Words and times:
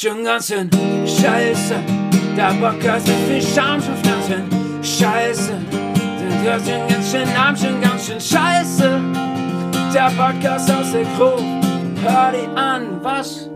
Schon 0.00 0.22
ganz 0.22 0.46
schön 0.46 0.70
scheiße. 1.04 1.74
Der 2.36 2.54
Podcast 2.60 3.08
mit 3.08 3.16
viel 3.16 3.42
Scham 3.42 3.82
schon 3.82 3.96
Pflanzen. 3.96 4.44
Scheiße. 4.80 5.54
Der 5.72 6.42
hört 6.42 6.62
schon 6.64 6.88
ganz 6.88 7.10
schön 7.10 7.28
arm, 7.36 7.56
schon 7.56 7.80
ganz 7.80 8.06
schön 8.06 8.20
scheiße. 8.20 9.00
Der 9.92 10.12
Podcast 10.16 10.70
aus 10.70 10.92
der 10.92 11.02
Gruppe. 11.16 11.42
Hör 12.04 12.30
die 12.30 12.46
an, 12.56 13.02
was 13.02 13.50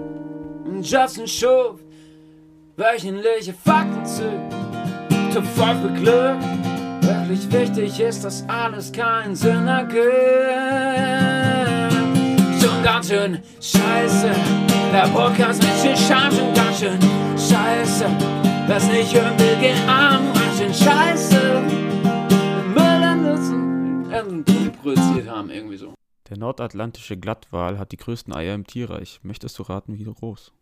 Justin 0.82 1.28
schuf. 1.28 1.78
Wöchentliche 2.76 3.54
Fakten 3.64 4.04
zu. 4.04 4.24
Top 5.32 5.44
5 5.46 5.92
beglückt. 5.92 6.42
Wirklich 7.02 7.52
wichtig 7.52 8.00
ist, 8.00 8.24
dass 8.24 8.44
alles 8.48 8.90
keinen 8.90 9.36
Sinn 9.36 9.68
ergibt. 9.68 11.31
Schon 12.82 12.90
ganz 12.90 13.08
schön 13.08 13.40
scheiße. 13.60 14.34
Der 14.90 15.08
Podcast 15.12 15.62
mit 15.62 15.70
viel 15.70 15.96
Scham 15.96 16.32
schon 16.32 16.52
ganz 16.52 16.80
schön 16.80 17.00
scheiße. 17.38 18.06
Was 18.66 18.88
nicht 18.88 19.14
hören 19.14 19.38
will, 19.38 19.56
geht 19.60 19.78
arm, 19.88 20.32
ganz 20.34 20.58
schön 20.58 20.74
scheiße. 20.74 21.62
Müll 22.74 24.44
produziert 24.82 25.28
haben, 25.28 25.50
irgendwie 25.50 25.76
so. 25.76 25.94
Der 26.28 26.38
nordatlantische 26.38 27.16
Glattwal 27.16 27.78
hat 27.78 27.92
die 27.92 27.98
größten 27.98 28.34
Eier 28.34 28.56
im 28.56 28.66
Tierreich. 28.66 29.20
Möchtest 29.22 29.60
du 29.60 29.62
raten, 29.62 29.96
wie 29.96 30.02
groß? 30.02 30.52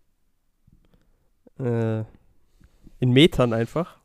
Äh, 1.58 2.00
in 2.98 3.12
Metern 3.12 3.54
einfach. 3.54 3.96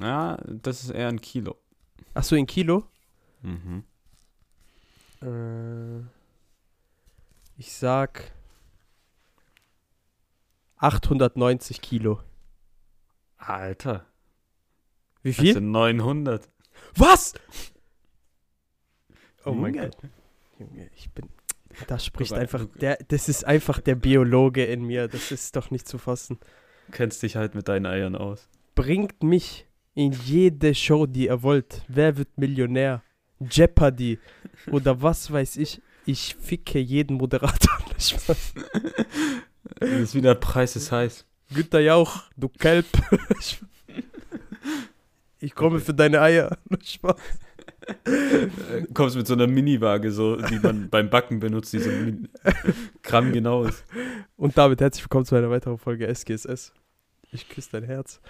Ja, 0.00 0.36
das 0.48 0.82
ist 0.82 0.90
eher 0.90 1.06
ein 1.06 1.20
Kilo. 1.20 1.54
Ach 2.12 2.24
so, 2.24 2.34
in 2.34 2.46
Kilo? 2.46 2.82
Mhm. 3.42 3.84
Äh, 5.20 6.21
ich 7.56 7.72
sag 7.72 8.32
890 10.78 11.80
Kilo. 11.80 12.20
Alter. 13.38 14.06
Wie 15.22 15.30
Das 15.30 15.40
viel? 15.40 15.54
sind 15.54 15.70
900. 15.70 16.48
Was? 16.96 17.34
Oh 19.44 19.52
mein. 19.52 19.74
Gott. 19.74 19.96
Junge, 20.58 20.90
ich 20.96 21.10
bin. 21.10 21.28
Da 21.86 21.98
spricht 21.98 22.32
einfach 22.32 22.60
du- 22.66 22.78
der. 22.78 22.98
Das 23.08 23.28
ist 23.28 23.44
einfach 23.44 23.80
der 23.80 23.94
Biologe 23.94 24.64
in 24.64 24.84
mir. 24.84 25.08
Das 25.08 25.30
ist 25.32 25.56
doch 25.56 25.70
nicht 25.70 25.88
zu 25.88 25.98
fassen. 25.98 26.38
Kennst 26.90 27.22
dich 27.22 27.36
halt 27.36 27.54
mit 27.54 27.68
deinen 27.68 27.86
Eiern 27.86 28.14
aus. 28.16 28.48
Bringt 28.74 29.22
mich 29.22 29.66
in 29.94 30.12
jede 30.12 30.74
Show, 30.74 31.06
die 31.06 31.26
ihr 31.26 31.42
wollt. 31.42 31.82
Wer 31.88 32.16
wird 32.16 32.36
Millionär? 32.38 33.02
Jeopardy 33.40 34.18
oder 34.70 35.00
was 35.02 35.30
weiß 35.32 35.56
ich. 35.56 35.80
Ich 36.04 36.34
ficke 36.40 36.78
jeden 36.78 37.16
Moderator. 37.16 37.78
Das 39.78 40.00
ist 40.00 40.14
wieder 40.14 40.34
Preis 40.34 40.76
ist 40.76 40.92
heiß. 40.92 41.24
Günter 41.52 41.80
Jauch, 41.80 42.22
du 42.36 42.48
Kelb. 42.48 42.86
ich 45.40 45.54
komme 45.54 45.80
für 45.80 45.94
deine 45.94 46.20
Eier. 46.20 46.56
Spaß. 46.82 47.16
Äh, 48.04 48.48
Kommst 48.94 49.16
mit 49.16 49.26
so 49.26 49.34
einer 49.34 49.46
Mini-Waage, 49.46 50.12
so, 50.12 50.36
die 50.36 50.58
man 50.58 50.88
beim 50.88 51.10
Backen 51.10 51.40
benutzt, 51.40 51.72
die 51.72 51.78
so 51.78 51.90
Gramm 53.02 53.32
genau 53.32 53.64
ist. 53.64 53.84
Und 54.36 54.56
damit 54.56 54.80
herzlich 54.80 55.04
willkommen 55.04 55.24
zu 55.24 55.34
einer 55.34 55.50
weiteren 55.50 55.78
Folge 55.78 56.12
SGSS. 56.12 56.72
Ich 57.32 57.48
küsse 57.48 57.70
dein 57.72 57.84
Herz. 57.84 58.20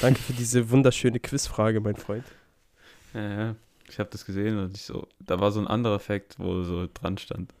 Danke 0.00 0.20
für 0.20 0.32
diese 0.32 0.70
wunderschöne 0.70 1.20
Quizfrage, 1.20 1.80
mein 1.80 1.96
Freund. 1.96 2.24
Ja, 3.14 3.30
ja. 3.30 3.56
Ich 3.92 3.98
habe 3.98 4.08
das 4.10 4.24
gesehen 4.24 4.58
und 4.58 4.74
ich 4.74 4.84
so, 4.84 5.06
da 5.20 5.38
war 5.38 5.52
so 5.52 5.60
ein 5.60 5.66
anderer 5.66 5.98
Fakt, 5.98 6.38
wo 6.38 6.62
so 6.62 6.88
dran 6.92 7.18
stand, 7.18 7.52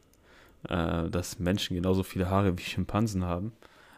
äh, 0.66 1.10
dass 1.10 1.38
Menschen 1.38 1.76
genauso 1.76 2.02
viele 2.02 2.30
Haare 2.30 2.56
wie 2.56 2.62
Schimpansen 2.62 3.24
haben. 3.24 3.52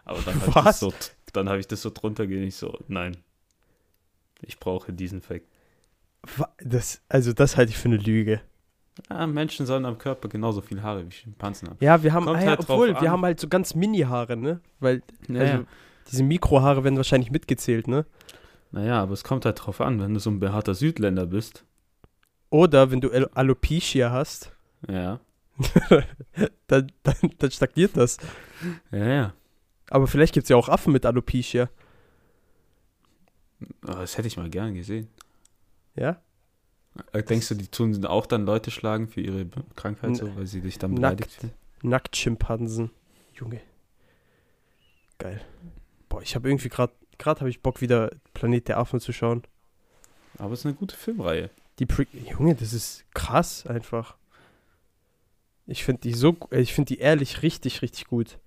Aber 0.05 0.19
dann 0.21 0.41
habe 0.41 0.49
ich, 0.49 0.55
das 0.65 0.81
so, 0.81 0.93
dann 1.33 1.49
hab 1.49 1.59
ich 1.59 1.69
das 1.69 1.81
so 1.83 1.91
drunter 1.91 2.27
gehen, 2.27 2.43
ich 2.43 2.57
so, 2.57 2.77
nein, 2.89 3.17
ich 4.43 4.59
brauche 4.59 4.93
diesen 4.93 5.23
Fakt. 5.23 5.47
Das, 6.59 7.03
also 7.09 7.33
das 7.33 7.57
halte 7.57 7.71
ich 7.71 7.79
für 7.79 7.89
eine 7.89 7.99
Lüge. 7.99 8.41
Ah, 9.09 9.29
Menschen 9.29 9.65
sollen 9.65 9.85
am 9.85 9.99
Körper 9.99 10.29
genauso 10.29 10.61
viele 10.61 10.83
Haare 10.83 11.07
wie 11.07 11.13
Schimpansen 11.13 11.69
haben. 11.69 11.79
Ja, 11.81 12.03
wir 12.03 12.13
haben, 12.13 12.29
ah, 12.29 12.41
ja, 12.41 12.49
halt 12.49 12.61
obwohl, 12.61 13.01
wir 13.01 13.11
haben 13.13 13.23
halt 13.23 13.39
so 13.39 13.47
ganz 13.47 13.77
Mini-Haare, 13.77 14.37
ne? 14.37 14.61
Weil, 14.81 15.03
Ja, 15.29 15.41
also, 15.41 15.53
ja. 15.55 15.65
diese 16.11 16.25
Mikrohaare 16.25 16.83
werden 16.83 16.97
wahrscheinlich 16.97 17.31
mitgezählt, 17.31 17.87
ne? 17.87 18.07
Naja, 18.73 19.01
aber 19.01 19.13
es 19.13 19.23
kommt 19.23 19.45
halt 19.45 19.65
drauf 19.65 19.81
an, 19.81 20.01
wenn 20.01 20.15
du 20.15 20.19
so 20.19 20.31
ein 20.31 20.41
behaarter 20.41 20.75
Südländer 20.75 21.27
bist. 21.27 21.65
Oder 22.55 22.91
wenn 22.93 23.01
du 23.01 23.11
Al- 23.11 23.29
Alopecia 23.35 24.11
hast, 24.13 24.53
Ja, 24.89 25.19
dann, 26.69 26.93
dann, 27.03 27.17
dann 27.39 27.51
stagniert 27.51 27.97
das. 27.97 28.17
ja, 28.93 29.07
ja. 29.07 29.35
Aber 29.91 30.07
vielleicht 30.07 30.35
gibt 30.35 30.45
es 30.45 30.49
ja 30.51 30.57
auch 30.57 30.69
Affen 30.69 30.93
mit 30.93 31.05
Alopecia. 31.05 31.69
Aber 33.83 34.01
das 34.01 34.17
hätte 34.17 34.29
ich 34.29 34.37
mal 34.37 34.49
gern 34.51 34.75
gesehen. 34.75 35.09
Ja? 35.97 36.21
Äh, 37.13 37.23
Denkst 37.25 37.49
du, 37.49 37.55
die 37.57 37.67
tun 37.69 38.05
auch 38.07 38.27
dann 38.27 38.47
Leute 38.47 38.71
schlagen 38.71 39.09
für 39.09 39.21
ihre 39.21 39.47
Krankheit 39.75 40.17
so, 40.17 40.35
weil 40.37 40.47
sie 40.47 40.61
dich 40.61 40.79
dann 40.79 40.93
Nackt. 40.93 41.17
beleidigt 41.17 41.33
fühlen? 41.33 41.53
Nacktschimpansen. 41.83 42.91
Junge. 43.35 43.61
Geil. 45.19 45.41
Boah, 46.09 46.23
ich 46.23 46.35
habe 46.35 46.49
irgendwie 46.49 46.69
gerade, 46.69 46.93
gerade 47.19 47.41
habe 47.41 47.51
ich 47.51 47.63
Bock 47.63 47.81
wieder 47.81 48.11
Planet 48.33 48.69
der 48.69 48.79
Affen 48.79 49.01
zu 49.01 49.13
schauen. 49.13 49.43
Aber 50.39 50.53
es 50.53 50.61
ist 50.61 50.67
eine 50.67 50.75
gute 50.75 50.97
Filmreihe. 50.97 51.51
Die 51.79 51.87
Pre 51.87 52.07
Junge, 52.13 52.55
das 52.55 52.73
ist 52.73 53.05
krass 53.15 53.67
einfach. 53.67 54.17
Ich 55.67 55.85
finde 55.85 56.03
die 56.03 56.13
so, 56.15 56.37
ich 56.51 56.73
finde 56.75 56.95
die 56.95 57.01
ehrlich 57.01 57.43
richtig, 57.43 57.83
richtig 57.83 58.07
gut. 58.07 58.39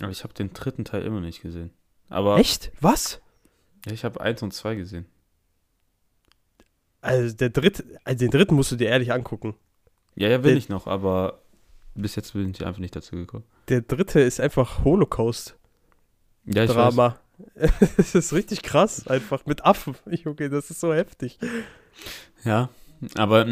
Aber 0.00 0.10
ich 0.10 0.22
habe 0.24 0.34
den 0.34 0.52
dritten 0.52 0.84
Teil 0.84 1.02
immer 1.02 1.20
nicht 1.20 1.40
gesehen. 1.42 1.70
Aber 2.08 2.36
Echt? 2.38 2.72
Was? 2.80 3.20
Ja, 3.86 3.92
ich 3.92 4.04
habe 4.04 4.20
eins 4.20 4.42
und 4.42 4.52
zwei 4.52 4.74
gesehen. 4.74 5.06
Also 7.00 7.34
der 7.34 7.50
dritte, 7.50 7.84
also 8.04 8.18
den 8.18 8.30
dritten 8.30 8.54
musst 8.54 8.70
du 8.70 8.76
dir 8.76 8.88
ehrlich 8.88 9.12
angucken. 9.12 9.54
Ja, 10.14 10.28
ja, 10.28 10.42
will 10.44 10.50
Der- 10.52 10.58
ich 10.58 10.68
noch, 10.68 10.86
aber 10.86 11.40
bis 11.94 12.14
jetzt 12.16 12.32
bin 12.34 12.50
ich 12.50 12.64
einfach 12.64 12.80
nicht 12.80 12.94
dazu 12.94 13.16
gekommen. 13.16 13.44
Der 13.68 13.80
dritte 13.80 14.20
ist 14.20 14.40
einfach 14.40 14.84
Holocaust-Drama. 14.84 15.56
Ja, 16.46 16.64
ich 16.64 16.74
weiß. 16.96 17.18
Es 17.96 18.14
ist 18.14 18.32
richtig 18.32 18.62
krass, 18.62 19.06
einfach 19.08 19.46
mit 19.46 19.64
Affen. 19.64 19.96
Junge, 20.10 20.48
das 20.48 20.70
ist 20.70 20.78
so 20.80 20.94
heftig. 20.94 21.38
Ja, 22.44 22.68
aber 23.16 23.46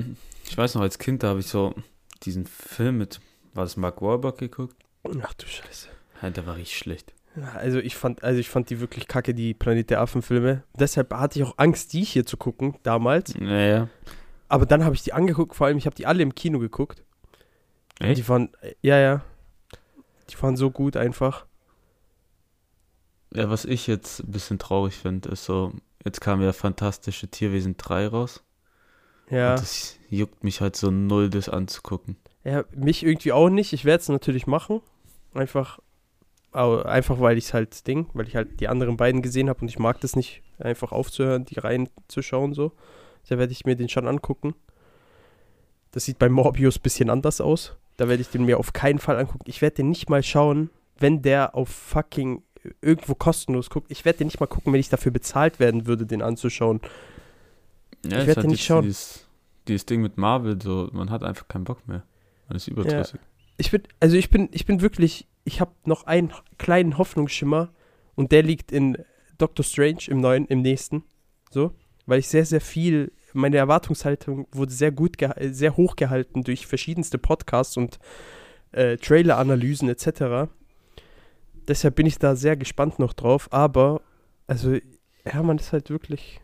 ich 0.49 0.57
weiß 0.57 0.75
noch, 0.75 0.83
als 0.83 0.99
Kind, 0.99 1.23
da 1.23 1.29
habe 1.29 1.41
ich 1.41 1.47
so 1.47 1.75
diesen 2.23 2.47
Film 2.47 2.99
mit, 2.99 3.21
war 3.55 3.65
das 3.65 3.77
Mark 3.77 4.03
Wahlberg 4.03 4.39
geguckt? 4.39 4.77
Ach 5.23 5.35
du 5.35 5.47
Scheiße. 5.47 5.89
Ja, 6.23 6.31
der 6.31 6.47
war 6.47 6.57
richtig 6.57 6.79
schlecht. 6.79 7.15
Ja, 7.37 7.53
Also 7.53 7.79
ich 7.79 7.97
fand, 7.97 8.23
also 8.25 8.41
ich 8.41 8.49
fand 8.49 8.71
die 8.71 8.81
wirklich 8.81 9.07
kacke, 9.07 9.35
die 9.35 9.55
Planet 9.55 9.91
der 9.91 10.01
Affen-Filme. 10.01 10.65
Deshalb 10.79 11.13
hatte 11.15 11.39
ich 11.39 11.45
auch 11.45 11.55
Angst, 11.57 11.93
die 11.93 12.03
hier 12.03 12.27
zu 12.27 12.37
gucken, 12.37 12.77
damals. 12.83 13.35
Naja. 13.37 13.89
Aber 14.49 14.67
dann 14.67 14.85
habe 14.85 14.95
ich 14.95 15.03
die 15.03 15.13
angeguckt, 15.13 15.55
vor 15.55 15.69
allem, 15.69 15.79
ich 15.79 15.87
habe 15.87 15.95
die 15.97 16.07
alle 16.07 16.23
im 16.23 16.35
Kino 16.35 16.59
geguckt. 16.59 17.05
Echt? 18.01 18.19
Die 18.19 18.29
waren, 18.29 18.51
ja, 18.83 18.99
ja. 18.99 19.23
Die 20.29 20.43
waren 20.43 20.57
so 20.57 20.71
gut 20.71 20.97
einfach. 20.97 21.47
Ja, 23.33 23.49
was 23.49 23.65
ich 23.65 23.87
jetzt 23.87 24.21
ein 24.21 24.33
bisschen 24.33 24.59
traurig 24.59 24.95
finde, 24.97 25.29
ist 25.29 25.45
so, 25.45 25.73
jetzt 26.05 26.21
kam 26.21 26.43
ja 26.43 26.53
Fantastische 26.53 27.29
Tierwesen 27.29 27.77
3 27.77 28.09
raus. 28.09 28.43
Ja. 29.31 29.53
Und 29.53 29.61
das 29.61 29.97
juckt 30.09 30.45
mich 30.45 30.61
halt 30.61 30.77
so 30.77 30.91
null, 30.91 31.31
das 31.31 31.49
anzugucken. 31.49 32.17
ja 32.45 32.65
mich 32.75 33.05
irgendwie 33.05 33.33
auch 33.33 33.49
nicht. 33.49 33.73
Ich 33.73 33.85
werde 33.85 34.03
es 34.03 34.09
natürlich 34.09 34.47
machen. 34.47 34.81
Einfach, 35.35 35.79
einfach 36.53 37.21
weil 37.21 37.39
ich 37.39 37.45
es 37.45 37.55
halt 37.55 37.87
Ding, 37.87 38.09
weil 38.15 38.27
ich 38.27 38.37
halt 38.37 38.61
die 38.61 38.69
anderen 38.69 38.97
beiden 38.97 39.23
gesehen 39.23 39.49
habe 39.49 39.61
und 39.61 39.69
ich 39.69 39.79
mag 39.79 40.01
das 40.01 40.17
nicht, 40.17 40.43
einfach 40.59 40.93
aufzuhören, 40.93 41.45
die 41.45 41.61
Reihen 41.61 41.89
zu 42.09 42.23
schauen 42.23 42.53
so. 42.53 42.73
Da 43.29 43.39
werde 43.39 43.53
ich 43.53 43.65
mir 43.65 43.77
den 43.77 43.89
schon 43.89 44.09
angucken. 44.09 44.55
Das 45.93 46.05
sieht 46.05 46.19
bei 46.19 46.29
Morbius 46.29 46.79
ein 46.79 46.83
bisschen 46.83 47.11
anders 47.11 47.41
aus. 47.41 47.77
Da 47.97 48.09
werde 48.09 48.23
ich 48.23 48.31
den 48.31 48.45
mir 48.45 48.59
auf 48.59 48.73
keinen 48.73 48.99
Fall 48.99 49.19
angucken. 49.19 49.45
Ich 49.47 49.61
werde 49.63 49.77
den 49.77 49.91
nicht 49.91 50.09
mal 50.09 50.23
schauen, 50.23 50.71
wenn 50.99 51.23
der 51.23 51.55
auf 51.55 51.69
fucking 51.69 52.43
irgendwo 52.81 53.15
kostenlos 53.15 53.71
guckt. 53.71 53.91
Ich 53.91 54.05
werde 54.05 54.19
den 54.19 54.29
nicht 54.29 54.41
mal 54.41 54.47
gucken, 54.47 54.73
wenn 54.73 54.81
ich 54.81 54.89
dafür 54.89 55.13
bezahlt 55.13 55.61
werden 55.61 55.87
würde, 55.87 56.07
den 56.07 56.23
anzuschauen. 56.23 56.81
Ja, 58.05 58.13
Ich 58.13 58.19
ist 58.19 58.27
werd 58.29 58.37
halt 58.39 58.47
nicht 58.49 58.65
schauen. 58.65 58.85
Dieses, 58.85 59.27
dieses 59.69 59.87
Ding 59.87 60.01
mit 60.01 60.17
Marvel, 60.17 60.61
so, 60.61 60.89
man 60.93 61.11
hat 61.11 61.23
einfach 61.23 61.49
keinen 61.49 61.65
Bock 61.65 61.87
mehr. 61.87 62.05
Man 62.49 62.57
ist 62.57 62.69
überdrüssig. 62.69 63.21
Ich 63.57 63.71
bin, 63.71 63.83
also 64.01 64.17
ich 64.17 64.31
bin, 64.31 64.49
ich 64.53 64.65
bin 64.67 64.81
wirklich, 64.81 65.29
ich 65.45 65.61
habe 65.61 65.73
noch 65.85 66.05
einen 66.05 66.33
kleinen 66.59 66.99
Hoffnungsschimmer 66.99 67.71
und 68.15 68.33
der 68.33 68.43
liegt 68.43 68.73
in 68.73 68.97
Doctor 69.39 69.65
Strange 69.65 70.01
im 70.09 70.21
neuen, 70.21 70.47
im 70.47 70.63
nächsten. 70.63 71.05
So, 71.51 71.75
weil 72.07 72.21
ich 72.21 72.29
sehr, 72.29 72.47
sehr 72.47 72.61
viel, 72.61 73.13
meine 73.33 73.57
Erwartungshaltung 73.59 74.47
wurde 74.53 74.73
sehr 74.73 74.93
gut, 74.93 75.17
sehr 75.41 75.77
hoch 75.77 75.97
gehalten 75.97 76.43
durch 76.43 76.67
verschiedenste 76.67 77.19
Podcasts 77.19 77.77
und 77.77 77.99
äh, 78.73 78.97
Trailer-Analysen 78.97 79.89
etc. 79.89 80.51
Deshalb 81.69 81.95
bin 81.97 82.07
ich 82.07 82.19
da 82.19 82.35
sehr 82.37 82.57
gespannt 82.57 82.99
noch 82.99 83.13
drauf, 83.13 83.53
aber, 83.53 84.01
also, 84.47 84.75
ja, 85.25 85.43
man 85.43 85.59
ist 85.59 85.73
halt 85.73 85.91
wirklich, 85.91 86.41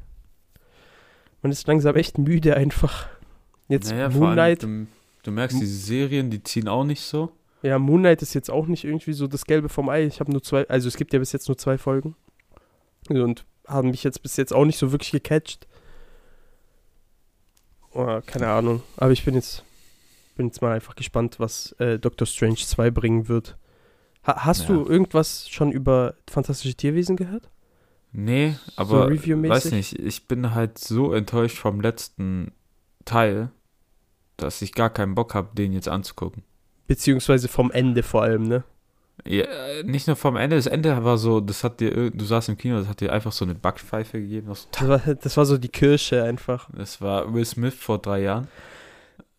man 1.47 1.53
ist 1.53 1.69
langsam 1.69 1.95
echt 1.95 2.19
müde 2.19 2.57
einfach. 2.57 3.07
Jetzt 3.69 3.91
Naja, 3.93 4.11
vor 4.11 4.21
Moon 4.29 4.39
allem, 4.39 4.59
du, 4.59 4.87
du 5.23 5.31
merkst, 5.31 5.61
diese 5.61 5.77
Serien, 5.79 6.29
die 6.29 6.43
ziehen 6.43 6.67
auch 6.67 6.83
nicht 6.83 7.03
so. 7.03 7.31
Ja, 7.63 7.79
Moon 7.79 8.01
Knight 8.01 8.21
ist 8.21 8.35
jetzt 8.35 8.51
auch 8.51 8.67
nicht 8.67 8.83
irgendwie 8.83 9.13
so 9.13 9.29
das 9.29 9.45
Gelbe 9.45 9.69
vom 9.69 9.89
Ei. 9.89 10.07
Ich 10.07 10.19
habe 10.19 10.33
nur 10.33 10.43
zwei, 10.43 10.69
also 10.69 10.89
es 10.89 10.97
gibt 10.97 11.13
ja 11.13 11.21
bis 11.21 11.31
jetzt 11.31 11.47
nur 11.47 11.57
zwei 11.57 11.79
Folgen. 11.79 12.17
Und 13.09 13.45
haben 13.67 13.91
mich 13.91 14.03
jetzt 14.03 14.23
bis 14.23 14.37
jetzt 14.37 14.53
auch 14.53 14.65
nicht 14.65 14.77
so 14.79 14.91
wirklich 14.91 15.13
gecatcht. 15.13 15.69
Oh, 17.93 18.21
keine 18.27 18.49
Ahnung. 18.49 18.83
Aber 18.97 19.13
ich 19.13 19.25
bin 19.25 19.35
jetzt, 19.37 19.63
bin 20.37 20.47
jetzt 20.47 20.61
mal 20.63 20.73
einfach 20.73 20.97
gespannt, 20.97 21.39
was 21.39 21.73
äh, 21.79 21.99
Doctor 22.01 22.27
Strange 22.27 22.57
2 22.57 22.91
bringen 22.91 23.29
wird. 23.29 23.57
Ha 24.27 24.45
hast 24.45 24.63
Ja. 24.69 24.75
du 24.75 24.87
irgendwas 24.89 25.49
schon 25.49 25.71
über 25.71 26.15
fantastische 26.29 26.75
Tierwesen 26.75 27.17
gehört? 27.17 27.49
Nee, 28.19 28.57
aber 28.77 29.09
reviewmäßig? 29.11 29.51
weiß 29.65 29.73
nicht, 29.73 29.99
ich 29.99 30.27
bin 30.27 30.55
halt 30.55 30.79
so 30.79 31.13
enttäuscht 31.13 31.59
vom 31.59 31.83
letzten 31.83 32.53
Teil, 33.05 33.51
dass 34.39 34.63
ich 34.63 34.73
gar 34.73 34.89
keinen 34.89 35.15
Bock 35.15 35.35
habe, 35.35 35.51
den 35.55 35.73
jetzt 35.75 35.89
anzugucken. 35.89 36.43
Beziehungsweise 36.87 37.49
vom 37.49 37.71
Ende 37.71 38.03
vor 38.03 38.23
allem, 38.23 38.45
ne? 38.45 38.65
Ja, 39.27 39.45
nicht 39.85 40.07
nur 40.07 40.17
vom 40.17 40.37
Ende, 40.37 40.57
das 40.57 40.67
Ende 40.67 41.05
war 41.05 41.19
so, 41.19 41.41
das 41.41 41.63
hat 41.63 41.81
dir, 41.81 41.91
ir- 41.95 42.11
du 42.11 42.25
saßt 42.25 42.49
im 42.49 42.57
Kino, 42.57 42.79
das 42.79 42.89
hat 42.89 43.01
dir 43.01 43.13
einfach 43.13 43.33
so 43.33 43.45
eine 43.45 43.55
Backpfeife 43.55 44.19
gegeben. 44.21 44.49
Das, 44.49 44.69
Das 44.71 44.89
war, 44.89 44.99
das 45.15 45.37
war 45.37 45.45
so 45.45 45.59
die 45.59 45.69
Kirsche 45.69 46.23
einfach. 46.25 46.71
das 46.75 47.01
war 47.03 47.33
Will 47.35 47.45
Smith 47.45 47.75
vor 47.75 47.99
drei 47.99 48.23
Jahren. 48.23 48.49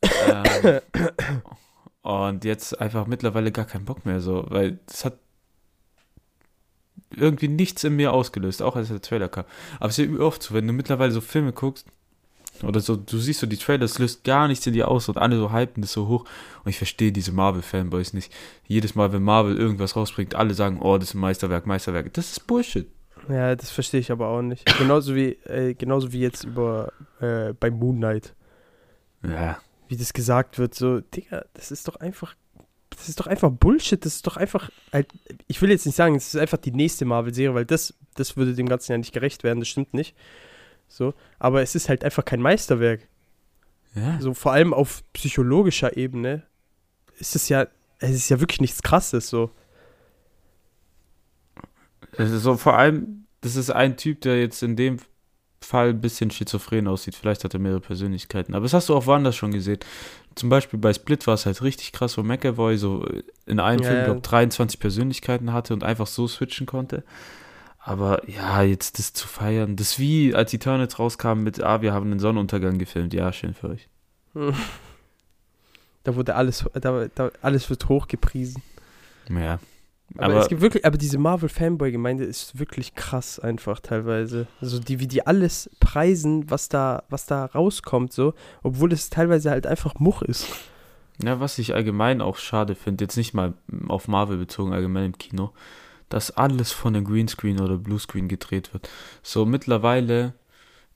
ähm, 0.29 0.81
und 2.01 2.45
jetzt 2.45 2.79
einfach 2.79 3.07
mittlerweile 3.07 3.51
gar 3.51 3.65
keinen 3.65 3.85
Bock 3.85 4.05
mehr 4.05 4.19
so, 4.19 4.45
weil 4.49 4.79
das 4.85 5.03
hat 5.05 5.17
irgendwie 7.15 7.47
nichts 7.47 7.83
in 7.83 7.95
mir 7.95 8.13
ausgelöst, 8.13 8.61
auch 8.61 8.75
als 8.75 8.89
der 8.89 9.01
Trailer 9.01 9.29
kam. 9.29 9.45
Aber 9.79 9.89
es 9.89 9.97
ist 9.97 10.09
ja 10.09 10.19
oft 10.19 10.43
so, 10.43 10.53
wenn 10.53 10.67
du 10.67 10.73
mittlerweile 10.73 11.11
so 11.11 11.21
Filme 11.21 11.53
guckst, 11.53 11.85
oder 12.63 12.79
so, 12.79 12.95
du 12.95 13.17
siehst 13.17 13.39
so 13.39 13.47
die 13.47 13.57
Trailers, 13.57 13.91
es 13.91 13.99
löst 13.99 14.23
gar 14.23 14.47
nichts 14.47 14.65
in 14.65 14.73
dir 14.73 14.87
aus 14.87 15.09
und 15.09 15.17
alle 15.17 15.37
so 15.37 15.51
hypen 15.51 15.81
das 15.81 15.93
so 15.93 16.07
hoch. 16.07 16.25
Und 16.63 16.69
ich 16.69 16.77
verstehe 16.77 17.11
diese 17.11 17.31
Marvel-Fanboys 17.31 18.13
nicht. 18.13 18.33
Jedes 18.65 18.95
Mal, 18.95 19.13
wenn 19.13 19.21
Marvel 19.21 19.57
irgendwas 19.57 19.95
rausbringt, 19.95 20.35
alle 20.35 20.53
sagen, 20.53 20.79
oh, 20.81 20.97
das 20.97 21.09
ist 21.09 21.13
ein 21.13 21.19
Meisterwerk, 21.19 21.67
Meisterwerk. 21.67 22.13
Das 22.13 22.31
ist 22.31 22.47
Bullshit. 22.47 22.87
Ja, 23.29 23.55
das 23.55 23.69
verstehe 23.69 23.99
ich 23.99 24.11
aber 24.11 24.27
auch 24.27 24.41
nicht. 24.41 24.65
Genauso 24.77 25.15
wie, 25.15 25.37
äh, 25.45 25.73
genauso 25.73 26.11
wie 26.13 26.21
jetzt 26.21 26.45
über 26.45 26.93
äh, 27.19 27.53
bei 27.53 27.69
Moon 27.69 27.97
Knight. 27.97 28.33
Ja. 29.23 29.57
wie 29.87 29.97
das 29.97 30.13
gesagt 30.13 30.59
wird, 30.59 30.75
so, 30.75 31.01
Digga, 31.01 31.45
das 31.53 31.71
ist 31.71 31.87
doch 31.87 31.95
einfach, 31.97 32.35
das 32.97 33.09
ist 33.09 33.19
doch 33.19 33.27
einfach 33.27 33.51
Bullshit, 33.51 34.03
das 34.03 34.15
ist 34.15 34.27
doch 34.27 34.37
einfach, 34.37 34.71
halt, 34.91 35.07
ich 35.47 35.61
will 35.61 35.69
jetzt 35.69 35.85
nicht 35.85 35.95
sagen, 35.95 36.15
es 36.15 36.33
ist 36.33 36.39
einfach 36.39 36.57
die 36.57 36.71
nächste 36.71 37.05
Marvel-Serie, 37.05 37.53
weil 37.53 37.65
das, 37.65 37.93
das 38.15 38.35
würde 38.35 38.55
dem 38.55 38.67
Ganzen 38.67 38.91
ja 38.91 38.97
nicht 38.97 39.13
gerecht 39.13 39.43
werden, 39.43 39.59
das 39.59 39.67
stimmt 39.69 39.93
nicht. 39.93 40.15
So, 40.87 41.13
aber 41.37 41.61
es 41.61 41.75
ist 41.75 41.89
halt 41.89 42.03
einfach 42.03 42.25
kein 42.25 42.41
Meisterwerk. 42.41 43.07
Ja. 43.93 44.19
So, 44.19 44.33
vor 44.33 44.53
allem 44.53 44.73
auf 44.73 45.03
psychologischer 45.13 45.95
Ebene 45.95 46.43
ist 47.19 47.35
es 47.35 47.49
ja, 47.49 47.67
es 47.99 48.11
ist 48.11 48.29
ja 48.29 48.39
wirklich 48.39 48.61
nichts 48.61 48.81
krasses, 48.81 49.29
so. 49.29 49.51
So, 52.17 52.57
vor 52.57 52.77
allem, 52.77 53.25
das 53.41 53.55
ist 53.55 53.69
ein 53.69 53.95
Typ, 53.95 54.21
der 54.21 54.39
jetzt 54.39 54.63
in 54.63 54.75
dem 54.75 54.97
Fall 55.61 55.89
ein 55.89 56.01
bisschen 56.01 56.31
schizophren 56.31 56.87
aussieht. 56.87 57.15
Vielleicht 57.15 57.43
hat 57.43 57.53
er 57.53 57.59
mehrere 57.59 57.79
Persönlichkeiten. 57.79 58.53
Aber 58.53 58.63
das 58.63 58.73
hast 58.73 58.89
du 58.89 58.95
auch 58.95 59.05
woanders 59.05 59.35
schon 59.35 59.51
gesehen. 59.51 59.79
Zum 60.35 60.49
Beispiel 60.49 60.79
bei 60.79 60.93
Split 60.93 61.25
war 61.27 61.33
es 61.33 61.45
halt 61.45 61.61
richtig 61.61 61.91
krass, 61.91 62.17
wo 62.17 62.23
McAvoy 62.23 62.77
so 62.77 63.05
in 63.45 63.59
einem 63.59 63.81
Ja, 63.81 63.89
Film, 63.89 64.05
glaube 64.05 64.21
23 64.21 64.79
Persönlichkeiten 64.79 65.51
hatte 65.53 65.73
und 65.73 65.83
einfach 65.83 66.07
so 66.07 66.27
switchen 66.27 66.67
konnte. 66.67 67.03
Aber 67.79 68.21
ja, 68.29 68.61
jetzt 68.61 68.99
das 68.99 69.13
zu 69.13 69.27
feiern, 69.27 69.77
das 69.77 69.97
wie, 69.97 70.35
als 70.35 70.53
Eternals 70.53 70.99
rauskam 70.99 71.39
mit, 71.43 71.63
ah, 71.63 71.81
wir 71.81 71.93
haben 71.93 72.09
den 72.09 72.19
Sonnenuntergang 72.19 72.77
gefilmt. 72.77 73.13
Ja, 73.13 73.31
schön 73.33 73.53
für 73.53 73.69
euch. 73.69 73.87
Da 76.03 76.15
wurde 76.15 76.35
alles, 76.35 76.63
da, 76.73 77.09
da, 77.13 77.31
alles 77.41 77.69
wird 77.69 77.89
hochgepriesen. 77.89 78.63
Ja. 79.29 79.59
Aber, 80.15 80.25
Aber, 80.25 80.39
es 80.39 80.47
gibt 80.47 80.61
wirklich, 80.61 80.85
aber 80.85 80.97
diese 80.97 81.17
Marvel-Fanboy-Gemeinde 81.17 82.23
ist 82.23 82.57
wirklich 82.57 82.95
krass 82.95 83.39
einfach 83.39 83.79
teilweise. 83.79 84.47
Also 84.61 84.79
die, 84.79 84.99
wie 84.99 85.07
die 85.07 85.27
alles 85.27 85.69
preisen, 85.79 86.49
was 86.49 86.69
da, 86.69 87.03
was 87.09 87.25
da 87.25 87.45
rauskommt, 87.45 88.13
so, 88.13 88.33
obwohl 88.63 88.93
es 88.93 89.09
teilweise 89.09 89.51
halt 89.51 89.67
einfach 89.67 89.95
Much 89.99 90.21
ist. 90.21 90.47
Ja, 91.23 91.39
was 91.39 91.57
ich 91.57 91.73
allgemein 91.73 92.21
auch 92.21 92.37
schade 92.37 92.75
finde, 92.75 93.03
jetzt 93.03 93.17
nicht 93.17 93.33
mal 93.33 93.53
auf 93.87 94.07
Marvel 94.07 94.37
bezogen, 94.37 94.71
allgemein 94.71 95.05
im 95.05 95.17
Kino, 95.17 95.51
dass 96.09 96.31
alles 96.31 96.71
von 96.71 96.95
einem 96.95 97.05
Greenscreen 97.05 97.59
oder 97.59 97.77
Bluescreen 97.77 98.27
gedreht 98.27 98.73
wird. 98.73 98.89
So 99.23 99.45
mittlerweile 99.45 100.33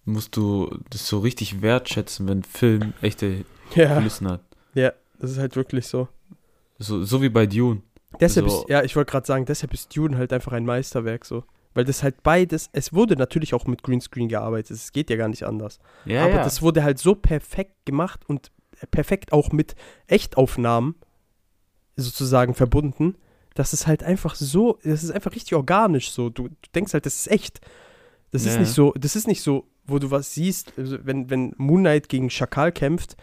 musst 0.05 0.37
du 0.37 0.69
das 0.89 1.07
so 1.07 1.19
richtig 1.19 1.61
wertschätzen, 1.61 2.27
wenn 2.27 2.43
Film 2.43 2.93
echte 3.01 3.45
Ja, 3.75 3.95
Kulissen 3.95 4.29
hat. 4.29 4.41
das 4.73 5.31
ist 5.31 5.37
halt 5.37 5.55
wirklich 5.55 5.87
so. 5.87 6.07
So, 6.79 7.03
so 7.03 7.21
wie 7.21 7.29
bei 7.29 7.45
Dune. 7.45 7.81
Deshalb 8.19 8.45
Also- 8.45 8.61
ist, 8.61 8.69
ja, 8.69 8.83
ich 8.83 8.95
wollte 8.95 9.11
gerade 9.11 9.25
sagen, 9.27 9.45
deshalb 9.45 9.73
ist 9.73 9.95
Dune 9.95 10.17
halt 10.17 10.33
einfach 10.33 10.51
ein 10.51 10.65
Meisterwerk 10.65 11.25
so. 11.25 11.43
Weil 11.73 11.85
das 11.85 12.03
halt 12.03 12.21
beides, 12.21 12.69
es 12.73 12.91
wurde 12.91 13.15
natürlich 13.15 13.53
auch 13.53 13.65
mit 13.65 13.81
Greenscreen 13.81 14.27
gearbeitet, 14.27 14.71
es 14.75 14.91
geht 14.91 15.09
ja 15.09 15.15
gar 15.15 15.29
nicht 15.29 15.43
anders. 15.43 15.79
Ja, 16.03 16.25
aber 16.25 16.33
ja. 16.35 16.43
das 16.43 16.61
wurde 16.61 16.83
halt 16.83 16.99
so 16.99 17.15
perfekt 17.15 17.85
gemacht 17.85 18.21
und 18.27 18.51
perfekt 18.91 19.31
auch 19.31 19.53
mit 19.53 19.75
Echtaufnahmen 20.07 20.95
sozusagen 21.95 22.53
verbunden, 22.55 23.15
dass 23.53 23.73
es 23.73 23.87
halt 23.87 24.03
einfach 24.03 24.35
so, 24.35 24.79
das 24.83 25.03
ist 25.03 25.11
einfach 25.11 25.33
richtig 25.33 25.55
organisch 25.55 26.11
so. 26.11 26.29
Du, 26.29 26.49
du 26.49 26.55
denkst 26.75 26.93
halt, 26.93 27.05
das 27.05 27.15
ist 27.15 27.31
echt. 27.31 27.59
Das 28.31 28.45
ist 28.45 28.53
Ja. 28.55 28.59
nicht 28.61 28.71
so, 28.73 28.93
das 28.97 29.15
ist 29.15 29.27
nicht 29.27 29.41
so, 29.41 29.67
wo 29.85 29.99
du 29.99 30.09
was 30.09 30.33
siehst, 30.33 30.73
also 30.77 30.97
wenn, 31.03 31.29
wenn 31.29 31.53
Moon 31.57 31.81
Knight 31.81 32.07
gegen 32.07 32.29
Schakal 32.29 32.71
kämpft, 32.71 33.17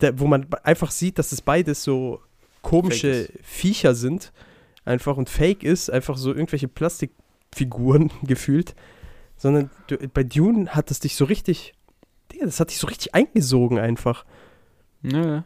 der, 0.00 0.18
wo 0.18 0.26
man 0.26 0.46
einfach 0.62 0.90
sieht, 0.90 1.18
dass 1.18 1.32
es 1.32 1.42
beides 1.42 1.82
so 1.82 2.20
komische 2.66 3.28
Viecher 3.42 3.94
sind, 3.94 4.32
einfach 4.84 5.16
und 5.16 5.30
fake 5.30 5.62
ist, 5.62 5.88
einfach 5.88 6.16
so 6.16 6.34
irgendwelche 6.34 6.66
Plastikfiguren 6.66 8.10
gefühlt, 8.24 8.74
sondern 9.36 9.70
du, 9.86 9.96
bei 10.08 10.24
Dune 10.24 10.74
hat 10.74 10.90
es 10.90 10.98
dich 10.98 11.14
so 11.14 11.26
richtig, 11.26 11.74
das 12.40 12.58
hat 12.58 12.70
dich 12.70 12.78
so 12.78 12.88
richtig 12.88 13.14
eingesogen 13.14 13.78
einfach. 13.78 14.24
Ja. 15.02 15.44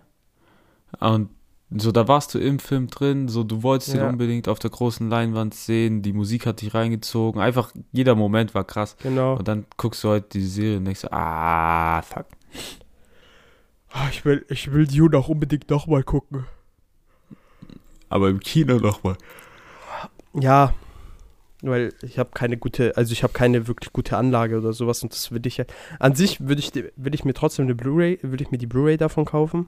Und 0.99 1.29
so, 1.77 1.93
da 1.93 2.09
warst 2.09 2.35
du 2.35 2.39
im 2.39 2.59
Film 2.59 2.89
drin, 2.89 3.29
so, 3.29 3.45
du 3.45 3.63
wolltest 3.63 3.95
Ja. 3.95 4.05
ihn 4.07 4.13
unbedingt 4.13 4.49
auf 4.49 4.59
der 4.59 4.71
großen 4.71 5.09
Leinwand 5.11 5.55
sehen, 5.55 6.01
die 6.01 6.15
Musik 6.15 6.47
hat 6.47 6.63
dich 6.63 6.73
reingezogen, 6.73 7.41
einfach 7.41 7.71
jeder 7.93 8.15
Moment 8.15 8.55
war 8.55 8.65
krass. 8.65 8.97
Genau. 9.03 9.37
Und 9.37 9.47
dann 9.47 9.67
guckst 9.77 10.03
du 10.03 10.09
halt 10.09 10.33
die 10.33 10.45
Serie 10.45 10.79
und 10.79 10.87
denkst, 10.87 11.05
ah, 11.11 12.01
fuck. 12.01 12.27
Ah, 13.91 14.09
ich, 14.11 14.25
will, 14.25 14.47
ich 14.49 14.73
will 14.73 14.87
Dune 14.87 15.19
auch 15.19 15.29
unbedingt 15.29 15.69
nochmal 15.69 16.03
gucken. 16.03 16.47
Aber 18.11 18.29
im 18.29 18.41
Kino 18.41 18.79
nochmal. 18.79 19.17
Ja, 20.35 20.75
weil 21.62 21.95
ich 22.03 22.19
habe 22.19 22.31
keine 22.35 22.57
gute, 22.57 22.97
also 22.97 23.12
ich 23.12 23.23
habe 23.23 23.33
keine 23.33 23.67
wirklich 23.67 23.93
gute 23.93 24.17
Anlage 24.17 24.59
oder 24.59 24.73
sowas 24.73 25.02
und 25.02 25.12
das 25.12 25.31
würde 25.31 25.49
ich 25.49 25.59
ja, 25.59 25.64
an 25.99 26.14
sich 26.14 26.40
würde 26.40 26.61
ich, 26.61 26.73
will 26.75 27.14
ich 27.14 27.25
mir 27.25 27.35
trotzdem 27.35 27.67
eine 27.67 27.75
Blu-ray, 27.75 28.19
würde 28.23 28.45
ich 28.45 28.50
mir 28.50 28.59
die 28.59 28.67
Blu-ray 28.67 28.97
davon 28.97 29.25
kaufen. 29.25 29.67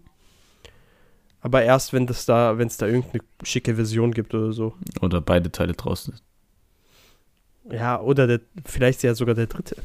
Aber 1.41 1.63
erst, 1.63 1.93
wenn 1.93 2.07
das 2.07 2.25
da, 2.25 2.59
wenn 2.59 2.69
es 2.69 2.77
da 2.77 2.87
irgendeine 2.87 3.25
schicke 3.43 3.75
Version 3.75 4.13
gibt 4.13 4.33
oder 4.33 4.53
so. 4.53 4.75
Oder 5.01 5.21
beide 5.21 5.51
Teile 5.51 5.73
draußen 5.73 6.15
sind. 6.15 7.75
Ja, 7.75 8.01
oder 8.01 8.27
der, 8.27 8.41
vielleicht 8.65 9.03
ja 9.03 9.15
sogar 9.15 9.35
der 9.35 9.47
dritte. 9.47 9.77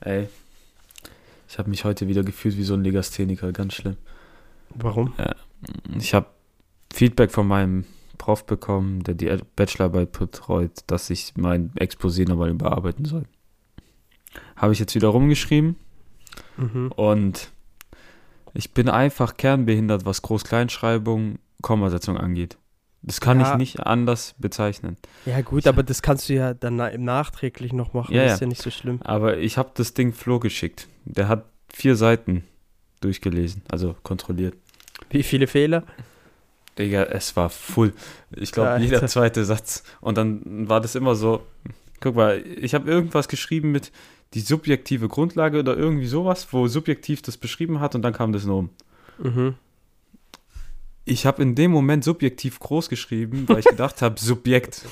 Ey. 0.00 0.28
Ich 1.48 1.58
habe 1.58 1.70
mich 1.70 1.84
heute 1.84 2.08
wieder 2.08 2.24
gefühlt 2.24 2.56
wie 2.56 2.64
so 2.64 2.74
ein 2.74 2.82
Legastheniker, 2.82 3.52
ganz 3.52 3.74
schlimm. 3.74 3.96
Warum? 4.70 5.14
Ich 5.98 6.12
habe 6.12 6.26
Feedback 6.92 7.30
von 7.30 7.46
meinem 7.46 7.84
Prof 8.18 8.46
bekommen, 8.46 9.02
der 9.02 9.14
die 9.14 9.34
Bachelorarbeit 9.56 10.12
betreut, 10.12 10.72
dass 10.86 11.10
ich 11.10 11.34
mein 11.36 11.70
Exposé 11.78 12.26
nochmal 12.28 12.50
überarbeiten 12.50 13.04
soll. 13.04 13.24
Habe 14.56 14.72
ich 14.72 14.78
jetzt 14.78 14.94
wieder 14.94 15.08
rumgeschrieben 15.08 15.76
Mhm. 16.56 16.92
und 16.96 17.50
ich 18.54 18.72
bin 18.72 18.88
einfach 18.88 19.36
kernbehindert, 19.36 20.04
was 20.06 20.22
Groß-Kleinschreibung, 20.22 21.38
Kommasetzung 21.62 22.16
angeht. 22.16 22.56
Das 23.02 23.20
kann 23.20 23.38
Ja. 23.40 23.52
ich 23.52 23.58
nicht 23.58 23.80
anders 23.80 24.34
bezeichnen. 24.38 24.96
Ja 25.26 25.40
gut, 25.42 25.66
aber 25.66 25.82
das 25.82 26.02
kannst 26.02 26.28
du 26.28 26.34
ja 26.34 26.54
dann 26.54 26.76
na- 26.76 26.96
nachträglich 26.96 27.72
noch 27.72 27.92
machen. 27.92 28.14
Ja, 28.14 28.22
das 28.22 28.28
ja. 28.30 28.34
ist 28.34 28.40
ja 28.40 28.46
nicht 28.48 28.62
so 28.62 28.70
schlimm. 28.70 29.00
Aber 29.02 29.36
ich 29.38 29.58
habe 29.58 29.70
das 29.74 29.94
Ding 29.94 30.12
Flo 30.12 30.40
geschickt. 30.40 30.88
Der 31.04 31.28
hat 31.28 31.44
vier 31.72 31.94
Seiten 31.96 32.44
durchgelesen, 33.00 33.62
also 33.70 33.94
kontrolliert. 34.02 34.54
Wie 35.10 35.22
viele 35.22 35.46
Fehler? 35.46 35.84
Digga, 36.78 37.04
es 37.04 37.36
war 37.36 37.48
full. 37.50 37.92
Ich 38.34 38.52
glaube, 38.52 38.80
jeder 38.82 39.06
zweite 39.06 39.44
Satz. 39.44 39.82
Und 40.00 40.18
dann 40.18 40.68
war 40.68 40.80
das 40.80 40.94
immer 40.94 41.14
so, 41.14 41.42
guck 42.00 42.16
mal, 42.16 42.44
ich 42.46 42.74
habe 42.74 42.90
irgendwas 42.90 43.28
geschrieben 43.28 43.72
mit 43.72 43.92
die 44.34 44.40
subjektive 44.40 45.08
Grundlage 45.08 45.58
oder 45.60 45.76
irgendwie 45.76 46.06
sowas, 46.06 46.48
wo 46.52 46.68
subjektiv 46.68 47.22
das 47.22 47.36
beschrieben 47.38 47.80
hat 47.80 47.94
und 47.94 48.02
dann 48.02 48.12
kam 48.12 48.32
das 48.32 48.44
Nomen. 48.44 48.70
Mhm. 49.18 49.54
Ich 51.04 51.24
habe 51.24 51.40
in 51.42 51.54
dem 51.54 51.70
Moment 51.70 52.04
subjektiv 52.04 52.58
groß 52.58 52.88
geschrieben, 52.88 53.44
weil 53.48 53.60
ich 53.60 53.64
gedacht 53.66 54.02
habe, 54.02 54.18
Subjekt. 54.20 54.82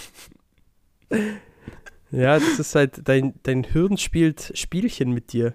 Ja, 2.11 2.39
das 2.39 2.59
ist 2.61 2.75
halt, 2.75 3.01
dein, 3.09 3.35
dein 3.43 3.65
Hirn 3.65 3.99
spielt 3.99 4.53
Spielchen 4.57 5.13
mit 5.13 5.33
dir. 5.33 5.55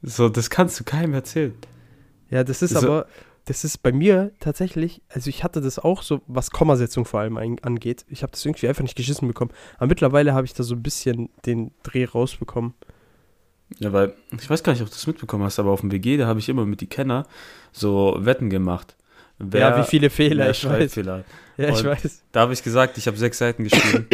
So, 0.00 0.28
das 0.28 0.48
kannst 0.50 0.80
du 0.80 0.84
keinem 0.84 1.12
erzählen. 1.14 1.54
Ja, 2.30 2.42
das 2.44 2.62
ist 2.62 2.70
So- 2.70 2.78
aber, 2.78 3.06
das 3.46 3.64
ist 3.64 3.78
bei 3.82 3.90
mir 3.92 4.30
tatsächlich, 4.38 5.02
also 5.08 5.28
ich 5.28 5.42
hatte 5.42 5.60
das 5.60 5.78
auch 5.78 6.02
so, 6.02 6.20
was 6.26 6.50
Kommasetzung 6.50 7.04
vor 7.04 7.20
allem 7.20 7.36
angeht. 7.62 8.04
Ich 8.08 8.22
habe 8.22 8.30
das 8.32 8.44
irgendwie 8.44 8.68
einfach 8.68 8.82
nicht 8.82 8.96
geschissen 8.96 9.26
bekommen. 9.26 9.50
Aber 9.78 9.86
mittlerweile 9.88 10.32
habe 10.34 10.46
ich 10.46 10.54
da 10.54 10.62
so 10.62 10.74
ein 10.74 10.82
bisschen 10.82 11.28
den 11.44 11.72
Dreh 11.82 12.04
rausbekommen. 12.04 12.74
Ja, 13.78 13.92
weil, 13.92 14.14
ich 14.38 14.48
weiß 14.48 14.62
gar 14.62 14.72
nicht, 14.72 14.82
ob 14.82 14.88
du 14.88 14.94
das 14.94 15.06
mitbekommen 15.06 15.44
hast, 15.44 15.58
aber 15.58 15.70
auf 15.70 15.80
dem 15.80 15.90
WG, 15.90 16.16
da 16.18 16.26
habe 16.26 16.38
ich 16.38 16.48
immer 16.48 16.66
mit 16.66 16.80
die 16.80 16.86
Kenner 16.86 17.26
so 17.72 18.16
Wetten 18.20 18.50
gemacht. 18.50 18.96
ja, 19.52 19.78
wie 19.78 19.84
viele 19.88 20.10
Fehler, 20.10 20.44
wer 20.44 20.50
ich 20.50 20.68
weiß. 20.68 20.96
Hat. 20.98 21.24
Ja, 21.56 21.68
ich 21.68 21.78
Und- 21.78 21.84
weiß. 21.86 22.22
Da 22.32 22.40
habe 22.40 22.52
ich 22.52 22.62
gesagt, 22.62 22.98
ich 22.98 23.06
habe 23.06 23.16
sechs 23.16 23.38
Seiten 23.38 23.64
geschrieben. 23.64 24.06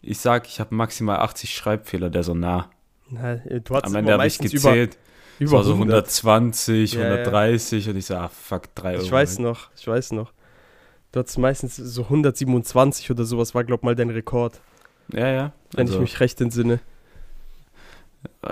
ich 0.00 0.18
sag, 0.18 0.48
ich 0.48 0.58
habe 0.58 0.74
maximal 0.74 1.18
80 1.18 1.54
Schreibfehler, 1.54 2.10
der 2.10 2.22
so 2.24 2.34
nah. 2.34 2.70
Na, 3.10 3.36
du 3.36 3.74
hast 3.74 3.84
Am 3.84 3.94
Ende 3.94 4.12
habe 4.12 4.26
ich 4.26 4.40
meistens 4.40 4.52
über, 4.54 4.88
über 5.38 5.52
war 5.52 5.64
so 5.64 5.72
100. 5.72 5.94
120, 5.96 6.92
Ja, 6.94 7.00
ja. 7.00 7.06
130 7.12 7.88
und 7.88 7.96
ich 7.96 8.06
so, 8.06 8.14
ah, 8.16 8.28
fuck, 8.28 8.74
3 8.74 8.94
Euro. 8.94 9.02
Ich 9.02 9.10
weiß 9.12 9.38
noch, 9.40 9.70
ich 9.76 9.86
weiß 9.86 10.12
noch. 10.12 10.32
Du 11.12 11.20
hattest 11.20 11.38
meistens 11.38 11.76
so 11.76 12.04
127 12.04 13.10
oder 13.10 13.24
sowas, 13.24 13.54
war, 13.54 13.64
glaub 13.64 13.82
mal, 13.82 13.94
dein 13.94 14.10
Rekord, 14.10 14.60
Ja, 15.12 15.28
ja. 15.28 15.52
wenn 15.72 15.86
Also, 15.86 15.94
ich 15.96 16.00
mich 16.00 16.20
recht 16.20 16.40
entsinne. 16.40 16.80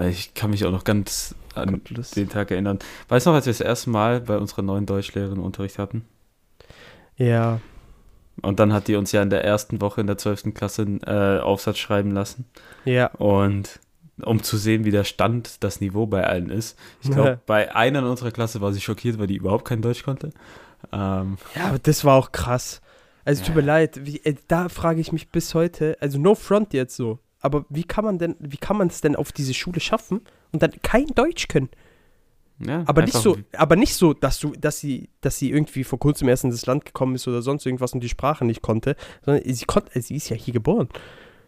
ich 0.08 0.34
kann 0.34 0.50
mich 0.50 0.64
auch 0.64 0.70
noch 0.72 0.84
ganz 0.84 1.34
an 1.54 1.72
Gottlos. 1.72 2.10
den 2.12 2.28
Tag 2.28 2.50
erinnern. 2.50 2.78
Weißt 3.08 3.26
du 3.26 3.30
noch, 3.30 3.36
als 3.36 3.46
wir 3.46 3.52
das 3.52 3.60
erste 3.60 3.90
Mal 3.90 4.20
bei 4.20 4.36
unserer 4.36 4.62
neuen 4.62 4.86
Deutschlehrerin 4.86 5.38
Unterricht 5.38 5.78
hatten? 5.78 6.04
Ja, 7.16 7.60
Und 8.42 8.60
dann 8.60 8.72
hat 8.72 8.88
die 8.88 8.94
uns 8.96 9.12
ja 9.12 9.22
in 9.22 9.30
der 9.30 9.44
ersten 9.44 9.80
Woche 9.80 10.00
in 10.00 10.06
der 10.06 10.16
12. 10.18 10.54
Klasse 10.54 10.82
einen 10.82 11.00
äh, 11.02 11.40
Aufsatz 11.42 11.78
schreiben 11.78 12.12
lassen. 12.12 12.44
ja. 12.84 13.06
Und 13.14 13.80
um 14.24 14.42
zu 14.42 14.56
sehen, 14.56 14.84
wie 14.84 14.90
der 14.90 15.04
Stand, 15.04 15.62
das 15.62 15.80
Niveau 15.80 16.06
bei 16.06 16.26
allen 16.26 16.50
ist. 16.50 16.78
Ich 17.02 17.10
glaube, 17.10 17.40
bei 17.46 17.74
einer 17.74 18.00
in 18.00 18.04
unserer 18.06 18.30
Klasse 18.30 18.60
war 18.60 18.72
sie 18.72 18.80
schockiert, 18.80 19.18
weil 19.18 19.26
die 19.26 19.36
überhaupt 19.36 19.64
kein 19.64 19.82
Deutsch 19.82 20.02
konnte. 20.02 20.30
Ähm, 20.92 21.38
Ja, 21.56 21.66
aber 21.66 21.78
das 21.78 22.04
war 22.04 22.16
auch 22.16 22.32
krass. 22.32 22.80
Also 23.24 23.40
Ja. 23.42 23.46
tut 23.46 23.56
mir 23.56 23.62
leid, 23.62 24.00
wie, 24.04 24.18
äh, 24.24 24.34
da 24.48 24.68
frage 24.68 25.00
ich 25.00 25.12
mich 25.12 25.30
bis 25.30 25.54
heute, 25.54 25.96
also 26.00 26.18
no 26.18 26.34
front 26.34 26.72
jetzt 26.72 26.96
so, 26.96 27.18
aber 27.40 27.64
wie 27.68 27.84
kann 27.84 28.04
man 28.04 28.18
denn, 28.18 28.36
wie 28.38 28.56
kann 28.56 28.76
man 28.76 28.88
es 28.88 29.00
denn 29.00 29.16
auf 29.16 29.32
diese 29.32 29.54
Schule 29.54 29.80
schaffen 29.80 30.20
und 30.52 30.62
dann 30.62 30.72
kein 30.82 31.06
Deutsch 31.08 31.48
können? 31.48 31.68
ja, 32.58 32.82
Aber 32.86 33.02
nicht 33.02 33.14
so, 33.14 33.36
aber 33.56 33.76
nicht 33.76 33.94
so, 33.94 34.12
dass 34.12 34.38
du, 34.38 34.52
dass 34.52 34.80
sie, 34.80 35.08
dass 35.20 35.38
sie 35.38 35.50
irgendwie 35.50 35.84
vor 35.84 35.98
kurzem 35.98 36.28
erst 36.28 36.44
in 36.44 36.50
das 36.50 36.66
Land 36.66 36.84
gekommen 36.84 37.14
ist 37.14 37.26
oder 37.28 37.40
sonst 37.42 37.64
irgendwas 37.64 37.92
und 37.94 38.00
die 38.00 38.08
Sprache 38.08 38.44
nicht 38.44 38.62
konnte, 38.62 38.96
sondern 39.24 39.42
sie 39.52 39.64
konnte, 39.64 40.00
sie 40.00 40.16
ist 40.16 40.28
ja 40.28 40.36
hier 40.36 40.52
geboren. 40.52 40.88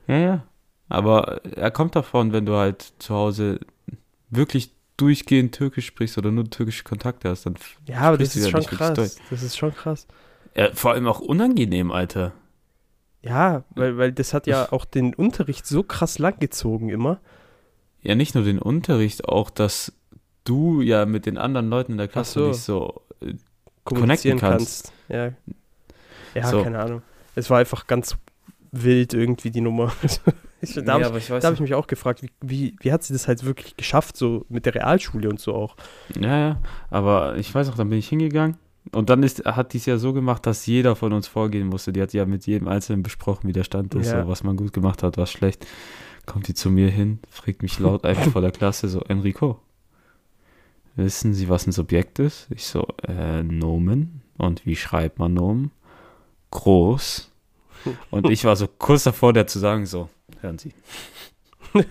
Ja, 0.06 0.16
ja. 0.16 0.46
Aber 0.92 1.42
er 1.56 1.70
kommt 1.70 1.96
davon, 1.96 2.34
wenn 2.34 2.44
du 2.44 2.54
halt 2.54 2.92
zu 2.98 3.14
Hause 3.14 3.60
wirklich 4.28 4.74
durchgehend 4.98 5.54
Türkisch 5.54 5.86
sprichst 5.86 6.18
oder 6.18 6.30
nur 6.30 6.50
türkische 6.50 6.84
Kontakte 6.84 7.30
hast, 7.30 7.46
dann 7.46 7.54
Ja, 7.88 8.00
aber 8.00 8.18
das 8.18 8.36
ist 8.36 8.44
ja 8.44 8.50
schon 8.50 8.66
krass. 8.66 9.18
Das 9.30 9.42
ist 9.42 9.56
schon 9.56 9.74
krass. 9.74 10.06
ja, 10.54 10.68
vor 10.74 10.92
allem 10.92 11.06
auch 11.06 11.20
unangenehm, 11.20 11.90
Alter. 11.92 12.32
Ja, 13.22 13.64
weil, 13.70 13.96
weil 13.96 14.12
das 14.12 14.34
hat 14.34 14.46
ja 14.46 14.70
auch 14.70 14.84
den 14.84 15.14
Unterricht 15.14 15.66
so 15.66 15.82
krass 15.82 16.18
langgezogen 16.18 16.90
immer. 16.90 17.20
Ja, 18.02 18.14
nicht 18.14 18.34
nur 18.34 18.44
den 18.44 18.58
Unterricht, 18.58 19.26
auch 19.26 19.48
dass 19.48 19.94
du 20.44 20.82
ja 20.82 21.06
mit 21.06 21.24
den 21.24 21.38
anderen 21.38 21.70
Leuten 21.70 21.92
in 21.92 21.98
der 21.98 22.08
Klasse 22.08 22.40
so. 22.40 22.48
nicht 22.48 22.60
so. 22.60 23.00
äh, 23.22 23.32
Connecten 23.84 24.38
kannst. 24.38 24.92
kannst. 24.92 24.92
Ja. 25.08 25.32
Ja, 26.34 26.48
So. 26.48 26.62
keine 26.62 26.80
Ahnung. 26.80 27.00
Es 27.34 27.48
war 27.48 27.60
einfach 27.60 27.86
ganz 27.86 28.14
wild 28.72 29.14
irgendwie 29.14 29.50
die 29.50 29.62
Nummer. 29.62 29.90
ich, 30.62 30.74
da 30.74 30.98
nee, 30.98 31.04
habe 31.04 31.18
ich 31.18 31.28
ich, 31.28 31.44
hab 31.44 31.52
ich 31.54 31.60
mich 31.60 31.74
auch 31.74 31.86
gefragt, 31.86 32.22
wie, 32.22 32.30
wie, 32.40 32.76
wie 32.80 32.92
hat 32.92 33.02
sie 33.02 33.12
das 33.12 33.28
halt 33.28 33.44
wirklich 33.44 33.76
geschafft, 33.76 34.16
so 34.16 34.46
mit 34.48 34.64
der 34.64 34.74
Realschule 34.74 35.28
und 35.28 35.40
so 35.40 35.54
auch. 35.54 35.76
Ja, 36.18 36.38
ja, 36.38 36.58
aber 36.90 37.36
ich 37.36 37.54
weiß 37.54 37.68
auch, 37.68 37.74
dann 37.74 37.90
bin 37.90 37.98
ich 37.98 38.08
hingegangen 38.08 38.56
und 38.92 39.10
dann 39.10 39.22
ist, 39.22 39.44
hat 39.44 39.72
die 39.72 39.78
es 39.78 39.86
ja 39.86 39.98
so 39.98 40.12
gemacht, 40.12 40.46
dass 40.46 40.66
jeder 40.66 40.96
von 40.96 41.12
uns 41.12 41.28
vorgehen 41.28 41.68
musste. 41.68 41.92
Die 41.92 42.02
hat 42.02 42.12
ja 42.12 42.24
mit 42.26 42.46
jedem 42.46 42.68
Einzelnen 42.68 43.02
besprochen, 43.02 43.48
wie 43.48 43.52
der 43.52 43.64
Stand 43.64 43.94
ist, 43.94 44.10
Ja. 44.10 44.22
so, 44.22 44.28
was 44.28 44.42
man 44.42 44.56
gut 44.56 44.72
gemacht 44.72 45.02
hat, 45.02 45.16
was 45.18 45.30
schlecht. 45.30 45.66
Kommt 46.26 46.46
die 46.48 46.54
zu 46.54 46.70
mir 46.70 46.88
hin, 46.88 47.18
fragt 47.28 47.62
mich 47.62 47.78
laut 47.78 48.04
einfach 48.04 48.30
vor 48.30 48.42
der 48.42 48.52
Klasse 48.52 48.88
so, 48.88 49.00
Enrico, 49.00 49.58
wissen 50.96 51.34
Sie, 51.34 51.48
was 51.48 51.66
ein 51.66 51.72
Subjekt 51.72 52.18
ist? 52.18 52.46
Ich 52.50 52.66
so, 52.66 52.86
äh, 53.06 53.42
Nomen. 53.42 54.22
Und 54.38 54.66
wie 54.66 54.76
schreibt 54.76 55.18
man 55.18 55.34
Nomen? 55.34 55.70
Groß. 56.50 57.30
Und 58.10 58.30
ich 58.30 58.44
war 58.44 58.56
so 58.56 58.68
kurz 58.68 59.04
davor, 59.04 59.32
der 59.32 59.46
zu 59.46 59.58
sagen, 59.58 59.86
so, 59.86 60.08
hören 60.42 60.58
Sie. 60.58 60.72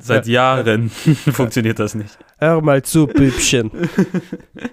Seit 0.00 0.26
Jahren 0.26 0.90
funktioniert 1.32 1.78
das 1.78 1.94
nicht. 1.94 2.18
Hör 2.38 2.60
mal 2.60 2.82
zu, 2.82 3.06
Bübchen. 3.06 3.70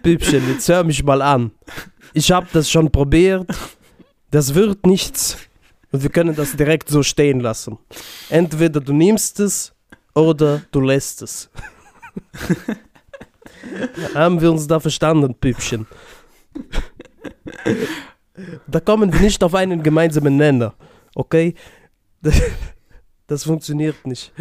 Bübchen, 0.04 0.50
jetzt 0.54 0.68
hör 0.70 0.84
mich 0.84 1.04
mal 1.04 1.22
an. 1.22 1.51
Ich 2.13 2.32
habe 2.32 2.48
das 2.54 2.70
schon 2.70 2.92
probiert. 2.92 3.48
Das 4.32 4.54
wird 4.54 4.86
nichts. 4.86 5.38
Und 5.92 6.04
wir 6.04 6.10
können 6.10 6.36
das 6.36 6.56
direkt 6.56 6.89
so 6.89 7.01
stehen 7.01 7.39
lassen. 7.39 7.77
Entweder 8.30 8.82
du 8.82 8.94
nimmst 8.94 9.39
es 9.39 9.74
oder 10.13 10.62
du 10.72 10.82
lässt 10.82 11.22
es. 11.22 11.50
Haben 14.13 14.42
wir 14.42 14.51
uns 14.51 14.68
da 14.68 14.80
verstanden, 14.80 15.34
Bübchen? 15.34 15.88
Da 18.68 18.80
kommen 18.82 19.13
wir 19.13 19.22
nicht 19.22 19.44
auf 19.44 19.56
einen 19.56 19.82
gemeinsamen 19.82 20.36
Nenner. 20.36 20.74
Okay? 21.16 21.54
Das, 22.22 22.42
das 23.28 23.44
funktioniert 23.44 24.06
nicht. 24.08 24.34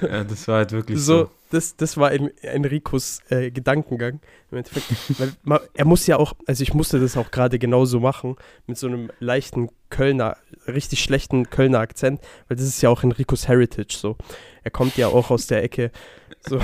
Ja, 0.00 0.24
das 0.24 0.48
war 0.48 0.56
halt 0.58 0.72
wirklich 0.72 0.98
So, 0.98 1.24
so. 1.24 1.30
das, 1.50 1.76
das 1.76 1.98
war 1.98 2.10
En- 2.12 2.30
Enricos 2.38 3.20
äh, 3.28 3.50
Gedankengang. 3.50 4.20
Im 4.50 4.58
Endeffekt. 4.58 5.20
Weil 5.20 5.32
ma, 5.42 5.60
er 5.74 5.84
muss 5.84 6.06
ja 6.06 6.16
auch, 6.16 6.32
also 6.46 6.62
ich 6.62 6.72
musste 6.72 6.98
das 6.98 7.18
auch 7.18 7.30
gerade 7.30 7.58
genauso 7.58 8.00
machen, 8.00 8.36
mit 8.66 8.78
so 8.78 8.86
einem 8.86 9.10
leichten 9.20 9.68
Kölner, 9.90 10.38
richtig 10.66 11.02
schlechten 11.02 11.50
Kölner 11.50 11.80
Akzent, 11.80 12.22
weil 12.48 12.56
das 12.56 12.66
ist 12.66 12.80
ja 12.80 12.88
auch 12.88 13.02
Enricos 13.02 13.46
Heritage 13.46 13.94
so. 13.98 14.16
Er 14.62 14.70
kommt 14.70 14.96
ja 14.96 15.08
auch 15.08 15.30
aus 15.30 15.46
der 15.46 15.62
Ecke. 15.62 15.90
So. 16.48 16.58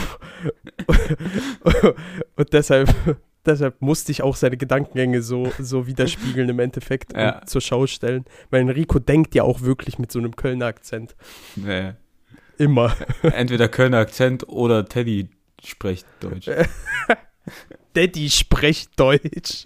Und 2.36 2.52
deshalb, 2.52 2.88
deshalb 3.46 3.80
musste 3.82 4.12
ich 4.12 4.22
auch 4.22 4.36
seine 4.36 4.56
Gedankengänge 4.56 5.22
so, 5.22 5.50
so 5.58 5.86
widerspiegeln 5.86 6.48
im 6.48 6.58
Endeffekt 6.58 7.12
Ja. 7.16 7.40
und 7.40 7.48
zur 7.48 7.60
Schau 7.60 7.86
stellen. 7.86 8.24
Weil 8.50 8.62
Enrico 8.62 8.98
denkt 8.98 9.34
ja 9.34 9.42
auch 9.42 9.62
wirklich 9.62 9.98
mit 9.98 10.12
so 10.12 10.18
einem 10.18 10.36
Kölner 10.36 10.66
Akzent. 10.66 11.14
Nee. 11.56 11.92
Immer. 12.58 12.94
Entweder 13.22 13.68
Kölner 13.68 13.98
Akzent 13.98 14.48
oder 14.48 14.84
Teddy 14.86 15.28
spricht 15.64 16.06
Deutsch. 16.20 16.48
Daddy 17.94 18.28
spricht 18.30 18.98
Deutsch. 19.00 19.64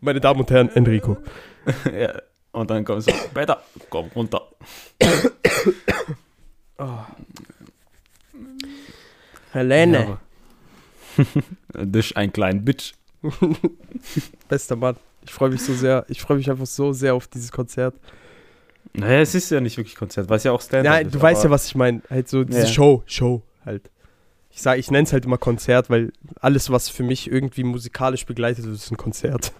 Meine 0.00 0.20
Damen 0.20 0.40
und 0.40 0.50
Herren, 0.50 0.68
Enrico. 0.70 1.16
ja. 1.98 2.20
Und 2.52 2.70
dann 2.70 2.84
kommst 2.84 3.08
du, 3.08 3.12
Peter, 3.34 3.62
komm 3.90 4.08
runter. 4.14 4.42
Helene, 9.52 9.98
Ja, 9.98 10.20
das 11.72 12.06
ist 12.06 12.16
ein 12.16 12.32
kleiner 12.32 12.60
Bitch. 12.60 12.92
bester 14.48 14.76
Mann. 14.76 14.96
Ich 15.24 15.32
freue 15.32 15.50
mich 15.50 15.62
so 15.62 15.74
sehr. 15.74 16.04
Ich 16.08 16.20
freue 16.20 16.36
mich 16.36 16.50
einfach 16.50 16.66
so 16.66 16.92
sehr 16.92 17.14
auf 17.14 17.26
dieses 17.26 17.52
Konzert. 17.52 17.94
Naja, 18.94 19.20
es 19.20 19.34
ist 19.34 19.50
ja 19.50 19.60
nicht 19.60 19.76
wirklich 19.76 19.96
Konzert, 19.96 20.28
weil 20.28 20.38
es 20.38 20.44
ja 20.44 20.52
auch 20.52 20.60
Stand-up 20.60 20.92
Nein, 20.92 21.06
ist. 21.06 21.14
du 21.14 21.20
weißt 21.20 21.44
ja, 21.44 21.50
was 21.50 21.66
ich 21.66 21.74
meine. 21.74 22.00
Halt 22.08 22.28
so 22.28 22.44
diese 22.44 22.60
Ja. 22.60 22.66
Show, 22.66 23.02
Show 23.06 23.42
halt. 23.64 23.90
Ich 24.50 24.62
sage, 24.62 24.80
ich 24.80 24.90
nenne 24.90 25.04
es 25.04 25.12
halt 25.12 25.24
immer 25.24 25.38
Konzert, 25.38 25.90
weil 25.90 26.12
alles, 26.40 26.70
was 26.70 26.88
für 26.88 27.02
mich 27.02 27.30
irgendwie 27.30 27.64
musikalisch 27.64 28.24
begleitet 28.26 28.64
wird, 28.64 28.74
ist 28.74 28.90
ein 28.90 28.96
Konzert. 28.96 29.52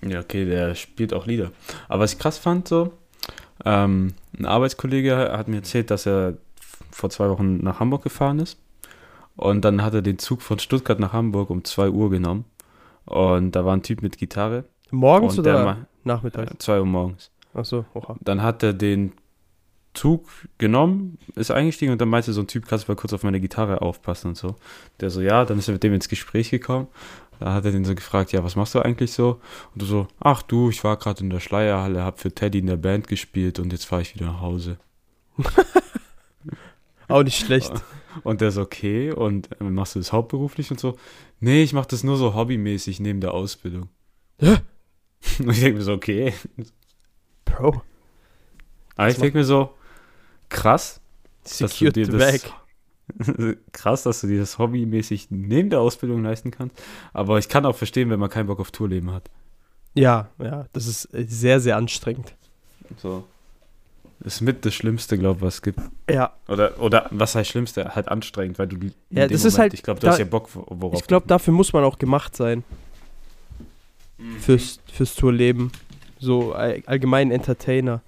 Ja, 0.00 0.20
okay, 0.20 0.44
der 0.44 0.74
spielt 0.74 1.12
auch 1.12 1.26
Lieder. 1.26 1.52
Aber 1.88 2.02
was 2.02 2.14
ich 2.14 2.18
krass 2.18 2.38
fand, 2.38 2.66
so, 2.66 2.92
ähm, 3.64 4.14
ein 4.36 4.46
Arbeitskollege 4.46 5.14
hat 5.16 5.46
mir 5.48 5.56
erzählt, 5.56 5.90
dass 5.90 6.06
er 6.06 6.34
vor 6.90 7.10
zwei 7.10 7.28
Wochen 7.28 7.58
nach 7.58 7.78
Hamburg 7.78 8.02
gefahren 8.02 8.40
ist. 8.40 8.58
Und 9.36 9.64
dann 9.64 9.82
hat 9.82 9.94
er 9.94 10.02
den 10.02 10.18
Zug 10.18 10.42
von 10.42 10.58
Stuttgart 10.58 11.00
nach 11.00 11.12
Hamburg 11.12 11.50
um 11.50 11.64
2 11.64 11.90
Uhr 11.90 12.10
genommen. 12.10 12.44
Und 13.04 13.52
da 13.52 13.64
war 13.64 13.74
ein 13.74 13.82
Typ 13.82 14.02
mit 14.02 14.18
Gitarre. 14.18 14.64
Morgens 14.90 15.38
und 15.38 15.40
oder 15.40 15.86
nachmittags? 16.04 16.52
2 16.58 16.80
Uhr 16.80 16.86
morgens. 16.86 17.30
Achso, 17.54 17.84
oha. 17.94 18.16
Dann 18.20 18.42
hat 18.42 18.62
er 18.62 18.72
den 18.72 19.12
Zug 19.94 20.26
genommen, 20.56 21.18
ist 21.34 21.50
eingestiegen 21.50 21.92
und 21.92 22.00
dann 22.00 22.08
meinte 22.08 22.32
so 22.32 22.40
ein 22.40 22.46
Typ, 22.46 22.66
kannst 22.66 22.88
du 22.88 22.92
mal 22.92 22.96
kurz 22.96 23.12
auf 23.12 23.24
meine 23.24 23.40
Gitarre 23.40 23.82
aufpassen 23.82 24.28
und 24.28 24.36
so. 24.36 24.56
Der 25.00 25.10
so, 25.10 25.20
ja, 25.20 25.44
dann 25.44 25.58
ist 25.58 25.68
er 25.68 25.72
mit 25.72 25.82
dem 25.82 25.92
ins 25.92 26.08
Gespräch 26.08 26.50
gekommen. 26.50 26.88
Da 27.40 27.52
hat 27.52 27.64
er 27.64 27.72
den 27.72 27.84
so 27.84 27.94
gefragt, 27.94 28.32
ja, 28.32 28.42
was 28.44 28.56
machst 28.56 28.74
du 28.74 28.80
eigentlich 28.80 29.12
so? 29.12 29.40
Und 29.72 29.82
du 29.82 29.86
so, 29.86 30.06
ach 30.20 30.42
du, 30.42 30.70
ich 30.70 30.82
war 30.84 30.96
gerade 30.96 31.22
in 31.22 31.30
der 31.30 31.40
Schleierhalle, 31.40 32.04
hab 32.04 32.20
für 32.20 32.32
Teddy 32.32 32.60
in 32.60 32.68
der 32.68 32.76
Band 32.76 33.08
gespielt 33.08 33.58
und 33.58 33.72
jetzt 33.72 33.84
fahre 33.84 34.02
ich 34.02 34.14
wieder 34.14 34.26
nach 34.26 34.40
Hause. 34.40 34.78
Auch 37.08 37.22
nicht 37.22 37.44
schlecht. 37.44 37.72
Und 38.24 38.40
der 38.40 38.50
so, 38.50 38.62
okay, 38.62 39.12
und 39.12 39.48
äh, 39.60 39.64
machst 39.64 39.94
du 39.94 39.98
das 39.98 40.12
hauptberuflich 40.12 40.70
und 40.70 40.80
so? 40.80 40.96
Nee, 41.40 41.62
ich 41.62 41.72
mach 41.72 41.86
das 41.86 42.04
nur 42.04 42.16
so 42.16 42.34
hobbymäßig 42.34 43.00
neben 43.00 43.20
der 43.20 43.34
Ausbildung. 43.34 43.88
Hä? 44.38 44.58
Und 45.38 45.50
ich 45.50 45.60
denke 45.60 45.78
mir 45.78 45.84
so, 45.84 45.92
okay. 45.92 46.34
Bro, 47.44 47.82
Aber 48.96 49.08
ich 49.08 49.18
denke 49.18 49.38
mir 49.38 49.44
so, 49.44 49.74
krass, 50.48 51.00
dass 51.58 51.78
du 51.78 51.90
dir 51.90 52.08
das, 52.08 52.44
krass, 53.72 54.02
dass 54.02 54.20
du 54.20 54.26
dir 54.26 54.40
das 54.40 54.58
hobbymäßig 54.58 55.28
neben 55.30 55.70
der 55.70 55.80
Ausbildung 55.80 56.22
leisten 56.22 56.50
kannst. 56.50 56.76
Aber 57.12 57.38
ich 57.38 57.48
kann 57.48 57.66
auch 57.66 57.76
verstehen, 57.76 58.10
wenn 58.10 58.20
man 58.20 58.30
keinen 58.30 58.46
Bock 58.46 58.60
auf 58.60 58.70
Tourleben 58.70 59.12
hat. 59.12 59.30
Ja, 59.94 60.30
ja, 60.42 60.66
das 60.72 60.86
ist 60.86 61.12
äh, 61.14 61.24
sehr, 61.28 61.60
sehr 61.60 61.76
anstrengend. 61.76 62.34
So. 62.96 63.24
Das 64.22 64.34
ist 64.36 64.40
mit 64.40 64.64
das 64.64 64.72
Schlimmste, 64.74 65.18
glaube 65.18 65.38
ich, 65.38 65.42
was 65.42 65.54
es 65.54 65.62
gibt. 65.62 65.80
Ja, 66.08 66.32
Oder, 66.46 66.80
oder 66.80 67.06
was 67.10 67.34
heißt 67.34 67.50
Schlimmste? 67.50 67.94
Halt 67.96 68.08
anstrengend, 68.08 68.58
weil 68.58 68.68
du. 68.68 68.76
in 68.76 68.92
Ja, 69.10 69.26
dem 69.26 69.32
das 69.32 69.44
ist 69.44 69.58
halt- 69.58 69.74
Ich 69.74 69.82
glaube, 69.82 69.98
du 70.00 70.06
da- 70.06 70.12
hast 70.12 70.18
ja 70.18 70.24
Bock, 70.24 70.48
worauf. 70.54 70.94
ich 71.00 71.06
glaube, 71.06 71.26
dafür 71.26 71.52
muss 71.52 71.72
man 71.72 71.82
auch 71.84 71.98
gemacht 71.98 72.36
sein. 72.36 72.62
Fürs, 74.38 74.78
fürs 74.92 75.14
Tourleben. 75.16 75.72
So 76.20 76.52
all, 76.52 76.82
allgemein 76.86 77.30
Entertainer. 77.32 78.02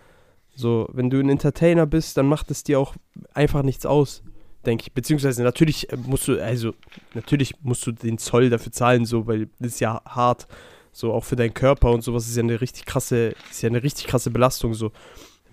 So, 0.55 0.89
wenn 0.93 1.11
du 1.11 1.19
ein 1.19 1.29
Entertainer 1.29 1.87
bist, 1.87 2.17
dann 2.17 2.27
macht 2.29 2.51
es 2.53 2.63
dir 2.63 2.79
auch 2.79 2.95
einfach 3.33 3.65
nichts 3.65 3.85
aus, 3.85 4.23
denke 4.65 4.83
ich. 4.87 4.93
Beziehungsweise 4.93 5.43
natürlich 5.43 5.93
äh, 5.93 5.97
musst 5.97 6.29
du, 6.29 6.41
also 6.41 6.75
natürlich 7.15 7.55
musst 7.63 7.85
du 7.89 7.91
den 7.93 8.19
Zoll 8.19 8.51
dafür 8.51 8.71
zahlen, 8.71 9.05
so, 9.05 9.27
weil 9.27 9.49
das 9.59 9.73
ist 9.73 9.81
ja 9.81 10.01
hart. 10.05 10.47
So, 10.93 11.13
auch 11.13 11.25
für 11.25 11.35
deinen 11.35 11.55
Körper 11.55 11.91
und 11.91 12.03
sowas 12.05 12.29
ist 12.29 12.37
ja 12.37 12.45
eine 12.45 12.61
richtig 12.61 12.87
krasse, 12.87 13.35
ist 13.51 13.63
ja 13.63 13.69
eine 13.69 13.83
richtig 13.83 14.07
krasse 14.07 14.31
Belastung, 14.31 14.75
so 14.75 14.93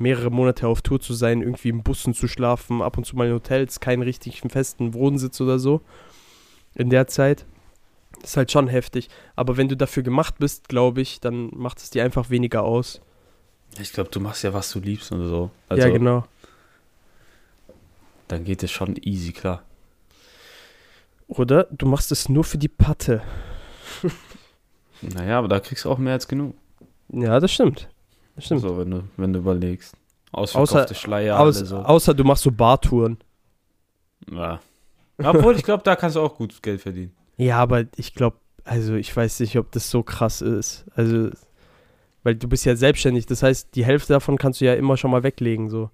mehrere 0.01 0.29
Monate 0.29 0.67
auf 0.67 0.81
Tour 0.81 0.99
zu 0.99 1.13
sein, 1.13 1.41
irgendwie 1.41 1.69
im 1.69 1.83
Bussen 1.83 2.13
zu 2.13 2.27
schlafen, 2.27 2.81
ab 2.81 2.97
und 2.97 3.05
zu 3.05 3.15
mal 3.15 3.27
in 3.27 3.33
Hotels, 3.33 3.79
keinen 3.79 4.01
richtigen 4.01 4.49
festen 4.49 4.93
Wohnsitz 4.93 5.39
oder 5.39 5.59
so. 5.59 5.81
In 6.75 6.89
der 6.89 7.07
Zeit. 7.07 7.45
Ist 8.23 8.37
halt 8.37 8.51
schon 8.51 8.67
heftig. 8.67 9.09
Aber 9.35 9.57
wenn 9.57 9.67
du 9.67 9.77
dafür 9.77 10.03
gemacht 10.03 10.35
bist, 10.37 10.67
glaube 10.69 11.01
ich, 11.01 11.21
dann 11.21 11.49
macht 11.53 11.79
es 11.79 11.89
dir 11.89 12.03
einfach 12.03 12.29
weniger 12.29 12.63
aus. 12.63 13.01
Ich 13.79 13.93
glaube, 13.93 14.09
du 14.09 14.19
machst 14.19 14.43
ja, 14.43 14.53
was 14.53 14.71
du 14.71 14.79
liebst 14.79 15.11
und 15.11 15.27
so. 15.27 15.49
Also, 15.69 15.87
ja, 15.87 15.93
genau. 15.93 16.25
Dann 18.27 18.43
geht 18.43 18.63
es 18.63 18.71
schon 18.71 18.97
easy, 19.01 19.31
klar. 19.31 19.63
Oder 21.27 21.63
du 21.71 21.85
machst 21.85 22.11
es 22.11 22.27
nur 22.27 22.43
für 22.43 22.57
die 22.57 22.67
Patte. 22.67 23.21
Naja, 25.01 25.39
aber 25.39 25.47
da 25.47 25.59
kriegst 25.59 25.85
du 25.85 25.89
auch 25.89 25.97
mehr 25.97 26.13
als 26.13 26.27
genug. 26.27 26.55
Ja, 27.09 27.39
das 27.39 27.51
stimmt. 27.51 27.89
Stimmt. 28.41 28.61
So, 28.61 28.77
wenn 28.77 28.91
du, 28.91 29.03
wenn 29.17 29.33
du 29.33 29.39
überlegst. 29.39 29.95
Außer- 30.33 30.93
Schleier, 30.93 31.39
Aus, 31.39 31.59
so. 31.59 31.77
Außer 31.77 32.13
du 32.13 32.23
machst 32.23 32.43
so 32.43 32.51
Bartouren. 32.51 33.17
Ja. 34.31 34.59
Obwohl, 35.17 35.55
ich 35.55 35.63
glaube, 35.63 35.83
da 35.83 35.95
kannst 35.95 36.15
du 36.15 36.21
auch 36.21 36.35
gut 36.35 36.61
Geld 36.63 36.81
verdienen. 36.81 37.11
Ja, 37.37 37.57
aber 37.57 37.85
ich 37.95 38.13
glaube, 38.13 38.37
also 38.63 38.95
ich 38.95 39.15
weiß 39.15 39.39
nicht, 39.41 39.57
ob 39.57 39.71
das 39.71 39.89
so 39.89 40.03
krass 40.03 40.41
ist. 40.41 40.85
Also, 40.95 41.29
weil 42.23 42.35
du 42.35 42.47
bist 42.47 42.65
ja 42.65 42.75
selbstständig. 42.75 43.25
Das 43.25 43.43
heißt, 43.43 43.75
die 43.75 43.85
Hälfte 43.85 44.13
davon 44.13 44.37
kannst 44.37 44.61
du 44.61 44.65
ja 44.65 44.73
immer 44.73 44.97
schon 44.97 45.11
mal 45.11 45.23
weglegen, 45.23 45.69
so. 45.69 45.89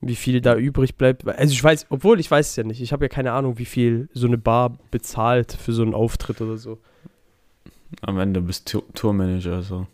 Wie 0.00 0.14
viel 0.16 0.40
da 0.40 0.54
übrig 0.56 0.94
bleibt. 0.96 1.26
Also 1.26 1.52
ich 1.52 1.62
weiß, 1.62 1.86
obwohl 1.90 2.20
ich 2.20 2.30
weiß 2.30 2.50
es 2.50 2.56
ja 2.56 2.62
nicht. 2.62 2.80
Ich 2.80 2.92
habe 2.92 3.04
ja 3.04 3.08
keine 3.08 3.32
Ahnung, 3.32 3.58
wie 3.58 3.64
viel 3.64 4.08
so 4.12 4.26
eine 4.28 4.38
Bar 4.38 4.78
bezahlt 4.90 5.52
für 5.52 5.72
so 5.72 5.82
einen 5.82 5.94
Auftritt 5.94 6.40
oder 6.40 6.56
so. 6.56 6.78
Am 8.02 8.18
Ende 8.18 8.40
bist 8.40 8.72
du 8.72 8.80
Tourmanager, 8.94 9.62
so. 9.62 9.86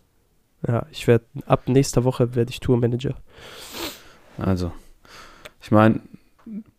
Ja, 0.67 0.87
ich 0.91 1.07
werde 1.07 1.25
ab 1.45 1.67
nächster 1.67 2.03
Woche 2.03 2.35
werde 2.35 2.51
ich 2.51 2.59
Tourmanager. 2.59 3.15
Also, 4.37 4.71
ich 5.61 5.71
meine, 5.71 6.01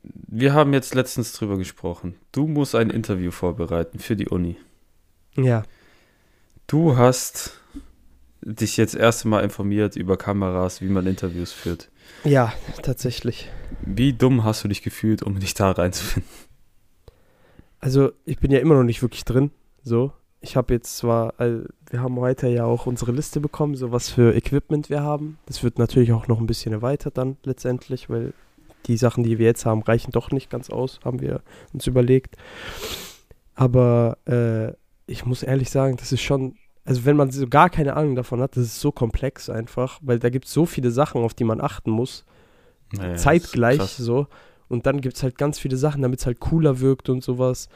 wir 0.03 0.55
haben 0.55 0.73
jetzt 0.73 0.95
letztens 0.95 1.33
drüber 1.33 1.57
gesprochen. 1.57 2.15
Du 2.33 2.47
musst 2.47 2.75
ein 2.75 2.91
Interview 2.91 3.31
vorbereiten 3.31 3.99
für 3.99 4.17
die 4.17 4.29
Uni. 4.29 4.57
Ja. 5.37 5.63
Du 6.67 6.97
hast 6.97 7.61
dich 8.43 8.77
jetzt 8.77 8.95
erst 8.95 9.25
einmal 9.25 9.45
informiert 9.45 9.97
über 9.97 10.17
Kameras, 10.17 10.81
wie 10.81 10.89
man 10.89 11.07
Interviews 11.07 11.53
führt. 11.53 11.91
Ja, 12.25 12.53
tatsächlich. 12.83 13.51
Wie 13.83 14.13
dumm 14.13 14.45
hast 14.45 14.65
du 14.65 14.69
dich 14.69 14.83
gefühlt, 14.83 15.23
um 15.23 15.39
dich 15.39 15.55
da 15.55 15.71
reinzufinden? 15.73 16.31
Also, 17.81 18.13
ich 18.25 18.39
bin 18.39 18.51
ja 18.51 18.59
immer 18.59 18.75
noch 18.75 18.85
nicht 18.85 19.03
wirklich 19.03 19.25
drin. 19.25 19.51
So. 19.83 20.13
Ich 20.41 20.57
habe 20.57 20.75
jetzt 20.75 20.97
zwar, 20.97 21.35
also, 21.39 21.65
wir 21.91 22.01
haben 22.01 22.19
heute 22.21 22.49
ja 22.49 22.65
auch 22.65 22.87
unsere 22.87 23.13
Liste 23.13 23.41
bekommen, 23.41 23.75
so 23.75 23.91
was 23.91 24.11
für 24.11 24.35
Equipment 24.35 24.91
wir 24.91 25.03
haben. 25.03 25.39
Das 25.47 25.63
wird 25.63 25.79
natürlich 25.79 26.13
auch 26.13 26.29
noch 26.29 26.41
ein 26.41 26.47
bisschen 26.47 26.73
erweitert 26.73 27.19
dann 27.19 27.37
letztendlich, 27.45 28.11
weil 28.11 28.33
die 28.87 28.97
Sachen, 28.97 29.25
die 29.25 29.39
wir 29.39 29.47
jetzt 29.47 29.67
haben, 29.67 29.83
reichen 29.83 30.13
doch 30.13 30.31
nicht 30.31 30.51
ganz 30.51 30.71
aus, 30.71 31.01
haben 31.05 31.21
wir 31.21 31.43
uns 31.73 31.87
überlegt. 31.87 32.37
Aber 33.55 34.19
äh, 34.27 34.73
ich 35.07 35.25
muss 35.25 35.43
ehrlich 35.43 35.71
sagen, 35.71 35.97
das 35.97 36.13
ist 36.13 36.23
schon, 36.23 36.57
also 36.85 37.05
wenn 37.05 37.17
man 37.17 37.31
so 37.31 37.47
gar 37.49 37.71
keine 37.71 37.97
Ahnung 37.97 38.15
davon 38.15 38.41
hat, 38.41 38.57
das 38.57 38.65
ist 38.65 38.81
so 38.81 38.93
komplex 38.93 39.49
einfach, 39.49 39.99
weil 40.03 40.19
da 40.19 40.31
gibt 40.31 40.45
es 40.45 40.53
so 40.53 40.67
viele 40.67 40.91
Sachen, 40.91 41.23
auf 41.23 41.35
die 41.35 41.45
man 41.45 41.61
achten 41.61 41.91
muss. 41.91 42.25
Naja, 42.93 43.17
zeitgleich 43.17 43.83
so. 43.83 44.29
Und 44.69 44.87
dann 44.87 45.01
gibt 45.01 45.17
es 45.17 45.23
halt 45.23 45.39
ganz 45.39 45.59
viele 45.59 45.77
Sachen, 45.77 46.03
damit 46.03 46.21
es 46.21 46.27
halt 46.27 46.41
cooler 46.41 46.81
wirkt 46.81 47.09
und 47.09 47.23
sowas. 47.23 47.69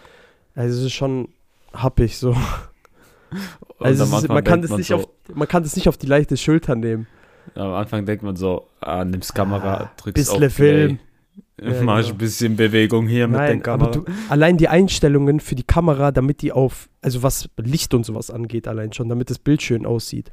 Also 0.55 0.79
es 0.79 0.87
ist 0.87 0.93
schon 0.93 1.29
happig 1.73 2.17
so. 2.19 2.31
Und 2.31 2.39
Also 3.79 4.05
ist, 4.05 4.29
man, 4.29 4.45
kann 4.45 4.61
das 4.63 4.71
nicht 4.73 4.89
so, 4.89 4.97
auf, 4.97 5.09
man 5.33 5.49
kann 5.49 5.63
das 5.63 5.75
nicht 5.77 5.89
auf 5.89 5.97
die 5.97 6.07
leichte 6.07 6.37
Schulter 6.37 6.75
nehmen. 6.75 7.07
Am 7.55 7.73
Anfang 7.73 8.05
denkt 8.05 8.23
man 8.23 8.37
so, 8.37 8.67
ah, 8.81 9.05
nimmst 9.05 9.35
Kamera, 9.35 9.75
Ah, 9.75 9.91
drückst 9.97 10.15
bisschen 10.15 10.45
auf 10.45 10.53
Film. 10.53 10.99
Play, 11.57 11.69
Ja, 11.69 11.83
machst 11.83 12.05
genau. 12.09 12.15
ein 12.15 12.19
bisschen 12.19 12.57
Bewegung 12.57 13.07
hier 13.07 13.27
mit 13.27 13.39
der 13.41 13.49
Nein, 13.49 13.63
Kamera. 13.63 13.89
aber 13.89 13.97
du, 13.99 14.05
allein 14.29 14.57
die 14.59 14.69
Einstellungen 14.69 15.41
für 15.41 15.55
die 15.55 15.63
Kamera, 15.63 16.13
damit 16.13 16.43
die 16.43 16.53
auf, 16.53 16.89
also 17.01 17.23
was 17.23 17.49
Licht 17.57 17.95
und 17.95 18.05
sowas 18.05 18.31
angeht, 18.31 18.69
allein 18.69 18.93
schon, 18.93 19.09
damit 19.09 19.31
das 19.31 19.39
Bild 19.39 19.63
schön 19.63 19.87
aussieht. 19.87 20.33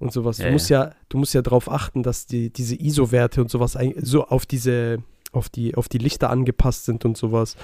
Und 0.00 0.12
sowas. 0.12 0.38
Ja, 0.38 0.46
du 0.46 0.52
musst 0.52 0.70
ja, 0.70 0.90
du 1.08 1.18
musst 1.18 1.34
ja 1.34 1.42
darauf 1.42 1.70
achten, 1.70 2.02
dass 2.02 2.26
die, 2.26 2.50
diese 2.50 2.74
ISO-Werte 2.74 3.40
und 3.40 3.50
sowas 3.50 3.76
ein, 3.76 3.94
so 3.98 4.24
auf 4.26 4.44
diese, 4.44 4.98
auf 5.32 5.48
die, 5.48 5.76
auf 5.76 5.88
die 5.88 5.98
Lichter 5.98 6.30
angepasst 6.30 6.84
sind 6.86 7.04
und 7.04 7.16
sowas. 7.16 7.56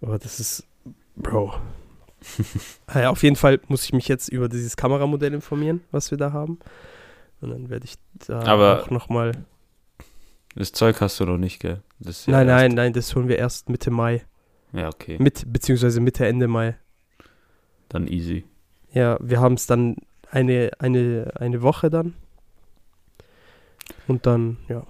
Aber 0.00 0.18
das 0.18 0.38
ist, 0.38 0.64
Bro. 1.16 1.54
Ah 2.86 3.00
ja, 3.00 3.10
auf 3.10 3.22
jeden 3.22 3.36
Fall 3.36 3.60
muss 3.68 3.84
ich 3.84 3.92
mich 3.92 4.08
jetzt 4.08 4.28
über 4.28 4.48
dieses 4.48 4.76
Kameramodell 4.76 5.34
informieren, 5.34 5.82
was 5.90 6.10
wir 6.10 6.18
da 6.18 6.32
haben. 6.32 6.58
Und 7.40 7.50
dann 7.50 7.68
werde 7.70 7.84
ich 7.86 7.94
da 8.26 8.40
Aber- 8.42 8.82
auch 8.84 8.90
nochmal. 8.90 9.32
das 10.54 10.72
Zeug 10.72 11.00
hast 11.00 11.18
du 11.20 11.24
noch 11.24 11.38
nicht, 11.38 11.60
gell? 11.60 11.82
Ja 12.00 12.12
Nein, 12.26 12.46
nein, 12.46 12.72
nein, 12.72 12.92
das 12.92 13.14
holen 13.14 13.28
wir 13.28 13.38
erst 13.38 13.68
Mitte 13.68 13.90
Mai. 13.90 14.22
Ja, 14.72 14.88
okay. 14.88 15.16
Mit, 15.18 15.52
beziehungsweise 15.52 16.00
Mitte, 16.00 16.26
Ende 16.26 16.48
Mai. 16.48 16.76
Dann 17.88 18.06
easy. 18.08 18.44
Ja, 18.92 19.18
wir 19.20 19.40
haben 19.40 19.54
es 19.54 19.66
dann 19.66 19.96
eine, 20.30 20.70
eine, 20.78 21.32
eine 21.36 21.62
Woche 21.62 21.90
dann. 21.90 22.14
Und 24.08 24.26
dann, 24.26 24.56
ja. 24.68 24.84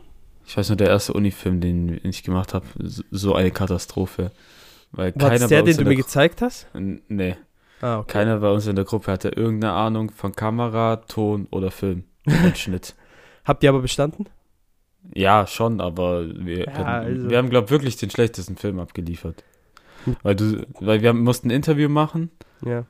Ich 0.46 0.56
weiß 0.56 0.68
nur, 0.70 0.76
der 0.76 0.88
erste 0.88 1.12
Unifilm, 1.12 1.60
den 1.60 2.00
ich 2.04 2.22
gemacht 2.22 2.54
habe, 2.54 2.66
so 2.78 3.34
eine 3.34 3.50
Katastrophe. 3.50 4.32
Weil 4.92 5.12
War 5.16 5.28
keiner 5.30 5.40
das 5.40 5.48
der, 5.48 5.62
den 5.62 5.76
du 5.76 5.84
mir 5.84 5.96
gezeigt 5.96 6.42
hast? 6.42 6.66
Nee, 6.74 7.36
Ah, 7.80 7.98
okay. 7.98 8.12
keiner 8.12 8.38
bei 8.38 8.50
uns 8.50 8.66
in 8.66 8.76
der 8.76 8.84
Gruppe 8.84 9.10
hatte 9.10 9.30
irgendeine 9.30 9.72
Ahnung 9.72 10.10
von 10.10 10.32
Kamera, 10.32 10.96
Ton 10.96 11.48
oder 11.50 11.70
Film 11.70 12.04
und 12.26 12.56
Schnitt. 12.58 12.94
Habt 13.44 13.62
ihr 13.64 13.70
aber 13.70 13.80
bestanden? 13.80 14.26
Ja, 15.14 15.46
schon, 15.48 15.80
aber 15.80 16.26
wir, 16.28 16.66
Ja, 16.66 16.72
hätten- 16.72 16.82
also- 16.86 17.30
wir 17.30 17.38
haben, 17.38 17.50
glaube 17.50 17.64
ich, 17.66 17.70
wirklich 17.72 17.96
den 17.96 18.10
schlechtesten 18.10 18.56
Film 18.56 18.78
abgeliefert. 18.78 19.42
Weil 20.22 20.36
du, 20.36 20.64
weil 20.80 21.00
wir 21.02 21.12
mussten 21.12 21.48
ein 21.48 21.52
Interview 21.56 21.88
machen 21.88 22.30
Ja. 22.64 22.84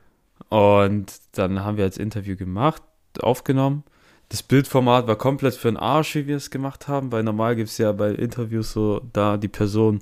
und 0.49 1.11
dann 1.33 1.63
haben 1.63 1.77
wir 1.77 1.83
als 1.85 1.97
Interview 1.97 2.35
gemacht, 2.35 2.81
aufgenommen. 3.21 3.83
Das 4.29 4.41
Bildformat 4.41 5.07
war 5.07 5.15
komplett 5.15 5.53
für 5.53 5.67
den 5.67 5.77
Arsch, 5.77 6.15
wie 6.15 6.25
wir 6.27 6.37
es 6.37 6.49
gemacht 6.49 6.87
haben, 6.87 7.11
weil 7.11 7.21
normal 7.23 7.55
gibt 7.55 7.69
es 7.69 7.77
ja 7.77 7.91
bei 7.91 8.11
Interviews 8.11 8.73
so 8.73 9.01
da 9.13 9.37
die 9.37 9.47
Person 9.47 10.01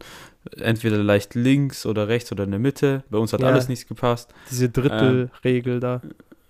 entweder 0.57 0.97
leicht 0.97 1.35
links 1.35 1.85
oder 1.85 2.07
rechts 2.07 2.31
oder 2.31 2.43
in 2.45 2.51
der 2.51 2.59
Mitte. 2.59 3.03
Bei 3.09 3.17
uns 3.17 3.33
hat 3.33 3.41
Ja. 3.41 3.47
alles 3.47 3.67
nichts 3.67 3.87
gepasst. 3.87 4.33
Diese 4.49 4.69
Drittelregel 4.69 5.79
da. 5.79 6.01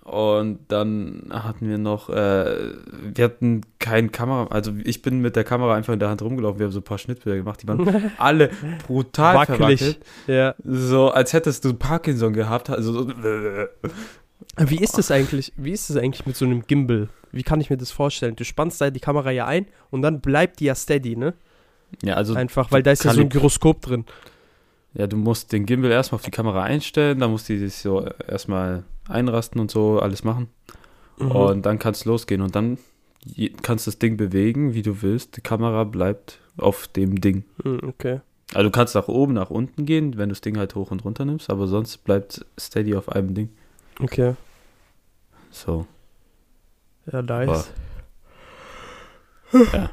Und 0.04 0.60
dann 0.69 1.27
hatten 1.30 1.69
wir 1.69 1.77
noch, 1.77 2.10
äh, 2.10 2.73
wir 3.13 3.23
hatten 3.23 3.62
kein 3.77 4.12
Kamera, 4.12 4.47
also 4.47 4.73
ich 4.84 5.04
bin 5.04 5.21
mit 5.21 5.36
der 5.36 5.43
Kamera 5.43 5.75
einfach 5.75 5.93
in 5.93 5.99
der 5.99 6.10
Hand 6.10 6.23
rumgelaufen, 6.23 6.60
wir 6.60 6.65
haben 6.65 6.73
so 6.73 6.80
ein 6.80 6.84
paar 6.84 6.97
Schnittbilder 6.97 7.38
gemacht, 7.38 7.62
die 7.62 7.67
waren 7.67 8.12
alle 8.17 8.49
brutal 8.88 9.36
Wackelig. 9.36 9.80
verwackelt. 9.80 9.99
Ja. 10.25 10.56
So, 10.65 11.12
als 11.12 11.34
hättest 11.34 11.63
du 11.65 11.75
Parkinson 11.75 12.34
gehabt, 12.34 12.71
also 12.71 12.93
so, 12.93 13.13
Wie 14.58 14.80
ist 14.84 14.97
das 14.97 15.12
eigentlich? 15.12 15.54
Wie 15.56 15.71
ist 15.71 15.89
das 15.89 15.97
eigentlich 15.97 16.25
mit 16.25 16.36
so 16.36 16.45
einem 16.45 16.65
Gimbal? 16.65 17.08
Wie 17.32 17.43
kann 17.43 17.62
ich 17.62 17.69
mir 17.69 17.77
das 17.77 17.91
vorstellen? 17.91 18.36
Du 18.36 18.43
spannst 18.43 18.82
da 18.82 18.89
die 18.89 18.99
Kamera 18.99 19.32
ja 19.32 19.45
ein 19.45 19.67
und 19.91 20.01
dann 20.01 20.19
bleibt 20.19 20.60
die 20.60 20.65
ja 20.65 20.75
steady, 20.75 21.15
ne? 21.15 21.34
Ja, 22.04 22.15
also 22.15 22.34
Einfach, 22.36 22.71
weil 22.71 22.84
da 22.84 22.91
ist 22.91 23.04
ja 23.04 23.13
so 23.13 23.21
ein 23.21 23.30
Gyroskop 23.30 23.82
drin. 23.82 24.06
Ja, 24.93 25.08
du 25.08 25.15
musst 25.15 25.54
den 25.54 25.65
Gimbal 25.65 25.91
erstmal 25.91 26.17
auf 26.17 26.23
die 26.23 26.32
Kamera 26.32 26.63
einstellen, 26.63 27.19
dann 27.19 27.32
musst 27.32 27.47
du 27.47 27.58
sich 27.58 27.75
so 27.75 28.06
erstmal 28.27 28.84
einrasten 29.08 29.62
und 29.62 29.71
so 29.71 29.99
alles 29.99 30.23
machen. 30.23 30.49
Mhm. 31.17 31.32
Und 31.32 31.65
dann 31.65 31.80
kannst 31.80 32.06
du 32.06 32.10
losgehen 32.10 32.41
und 32.41 32.56
dann 32.56 32.77
kannst 33.62 33.88
du 33.88 33.91
das 33.91 33.99
Ding 33.99 34.17
bewegen, 34.17 34.73
wie 34.73 34.82
du 34.82 35.01
willst. 35.01 35.38
Die 35.38 35.41
Kamera 35.41 35.84
bleibt 35.84 36.39
auf 36.58 36.88
dem 36.88 37.21
Ding. 37.21 37.43
Mhm, 37.63 37.82
okay. 37.88 38.21
Also 38.54 38.67
du 38.67 38.71
kannst 38.71 38.95
nach 38.95 39.08
oben, 39.08 39.34
nach 39.34 39.49
unten 39.49 39.86
gehen, 39.86 40.17
wenn 40.17 40.30
du 40.30 40.34
das 40.34 40.41
Ding 40.41 40.58
halt 40.58 40.75
hoch 40.75 40.91
und 40.91 41.06
runter 41.06 41.23
nimmst, 41.23 41.49
aber 41.49 41.67
sonst 41.67 42.04
bleibt 42.04 42.45
steady 42.60 42.95
auf 42.95 43.10
einem 43.10 43.34
Ding. 43.34 43.49
Okay. 44.01 44.36
So. 45.51 45.86
Ja, 47.12 47.21
nice. 47.21 47.71
Ja. 49.73 49.89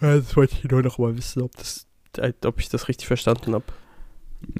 Ja, 0.00 0.16
das 0.16 0.36
wollte 0.36 0.54
ich 0.56 0.70
nur 0.70 0.82
noch 0.82 0.98
mal 0.98 1.16
wissen, 1.16 1.42
ob 1.42 1.56
das 1.56 1.86
als 2.18 2.36
ob 2.44 2.60
ich 2.60 2.68
das 2.68 2.88
richtig 2.88 3.06
verstanden 3.06 3.54
habe. 3.54 3.64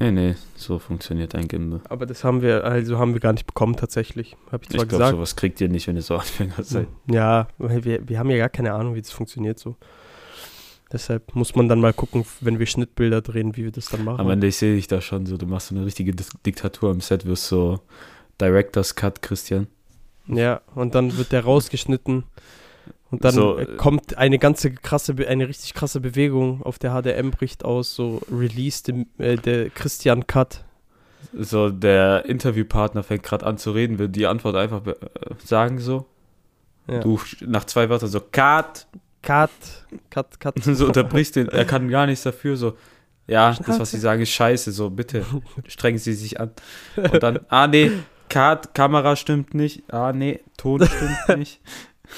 Nee, 0.01 0.11
nee, 0.11 0.35
so 0.57 0.79
funktioniert 0.79 1.35
ein 1.35 1.47
Gimbal. 1.47 1.81
Aber 1.89 2.07
das 2.07 2.25
haben 2.25 2.41
wir, 2.43 2.65
also 2.65 2.99
haben 2.99 3.13
wir 3.13 3.21
gar 3.21 3.33
nicht 3.33 3.47
bekommen 3.47 3.77
tatsächlich. 3.77 4.37
Habe 4.51 4.65
ich 4.65 4.71
zwar 4.71 4.83
Ich 4.83 4.89
glaube, 4.89 5.03
gesagt. 5.03 5.11
sowas 5.17 5.37
kriegt 5.37 5.61
ihr 5.61 5.69
nicht, 5.69 5.87
wenn 5.87 5.97
ihr 5.97 6.03
so 6.03 6.17
Anfänger 6.17 6.63
seid. 6.63 6.89
Ja, 7.09 7.49
wir, 7.59 8.09
wir 8.09 8.19
haben 8.19 8.31
ja 8.31 8.39
gar 8.39 8.49
keine 8.49 8.73
Ahnung, 8.73 8.95
wie 8.95 9.03
das 9.03 9.11
funktioniert 9.13 9.59
so. 9.59 9.77
Deshalb 10.93 11.35
muss 11.35 11.55
man 11.55 11.69
dann 11.69 11.81
mal 11.81 11.93
gucken, 11.93 12.25
wenn 12.41 12.59
wir 12.59 12.67
Schnittbilder 12.67 13.21
drehen, 13.21 13.57
wie 13.57 13.65
wir 13.65 13.73
das 13.73 13.87
dann 13.87 14.05
machen. 14.05 14.21
Am 14.21 14.31
Ende, 14.31 14.47
ich 14.47 14.57
sehe 14.57 14.77
dich 14.77 14.87
da 14.87 15.01
schon 15.01 15.27
so, 15.27 15.37
du 15.37 15.47
machst 15.47 15.69
so 15.69 15.75
eine 15.75 15.85
richtige 15.85 16.13
Diktatur 16.47 16.93
im 16.93 17.01
Set, 17.01 17.27
wirst 17.27 17.47
so 17.47 17.81
Director's 18.41 18.95
Cut, 18.95 19.21
Christian. 19.21 19.67
Ja, 20.27 20.61
und 20.75 20.95
dann 20.95 21.17
wird 21.19 21.33
der 21.33 21.45
rausgeschnitten 21.45 22.25
und 23.15 23.25
dann 23.25 23.33
So, 23.33 23.59
äh, 23.59 23.63
äh, 23.63 23.77
kommt 23.77 24.19
eine 24.19 24.39
ganze 24.39 24.73
krasse, 24.73 25.15
eine 25.27 25.49
richtig 25.49 25.73
krasse 25.75 26.01
Bewegung 26.01 26.63
auf 26.63 26.79
der 26.81 26.91
HDM 26.91 27.31
bricht 27.31 27.65
aus, 27.65 27.95
so 27.95 28.21
Release 28.31 28.83
dem, 28.83 29.07
äh, 29.19 29.37
der 29.37 29.71
Christian 29.71 30.27
Cut. 30.27 30.65
So, 31.33 31.71
der 31.71 32.25
Interviewpartner 32.27 33.05
fängt 33.05 33.23
gerade 33.23 33.47
an 33.47 33.57
zu 33.57 33.71
reden, 33.71 33.99
will 33.99 34.09
die 34.09 34.27
Antwort 34.27 34.57
einfach 34.57 34.85
äh, 34.85 34.95
sagen 35.45 35.79
so. 35.79 36.07
Ja. 36.89 36.99
Du 36.99 37.21
nach 37.47 37.65
zwei 37.65 37.89
Wörtern 37.89 38.09
so, 38.09 38.21
Cut, 38.21 38.87
Cut, 39.23 39.51
Cut, 40.11 40.41
Cut. 40.41 40.63
so 40.63 40.87
unterbrichst 40.87 41.37
den, 41.37 41.49
er 41.49 41.65
kann 41.65 41.89
gar 41.89 42.07
nichts 42.07 42.25
dafür, 42.25 42.57
so, 42.57 42.77
ja, 43.27 43.57
das, 43.65 43.79
was 43.79 43.93
sie 43.93 43.99
sagen, 43.99 44.23
ist 44.23 44.31
scheiße, 44.31 44.73
so, 44.73 44.91
bitte, 44.91 45.25
strengen 45.67 45.99
sie 45.99 46.13
sich 46.15 46.41
an. 46.41 46.51
Und 46.97 47.23
dann, 47.23 47.41
ah, 47.49 47.69
nee, 47.69 47.93
Cut, 48.29 48.75
Kamera 48.75 49.17
stimmt 49.17 49.55
nicht, 49.55 49.85
ah, 49.93 50.13
nee, 50.13 50.41
Ton 50.57 50.85
stimmt 50.85 51.39
nicht. 51.39 51.61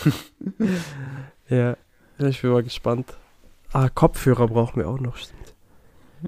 Ja, 1.49 1.77
ich 2.19 2.43
bin 2.43 2.51
mal 2.51 2.63
gespannt. 2.63 3.15
Ah, 3.73 3.89
Kopfhörer 3.89 4.49
brauchen 4.49 4.81
wir 4.81 4.89
auch 4.89 4.99
noch. 4.99 5.17
stimmt. 5.17 5.55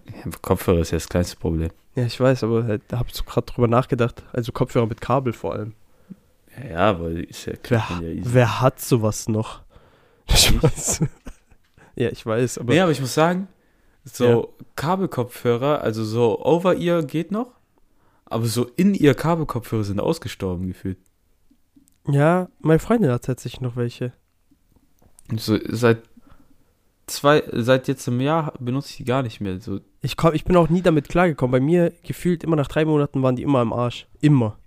Ja, 0.07 0.31
Kopfhörer 0.43 0.81
ist 0.81 0.91
ja 0.93 0.97
das 0.97 1.09
kleinste 1.09 1.37
Problem. 1.37 1.71
Ja, 1.97 2.05
ich 2.05 2.21
weiß, 2.21 2.45
aber 2.45 2.65
halt, 2.65 2.83
da 2.89 2.99
habe 2.99 3.09
ich 3.09 3.15
so 3.17 3.25
gerade 3.25 3.47
drüber 3.47 3.67
nachgedacht. 3.67 4.23
Also 4.33 4.53
Kopfhörer 4.53 4.87
mit 4.87 5.01
Kabel 5.01 5.33
vor 5.33 5.55
allem. 5.55 5.75
Ja, 6.57 6.71
ja, 6.71 7.01
weil 7.01 7.25
ist 7.25 7.47
ja, 7.47 7.55
Wer, 7.55 7.59
kriegt 7.81 7.91
man 7.91 8.17
ja 8.17 8.23
wer 8.33 8.61
hat 8.61 8.81
sowas 8.81 9.29
noch? 9.29 9.63
Spaß. 10.29 11.01
ja, 11.97 12.11
ich 12.11 12.25
weiß, 12.25 12.59
aber 12.59 12.73
nee, 12.73 12.81
aber 12.81 12.93
ich 12.93 13.01
muss 13.01 13.15
sagen, 13.15 13.49
so 14.05 14.55
Kabelkopfhörer, 14.77 15.81
also 15.81 16.05
so 16.05 16.45
Over-Ear 16.45 17.03
geht 17.03 17.33
noch, 17.33 17.53
aber 18.27 18.47
so 18.47 18.65
In-Ear 18.77 19.15
Kabelkopfhörer 19.15 19.85
sind 19.85 20.01
ausgestorben 20.01 20.69
gefühlt. 20.69 20.99
Ja, 22.09 22.49
meine 22.61 22.79
Freundin 22.79 23.11
hat 23.11 23.25
tatsächlich 23.25 23.61
noch 23.61 23.77
welche. 23.77 24.13
So 25.37 25.59
seit 25.69 26.03
zwei, 27.07 27.43
seit 27.53 27.89
jetzt 27.89 28.07
im 28.09 28.21
Jahr 28.21 28.53
benutze 28.59 28.91
ich 28.91 28.97
die 28.99 29.05
gar 29.05 29.23
nicht 29.23 29.41
mehr. 29.41 29.61
So, 29.61 29.81
Ich, 30.01 30.17
komm, 30.17 30.35
ich 30.35 30.45
bin 30.45 30.57
auch 30.57 30.69
nie 30.69 30.83
damit 30.83 31.09
klargekommen. 31.09 31.53
Bei 31.53 31.61
mir 31.61 31.93
gefühlt 32.03 32.45
immer 32.45 32.57
nach 32.57 32.69
drei 32.69 32.85
Monaten 32.85 33.23
waren 33.23 33.37
die 33.37 33.43
immer 33.43 33.63
im 33.63 33.73
Arsch. 33.73 34.07
Immer. 34.21 34.59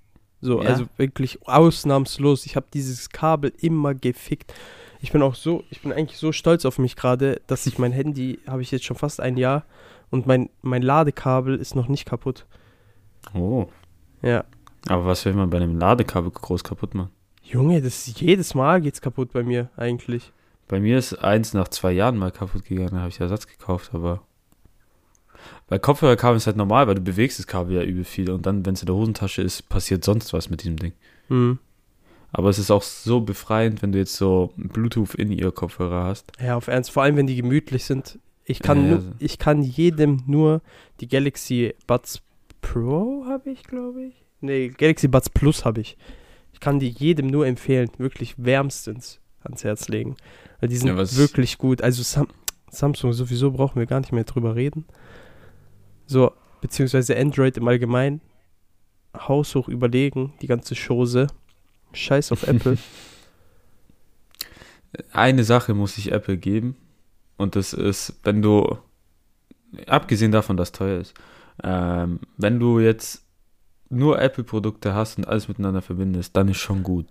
So, 0.42 0.62
Ja. 0.62 0.70
also 0.70 0.86
wirklich 0.98 1.48
ausnahmslos. 1.48 2.46
Ich 2.46 2.56
habe 2.56 2.66
dieses 2.74 3.10
Kabel 3.10 3.52
immer 3.60 3.94
gefickt. 3.94 4.54
Ich 5.02 5.12
bin 5.12 5.22
auch 5.24 5.36
so, 5.36 5.64
ich 5.72 5.82
bin 5.82 5.92
eigentlich 5.92 6.18
so 6.20 6.32
stolz 6.32 6.66
auf 6.66 6.78
mich 6.78 6.96
gerade, 6.96 7.42
dass 7.48 7.66
ich 7.66 7.80
mein 7.80 7.92
Handy 7.92 8.40
habe 8.48 8.62
ich 8.62 8.70
jetzt 8.72 8.86
schon 8.86 8.98
fast 8.98 9.20
ein 9.20 9.38
Jahr 9.38 9.66
und 10.12 10.28
mein, 10.28 10.50
mein 10.62 10.82
Ladekabel 10.84 11.56
ist 11.56 11.76
noch 11.76 11.88
nicht 11.88 12.06
kaputt. 12.06 12.46
oh. 13.34 13.68
Ja. 14.22 14.46
Aber 14.88 15.06
was 15.06 15.26
will 15.26 15.34
man 15.34 15.50
bei 15.50 15.58
einem 15.58 15.78
Ladekabel 15.80 16.30
groß 16.32 16.64
kaputt 16.64 16.94
machen? 16.96 17.10
Junge, 17.52 17.82
das 17.82 18.20
jedes 18.20 18.56
Mal 18.56 18.80
geht's 18.80 19.02
kaputt 19.02 19.34
bei 19.34 19.44
mir 19.44 19.70
eigentlich. 19.76 20.32
Bei 20.70 20.80
mir 20.80 20.98
ist 20.98 21.16
eins 21.16 21.54
nach 21.54 21.68
zwei 21.68 21.92
Jahren 21.92 22.18
mal 22.18 22.32
kaputt 22.32 22.64
gegangen, 22.64 22.92
da 22.92 23.00
habe 23.00 23.10
ich 23.10 23.20
Ersatz 23.20 23.46
gekauft, 23.46 23.90
aber 23.94 24.22
bei 25.68 25.78
Kopfhörerkabel 25.78 26.38
ist 26.38 26.48
halt 26.48 26.56
normal, 26.56 26.88
weil 26.88 26.96
du 26.96 27.02
bewegst 27.02 27.40
das 27.40 27.48
Kabel 27.48 27.76
ja 27.76 27.84
übel 27.84 28.06
viel 28.06 28.32
und 28.32 28.46
dann, 28.46 28.66
wenn 28.66 28.76
es 28.76 28.82
in 28.82 28.86
der 28.86 28.96
Hosentasche 28.96 29.42
ist, 29.42 29.68
passiert 29.68 30.06
sonst 30.06 30.32
was 30.32 30.50
mit 30.50 30.64
diesem 30.64 30.78
Ding. 30.78 30.94
Hm. 31.28 31.60
Aber 32.32 32.50
es 32.50 32.58
ist 32.58 32.72
auch 32.72 32.84
so 32.84 33.20
befreiend, 33.20 33.82
wenn 33.82 33.92
du 33.92 34.00
jetzt 34.00 34.16
so 34.16 34.54
Bluetooth 34.56 35.16
in 35.16 35.34
ihr 35.34 35.52
Kopfhörer 35.52 36.06
hast. 36.06 36.32
Ja, 36.40 36.56
auf 36.56 36.68
Ernst, 36.68 36.92
vor 36.92 37.04
allem 37.04 37.18
wenn 37.18 37.28
die 37.28 37.36
gemütlich 37.36 37.84
sind. 37.84 38.18
Ich 38.46 38.62
kann, 38.62 38.86
Ja, 38.86 38.92
ja, 38.92 38.98
nur, 39.02 39.14
ich 39.20 39.40
kann 39.40 39.62
jedem 39.62 40.24
nur 40.26 40.62
die 41.02 41.10
Galaxy 41.10 41.76
Buds 41.86 42.22
Pro 42.62 43.26
habe 43.28 43.50
ich, 43.50 43.64
glaube 43.64 44.04
ich. 44.04 44.14
Nee, 44.40 44.70
Galaxy 44.70 45.10
Buds 45.10 45.30
Plus 45.30 45.66
habe 45.66 45.82
ich. 45.82 45.98
Kann 46.62 46.80
die 46.80 46.89
jedem 46.89 47.28
nur 47.28 47.45
empfehlen, 47.45 47.89
wirklich 47.97 48.36
wärmstens 48.38 49.19
ans 49.43 49.65
Herz 49.65 49.89
legen. 49.89 50.15
Weil 50.62 50.69
die 50.69 50.78
sind 50.78 50.88
Ja, 50.88 51.17
wirklich 51.17 51.58
gut. 51.58 51.82
Also 51.82 52.04
Sam 52.04 52.28
Samsung 52.69 53.12
sowieso 53.12 53.52
brauchen 53.52 53.80
wir 53.80 53.86
gar 53.86 54.00
nicht 54.00 54.13
mehr 54.13 54.24
drüber 54.24 54.56
reden. 54.56 54.86
So, 56.06 56.32
beziehungsweise 56.62 57.17
Android 57.17 57.58
im 57.58 57.67
Allgemeinen. 57.67 58.21
Haushoch 59.13 59.67
überlegen, 59.67 60.32
die 60.41 60.47
ganze 60.47 60.74
Chose. 60.74 61.28
Scheiß 61.91 62.32
auf 62.32 62.47
Apple. 62.47 62.78
Eine 65.12 65.43
Sache 65.43 65.74
muss 65.74 65.97
ich 65.97 66.13
Apple 66.13 66.38
geben 66.38 66.78
und 67.38 67.56
das 67.56 67.74
ist, 67.74 68.13
wenn 68.24 68.41
du, 68.41 68.78
abgesehen 69.88 70.32
davon, 70.32 70.58
dass 70.58 70.69
es 70.69 70.74
teuer 70.74 71.00
ist, 71.00 71.13
ähm, 71.63 72.19
wenn 72.38 72.60
du 72.60 72.80
jetzt 72.80 73.26
nur 73.92 74.22
Apple-Produkte 74.22 74.94
hast 74.94 75.18
und 75.18 75.28
alles 75.28 75.48
miteinander 75.48 75.82
verbindest, 75.82 76.36
dann 76.36 76.48
ist 76.48 76.58
schon 76.58 76.84
gut. 76.84 77.06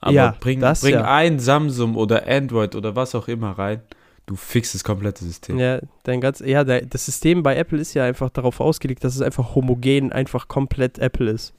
Aber 0.00 0.12
Ja, 0.12 0.36
bring, 0.38 0.60
das 0.60 0.80
bring 0.82 0.94
ja. 0.94 1.04
ein 1.14 1.38
Samsung 1.38 1.94
oder 1.96 2.26
Android 2.26 2.74
oder 2.74 2.94
was 2.96 3.14
auch 3.14 3.28
immer 3.28 3.52
rein, 3.52 3.80
du 4.26 4.36
fixst 4.36 4.74
das 4.74 4.84
komplette 4.84 5.24
System. 5.24 5.58
Ja, 5.58 5.80
dein 6.04 6.20
ganz, 6.20 6.40
ja, 6.40 6.64
der, 6.64 6.84
das 6.86 7.06
System 7.06 7.42
bei 7.42 7.56
Apple 7.56 7.78
ist 7.78 7.94
ja 7.94 8.04
einfach 8.04 8.30
darauf 8.30 8.60
ausgelegt, 8.60 9.02
dass 9.04 9.14
es 9.14 9.22
einfach 9.22 9.54
homogen, 9.54 10.12
einfach 10.12 10.48
komplett 10.48 10.98
Apple 10.98 11.30
ist. 11.30 11.52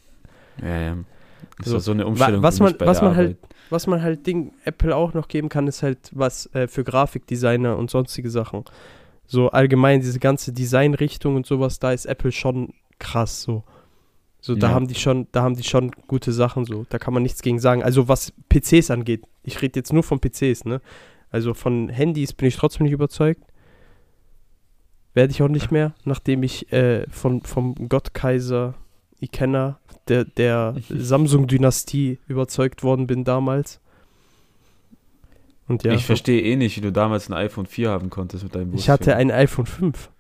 Ja, 0.61 0.79
ja. 0.81 0.97
Das 1.57 1.67
So. 1.67 1.73
war 1.73 1.79
so 1.81 1.91
eine 1.91 2.05
Umstellung 2.05 2.43
was 2.43 2.59
man- 2.59 2.75
was 2.79 3.01
man 3.01 3.15
halt-. 3.15 3.37
Was 3.71 3.87
man 3.87 4.03
halt 4.03 4.27
Ding 4.27 4.53
Apple 4.63 4.95
auch 4.95 5.15
noch 5.15 5.27
geben 5.27 5.49
kann, 5.49 5.67
ist 5.67 5.81
halt 5.81 5.97
was 6.11 6.45
äh, 6.53 6.67
für 6.67 6.83
Grafikdesigner 6.83 7.75
und 7.77 7.89
sonstige 7.89 8.29
Sachen. 8.29 8.63
So 9.25 9.49
allgemein 9.49 10.01
diese 10.01 10.19
ganze 10.19 10.53
Designrichtung 10.53 11.35
und 11.35 11.47
sowas, 11.47 11.79
da 11.79 11.91
ist 11.91 12.05
Apple 12.05 12.31
schon 12.31 12.73
krass 12.99 13.41
so. 13.41 13.63
So, 14.45 14.53
da 14.53 14.67
Ja. 14.67 14.73
haben 14.75 14.87
die 14.87 14.93
schon, 14.93 15.27
da 15.31 15.41
haben 15.41 15.55
die 15.55 15.63
schon 15.63 15.89
gute 16.05 16.31
Sachen 16.31 16.65
so. 16.65 16.85
Da 16.89 16.99
kann 16.99 17.15
man 17.15 17.23
nichts 17.23 17.41
gegen 17.41 17.57
sagen. 17.57 17.81
Also 17.81 18.07
was 18.07 18.31
PCs 18.49 18.91
angeht, 18.91 19.23
ich 19.41 19.59
rede 19.63 19.79
jetzt 19.79 19.91
nur 19.91 20.03
von 20.03 20.19
PCs, 20.19 20.65
ne? 20.65 20.81
Also 21.31 21.55
von 21.55 21.89
Handys 21.89 22.31
bin 22.31 22.47
ich 22.47 22.55
trotzdem 22.55 22.83
nicht 22.83 22.93
überzeugt. 22.93 23.41
Werde 25.15 25.31
ich 25.31 25.41
auch 25.41 25.47
nicht 25.47 25.71
mehr, 25.71 25.95
nachdem 26.03 26.43
ich 26.43 26.71
äh, 26.71 27.07
von, 27.09 27.41
vom 27.41 27.73
Gottkaiser 27.89 28.75
Ikenna, 29.19 29.79
der, 30.09 30.25
der 30.25 30.75
Samsung-Dynastie 30.89 32.19
überzeugt 32.27 32.83
worden 32.83 33.07
bin 33.07 33.23
damals. 33.23 33.79
Und 35.67 35.83
ja, 35.85 35.93
ich 35.93 36.05
verstehe 36.05 36.43
eh 36.43 36.55
nicht, 36.55 36.77
wie 36.77 36.81
du 36.81 36.91
damals 36.91 37.29
ein 37.29 37.33
iPhone 37.33 37.65
4 37.65 37.89
haben 37.89 38.11
konntest 38.11 38.43
mit 38.43 38.53
deinem 38.53 38.75
ich 38.75 38.91
hatte 38.91 39.15
ein 39.15 39.31
iPhone 39.31 39.65
5. 39.65 40.11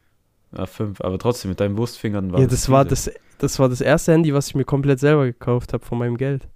Ja, 0.57 0.65
5, 0.65 0.99
aber 1.01 1.19
trotzdem 1.19 1.49
mit 1.49 1.59
deinen 1.59 1.77
Wurstfingern 1.77 2.31
war 2.31 2.39
Ja, 2.39 2.47
das 2.47 2.69
war 2.69 2.85
diese. 2.85 3.11
das, 3.11 3.19
das 3.37 3.59
war 3.59 3.69
das 3.69 3.81
erste 3.81 4.13
Handy, 4.13 4.33
was 4.33 4.47
ich 4.47 4.55
mir 4.55 4.65
komplett 4.65 4.99
selber 4.99 5.25
gekauft 5.25 5.73
habe 5.73 5.85
von 5.85 5.97
meinem 5.97 6.17
Geld. 6.17 6.47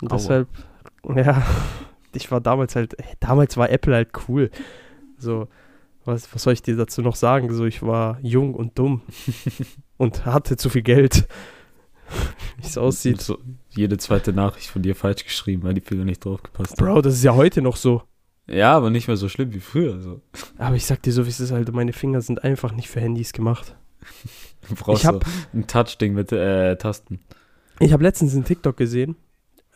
Und 0.00 0.10
Aua. 0.10 0.16
deshalb, 0.18 0.48
ja, 1.14 1.42
ich 2.14 2.30
war 2.30 2.40
damals 2.40 2.76
halt, 2.76 2.96
damals 3.20 3.56
war 3.56 3.70
Apple 3.70 3.94
halt 3.94 4.10
cool. 4.28 4.50
So, 5.18 5.48
was, 6.04 6.32
was 6.34 6.42
soll 6.42 6.52
ich 6.52 6.62
dir 6.62 6.76
dazu 6.76 7.02
noch 7.02 7.16
sagen? 7.16 7.52
So, 7.52 7.64
ich 7.64 7.82
war 7.82 8.18
jung 8.22 8.54
und 8.54 8.78
dumm 8.78 9.02
und 9.96 10.26
hatte 10.26 10.56
zu 10.56 10.68
viel 10.68 10.82
Geld. 10.82 11.26
Wie 12.58 12.66
es 12.66 12.76
aussieht. 12.76 13.20
So, 13.20 13.38
jede 13.70 13.96
zweite 13.96 14.32
Nachricht 14.32 14.68
von 14.68 14.82
dir 14.82 14.94
falsch 14.94 15.24
geschrieben, 15.24 15.62
weil 15.62 15.74
die 15.74 15.80
Finger 15.80 16.04
nicht 16.04 16.24
drauf 16.24 16.42
gepasst 16.42 16.76
Bro, 16.76 17.02
das 17.02 17.14
ist 17.14 17.24
ja 17.24 17.34
heute 17.34 17.62
noch 17.62 17.76
so. 17.76 18.02
Ja, 18.46 18.76
aber 18.76 18.90
nicht 18.90 19.08
mehr 19.08 19.16
so 19.16 19.30
schlimm 19.30 19.54
wie 19.54 19.60
früher. 19.60 20.00
So. 20.00 20.20
Aber 20.58 20.76
ich 20.76 20.84
sag 20.84 21.02
dir 21.02 21.12
so, 21.12 21.24
wie 21.24 21.30
es 21.30 21.40
ist, 21.40 21.50
halt, 21.50 21.72
meine 21.72 21.94
Finger 21.94 22.20
sind 22.20 22.44
einfach 22.44 22.72
nicht 22.72 22.90
für 22.90 23.00
Handys 23.00 23.32
gemacht. 23.32 23.74
Du 24.68 24.74
brauchst 24.78 25.02
Ich 25.02 25.06
hab- 25.06 25.24
so 25.24 25.30
ein 25.54 25.66
Touch-Ding 25.66 26.14
mit 26.14 26.32
äh, 26.32 26.76
Tasten. 26.76 27.20
Ich 27.80 27.92
habe 27.92 28.02
letztens 28.02 28.34
einen 28.34 28.44
TikTok 28.44 28.76
gesehen. 28.76 29.16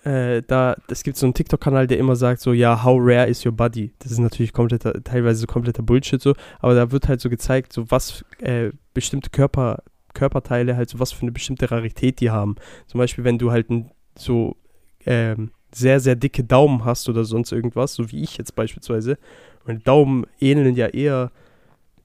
Äh, 0.04 0.42
da, 0.46 0.76
es 0.88 1.02
gibt 1.02 1.16
so 1.16 1.26
einen 1.26 1.34
TikTok-Kanal, 1.34 1.86
der 1.88 1.98
immer 1.98 2.14
sagt 2.14 2.40
so, 2.40 2.52
ja, 2.52 2.84
how 2.84 2.96
rare 3.00 3.26
is 3.26 3.44
your 3.44 3.52
body? 3.52 3.92
Das 3.98 4.12
ist 4.12 4.18
natürlich 4.18 4.52
kompletter, 4.52 5.02
teilweise 5.02 5.40
so 5.40 5.46
kompletter 5.46 5.82
Bullshit 5.82 6.22
so, 6.22 6.34
aber 6.60 6.74
da 6.74 6.92
wird 6.92 7.08
halt 7.08 7.20
so 7.20 7.28
gezeigt, 7.28 7.72
so 7.72 7.90
was 7.90 8.24
äh, 8.38 8.70
bestimmte 8.94 9.30
Körper, 9.30 9.82
Körperteile 10.14 10.76
halt 10.76 10.88
so 10.88 11.00
was 11.00 11.12
für 11.12 11.22
eine 11.22 11.32
bestimmte 11.32 11.70
Rarität 11.72 12.20
die 12.20 12.30
haben. 12.30 12.54
Zum 12.86 12.98
Beispiel, 12.98 13.24
wenn 13.24 13.38
du 13.38 13.50
halt 13.50 13.70
ein, 13.70 13.90
so 14.16 14.56
ähm, 15.04 15.50
sehr, 15.74 15.98
sehr 16.00 16.14
dicke 16.16 16.44
Daumen 16.44 16.84
hast 16.84 17.08
oder 17.08 17.24
sonst 17.24 17.50
irgendwas, 17.52 17.94
so 17.94 18.10
wie 18.12 18.22
ich 18.22 18.38
jetzt 18.38 18.54
beispielsweise. 18.54 19.18
Meine 19.66 19.80
Daumen 19.80 20.26
ähneln 20.40 20.76
ja 20.76 20.86
eher, 20.86 21.32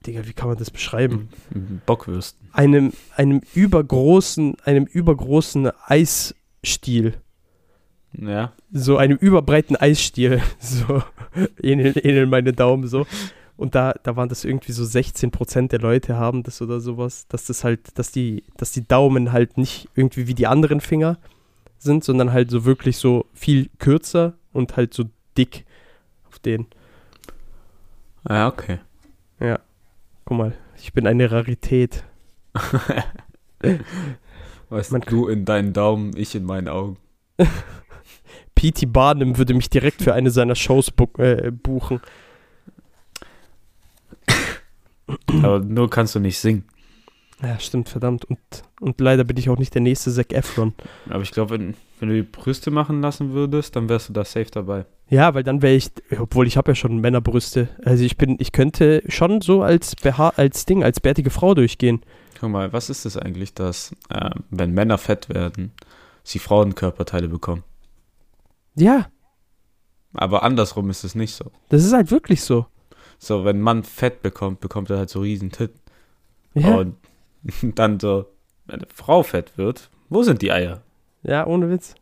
Digga, 0.06 0.26
wie 0.26 0.32
kann 0.32 0.48
man 0.48 0.58
das 0.58 0.70
beschreiben? 0.70 1.28
Bockwürsten. 1.86 2.48
einem, 2.52 2.92
einem 3.16 3.40
übergroßen, 3.54 4.56
einem 4.64 4.84
übergroßen 4.84 5.70
Eisstiel. 5.86 7.14
Ja. 8.12 8.52
So 8.72 8.96
einem 8.96 9.16
überbreiten 9.16 9.76
Eisstiel. 9.76 10.42
So 10.60 11.02
ähneln, 11.62 11.94
ähneln 11.96 12.30
meine 12.30 12.52
Daumen 12.52 12.86
so. 12.86 13.06
Und 13.56 13.74
da, 13.74 13.94
da 14.02 14.16
waren 14.16 14.28
das 14.28 14.44
irgendwie 14.44 14.72
so 14.72 14.82
16% 14.82 15.68
der 15.68 15.78
Leute 15.78 16.16
haben 16.16 16.42
das 16.42 16.60
oder 16.60 16.80
sowas, 16.80 17.28
dass 17.28 17.46
das 17.46 17.62
halt, 17.62 17.96
dass 17.98 18.10
die, 18.10 18.44
dass 18.56 18.72
die 18.72 18.86
Daumen 18.86 19.32
halt 19.32 19.58
nicht 19.58 19.88
irgendwie 19.94 20.26
wie 20.26 20.34
die 20.34 20.46
anderen 20.46 20.80
Finger 20.80 21.18
sind, 21.78 22.02
sondern 22.02 22.32
halt 22.32 22.50
so 22.50 22.64
wirklich 22.64 22.96
so 22.96 23.26
viel 23.32 23.70
kürzer 23.78 24.34
und 24.52 24.76
halt 24.76 24.92
so 24.94 25.04
dick 25.36 25.64
auf 26.28 26.38
den. 26.40 26.66
Ja, 28.28 28.48
okay. 28.48 28.78
Ja. 29.38 29.60
Guck 30.24 30.38
mal, 30.38 30.52
ich 30.76 30.92
bin 30.92 31.06
eine 31.06 31.30
Rarität. 31.30 32.04
Weißt 34.70 34.92
Man- 34.92 35.02
du 35.02 35.28
in 35.28 35.44
deinen 35.44 35.72
Daumen, 35.72 36.16
ich 36.16 36.34
in 36.34 36.44
meinen 36.44 36.68
Augen. 36.68 36.96
P.T. 38.54 38.86
Barnum 38.86 39.36
würde 39.36 39.52
mich 39.54 39.68
direkt 39.68 40.00
für 40.02 40.14
eine 40.14 40.30
seiner 40.30 40.54
Shows 40.54 40.90
bu 40.90 41.08
äh, 41.18 41.50
buchen. 41.50 42.00
Aber 45.28 45.58
nur 45.60 45.90
kannst 45.90 46.14
du 46.14 46.20
nicht 46.20 46.38
singen. 46.38 46.64
Ja, 47.42 47.58
stimmt, 47.58 47.88
verdammt. 47.88 48.24
Und, 48.24 48.38
und 48.80 49.00
leider 49.00 49.24
bin 49.24 49.36
ich 49.36 49.50
auch 49.50 49.58
nicht 49.58 49.74
der 49.74 49.82
nächste 49.82 50.12
Zac 50.12 50.32
Efron. 50.32 50.72
Aber 51.10 51.22
ich 51.22 51.32
glaube, 51.32 51.50
wenn, 51.58 51.74
wenn 52.00 52.08
du 52.08 52.14
die 52.14 52.22
Brüste 52.22 52.70
machen 52.70 53.02
lassen 53.02 53.32
würdest, 53.32 53.76
dann 53.76 53.88
wärst 53.88 54.08
du 54.08 54.12
da 54.12 54.24
safe 54.24 54.50
dabei. 54.50 54.86
Ja, 55.08 55.34
weil 55.34 55.42
dann 55.42 55.60
wäre 55.60 55.74
ich, 55.74 55.90
obwohl 56.18 56.46
ich 56.46 56.56
habe 56.56 56.70
ja 56.70 56.74
schon 56.74 56.98
Männerbrüste. 56.98 57.68
Also 57.84 58.04
ich 58.04 58.16
bin, 58.16 58.36
ich 58.38 58.52
könnte 58.52 59.02
schon 59.08 59.40
so 59.40 59.62
als 59.62 59.96
beha 59.96 60.30
als 60.36 60.64
Ding, 60.64 60.82
als 60.82 61.00
bärtige 61.00 61.30
Frau 61.30 61.54
durchgehen. 61.54 62.00
Guck 62.40 62.50
mal, 62.50 62.72
was 62.72 62.88
ist 62.88 63.04
es 63.04 63.16
eigentlich, 63.16 63.52
dass, 63.52 63.92
äh, 64.08 64.30
wenn 64.50 64.72
Männer 64.72 64.96
fett 64.96 65.28
werden, 65.28 65.72
sie 66.22 66.38
Frauen 66.38 66.74
Körperteile 66.74 67.28
bekommen? 67.28 67.64
Ja, 68.76 69.06
Aber 70.14 70.42
andersrum 70.42 70.88
ist 70.90 71.04
es 71.04 71.14
nicht 71.14 71.34
so. 71.34 71.50
das 71.68 71.84
ist 71.84 71.92
halt 71.92 72.10
wirklich 72.10 72.42
so. 72.42 72.66
So, 73.18 73.44
wenn 73.44 73.56
ein 73.58 73.62
Mann 73.62 73.82
Fett 73.84 74.22
bekommt, 74.22 74.60
bekommt 74.60 74.90
er 74.90 74.98
halt 74.98 75.10
so 75.10 75.20
riesen 75.20 75.50
Titten. 75.50 75.80
Ja, 76.54 76.76
Und 76.76 76.96
dann 77.62 78.00
so, 78.00 78.26
wenn 78.66 78.80
eine 78.80 78.88
Frau 78.94 79.22
fett 79.22 79.56
wird, 79.56 79.90
wo 80.08 80.22
sind 80.22 80.42
die 80.42 80.52
Eier? 80.52 80.82
ja 81.22 81.46
ohne 81.46 81.70
Witz. 81.70 81.94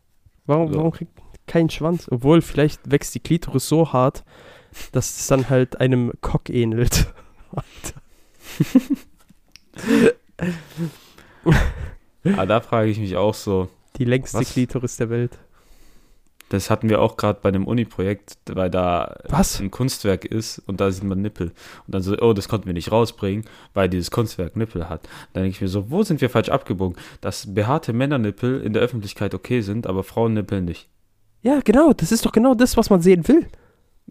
Warum, 0.45 0.71
So. 0.71 0.77
warum 0.79 0.91
kriegt 0.91 1.11
kein 1.47 1.69
Schwanz? 1.69 2.07
Obwohl, 2.11 2.41
vielleicht 2.41 2.91
wächst 2.91 3.15
die 3.15 3.19
Klitoris 3.21 3.67
so 3.67 3.93
hart, 3.93 4.23
dass 4.91 5.17
es 5.19 5.27
dann 5.27 5.49
halt 5.49 5.79
einem 5.79 6.11
Cock 6.21 6.49
ähnelt. 6.49 7.07
Aber 7.51 7.65
da 12.47 12.61
frage 12.61 12.89
ich 12.89 12.99
mich 12.99 13.15
auch 13.15 13.33
so, 13.33 13.69
Die 13.97 14.05
längste 14.05 14.39
Was? 14.39 14.51
Klitoris 14.53 14.97
der 14.97 15.09
Welt. 15.09 15.37
Das 16.53 16.69
hatten 16.69 16.87
wir 16.87 17.01
auch 17.01 17.17
gerade 17.17 17.39
bei 17.41 17.49
dem 17.49 17.65
Uni-Projekt, 17.65 18.37
weil 18.53 18.69
da 18.69 19.15
Was? 19.27 19.59
ein 19.59 19.71
Kunstwerk 19.71 20.23
ist 20.23 20.59
und 20.67 20.79
da 20.79 20.91
sieht 20.91 21.03
man 21.03 21.21
Nippel. 21.21 21.47
Und 21.87 21.95
dann 21.95 22.03
so, 22.03 22.15
oh, 22.19 22.33
das 22.33 22.47
konnten 22.47 22.67
wir 22.67 22.73
nicht 22.73 22.91
rausbringen, 22.91 23.45
weil 23.73 23.89
dieses 23.89 24.11
Kunstwerk 24.11 24.55
Nippel 24.55 24.87
hat. 24.87 25.07
Dann 25.33 25.43
denke 25.43 25.55
ich 25.55 25.61
mir 25.61 25.67
so, 25.67 25.89
wo 25.89 26.03
sind 26.03 26.21
wir 26.21 26.29
falsch 26.29 26.49
abgebogen? 26.49 26.95
Dass 27.21 27.53
behaarte 27.53 27.91
Männernippel 27.91 28.61
in 28.61 28.73
der 28.73 28.83
Öffentlichkeit 28.83 29.33
okay 29.33 29.61
sind, 29.61 29.87
aber 29.87 30.03
Frauennippel 30.03 30.61
nicht. 30.61 30.89
Ja, 31.41 31.59
genau. 31.63 31.91
Das 31.93 32.11
ist 32.11 32.25
doch 32.25 32.31
genau 32.31 32.53
das, 32.53 32.77
was 32.77 32.89
man 32.91 33.01
sehen 33.01 33.27
will. 33.27 33.47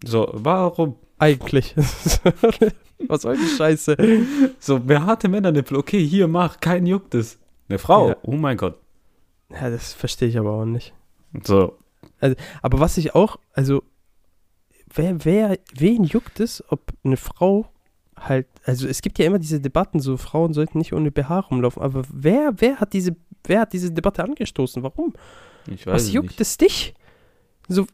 So, 0.05 0.28
warum? 0.33 0.96
Eigentlich. 1.18 1.74
was 3.07 3.22
soll 3.22 3.37
die 3.37 3.57
Scheiße? 3.57 3.96
So, 4.59 4.81
behaarte 4.81 5.28
Männernippel, 5.28 5.76
okay, 5.76 6.05
hier, 6.05 6.26
mach, 6.26 6.59
kein 6.59 6.87
juckt 6.87 7.14
es. 7.14 7.38
Eine 7.68 7.78
Frau, 7.78 8.09
Ja. 8.09 8.16
oh 8.22 8.33
mein 8.33 8.57
Gott. 8.57 8.74
Ja, 9.50 9.70
das 9.70 9.92
verstehe 9.92 10.28
ich 10.28 10.38
aber 10.38 10.50
auch 10.50 10.64
nicht. 10.64 10.92
So, 11.44 11.76
Aber 12.62 12.80
was 12.80 12.96
ich 12.96 13.14
auch, 13.14 13.38
also, 13.52 13.82
wer, 14.94 15.24
wer, 15.24 15.58
wen 15.74 16.04
juckt 16.04 16.40
es, 16.40 16.62
ob 16.68 16.92
eine 17.04 17.16
Frau 17.16 17.66
halt, 18.16 18.46
also 18.64 18.87
es 18.87 19.02
gibt 19.02 19.18
ja 19.18 19.26
immer 19.26 19.38
diese 19.38 19.61
Debatten, 19.61 19.98
so 20.00 20.16
Frauen 20.16 20.52
sollten 20.52 20.78
nicht 20.78 20.92
ohne 20.92 21.11
BH 21.11 21.40
rumlaufen, 21.40 21.82
aber 21.82 22.02
wer, 22.12 22.52
wer 22.58 22.76
hat 22.78 22.92
diese, 22.92 23.16
wer 23.44 23.61
hat 23.61 23.72
diese 23.72 23.90
Debatte 23.92 24.22
angestoßen? 24.22 24.82
Warum? 24.82 25.12
ich 25.66 25.87
weiß 25.87 25.94
Was 25.94 26.12
juckt 26.12 26.28
nicht. 26.30 26.40
es 26.40 26.56
dich? 26.56 26.94
So, 27.68 27.87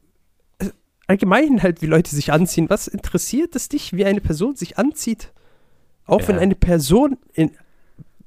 äh, 0.58 0.66
allgemein 1.06 1.62
halt, 1.62 1.80
wie 1.82 1.86
Leute 1.86 2.14
sich 2.14 2.32
anziehen. 2.32 2.68
Was 2.68 2.88
interessiert 2.88 3.54
es 3.56 3.68
dich, 3.68 3.92
wie 3.94 4.04
eine 4.04 4.20
Person 4.20 4.56
sich 4.56 4.76
anzieht? 4.78 5.32
Auch 6.06 6.26
wenn 6.28 6.36
Ja. 6.36 6.42
eine 6.42 6.54
Person 6.54 7.16
in, 7.32 7.52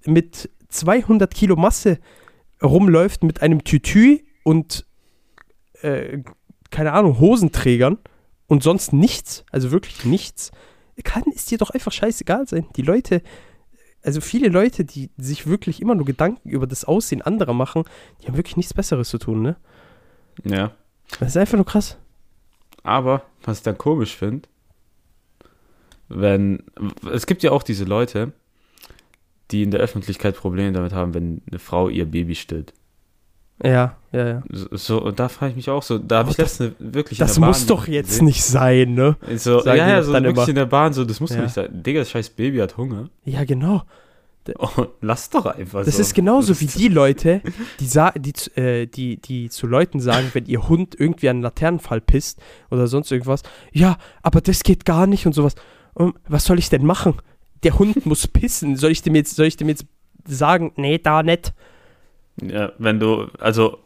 mit 0.05 0.49
200 0.69 1.33
Kilo 1.33 1.55
Masse 1.55 1.99
rumläuft 2.63 3.23
mit 3.23 3.41
einem 3.41 3.63
Tütü 3.63 4.19
und 4.43 4.85
äh, 5.81 6.23
keine 6.69 6.93
Ahnung, 6.93 7.19
Hosenträgern 7.19 7.97
und 8.47 8.63
sonst 8.63 8.93
nichts, 8.93 9.45
also 9.51 9.71
wirklich 9.71 10.05
nichts, 10.05 10.51
kann 11.03 11.23
es 11.35 11.45
dir 11.45 11.57
doch 11.57 11.71
einfach 11.71 11.91
scheißegal 11.91 12.47
sein. 12.47 12.67
Die 12.75 12.81
Leute, 12.81 13.21
also 14.03 14.21
viele 14.21 14.49
Leute, 14.49 14.85
die 14.85 15.09
sich 15.17 15.47
wirklich 15.47 15.81
immer 15.81 15.95
nur 15.95 16.05
Gedanken 16.05 16.49
über 16.49 16.67
das 16.67 16.85
Aussehen 16.85 17.21
anderer 17.21 17.53
machen, 17.53 17.83
die 18.21 18.27
haben 18.27 18.37
wirklich 18.37 18.57
nichts 18.57 18.73
Besseres 18.73 19.09
zu 19.09 19.17
tun, 19.17 19.41
ne? 19.41 19.55
Ja, 20.43 20.71
Das 21.19 21.29
ist 21.29 21.37
einfach 21.37 21.57
nur 21.57 21.65
krass. 21.65 21.97
aber 22.83 23.23
was 23.43 23.57
ich 23.57 23.63
dann 23.63 23.77
komisch 23.77 24.15
finde, 24.15 24.47
wenn, 26.09 26.63
es 27.11 27.25
gibt 27.25 27.41
ja 27.43 27.51
auch 27.51 27.63
diese 27.63 27.85
Leute, 27.85 28.33
die 29.51 29.63
in 29.63 29.71
der 29.71 29.79
Öffentlichkeit 29.79 30.35
Probleme 30.35 30.71
damit 30.71 30.93
haben, 30.93 31.13
wenn 31.13 31.41
eine 31.49 31.59
Frau 31.59 31.89
ihr 31.89 32.05
Baby 32.05 32.35
stillt. 32.35 32.73
Ja, 33.63 33.95
ja, 34.11 34.27
ja. 34.27 34.43
So, 34.49 35.11
da 35.11 35.29
frage 35.29 35.51
ich 35.51 35.55
mich 35.55 35.69
auch 35.69 35.83
so, 35.83 35.97
da 35.99 36.19
habe 36.19 36.31
ich 36.31 36.37
letztens 36.37 36.73
wirklich 36.79 37.19
Das 37.19 37.35
in 37.37 37.41
der 37.41 37.47
muss 37.49 37.65
doch 37.67 37.87
jetzt 37.87 38.09
gesehen. 38.09 38.25
nicht 38.25 38.43
sein, 38.43 38.93
ne? 38.95 39.17
So, 39.35 39.59
sagen 39.61 39.77
ja, 39.77 39.87
ja, 39.89 40.03
so 40.03 40.13
wirklich 40.13 40.33
immer. 40.33 40.47
in 40.49 40.55
der 40.55 40.65
Bahn, 40.65 40.93
so, 40.93 41.05
das 41.05 41.19
muss 41.19 41.29
Ja. 41.29 41.37
doch 41.37 41.43
nicht 41.43 41.53
sein. 41.53 41.69
Digga, 41.83 41.99
das 41.99 42.09
scheiß 42.09 42.29
Baby 42.31 42.57
hat 42.57 42.77
Hunger. 42.77 43.09
Ja, 43.25 43.43
genau. 43.43 43.83
Oh, 44.57 44.87
lass 45.01 45.29
doch 45.29 45.45
einfach 45.45 45.85
Das 45.85 45.97
so. 45.97 46.01
ist 46.01 46.15
genauso 46.15 46.59
wie 46.59 46.65
die 46.65 46.87
Leute, 46.87 47.41
die, 47.79 47.87
die, 48.19 48.33
zu- 48.33 48.57
äh, 48.57 48.87
die, 48.87 49.17
die 49.17 49.49
zu 49.49 49.67
Leuten 49.67 49.99
sagen, 49.99 50.31
wenn 50.33 50.47
ihr 50.47 50.67
Hund 50.67 50.95
irgendwie 50.99 51.29
an 51.29 51.35
einen 51.35 51.43
Laternenfall 51.43 52.01
pisst 52.01 52.39
oder 52.71 52.87
sonst 52.87 53.11
irgendwas, 53.11 53.43
ja, 53.71 53.97
aber 54.23 54.41
das 54.41 54.63
geht 54.63 54.83
gar 54.85 55.05
nicht 55.05 55.27
und 55.27 55.33
sowas. 55.33 55.53
Ähm, 55.99 56.15
was 56.27 56.45
soll 56.45 56.57
ich 56.57 56.69
denn 56.71 56.83
machen? 56.83 57.17
Der 57.61 57.77
Hund 57.77 58.03
muss 58.07 58.25
pissen. 58.27 58.75
Soll 58.77 58.89
ich 58.89 59.03
dem 59.03 59.13
jetzt, 59.13 59.35
soll 59.35 59.45
ich 59.45 59.57
dem 59.57 59.69
jetzt 59.69 59.85
sagen, 60.27 60.71
nee, 60.75 60.97
da 60.97 61.21
nicht? 61.21 61.53
Ja, 62.41 62.71
wenn 62.77 62.99
du, 62.99 63.27
also, 63.39 63.77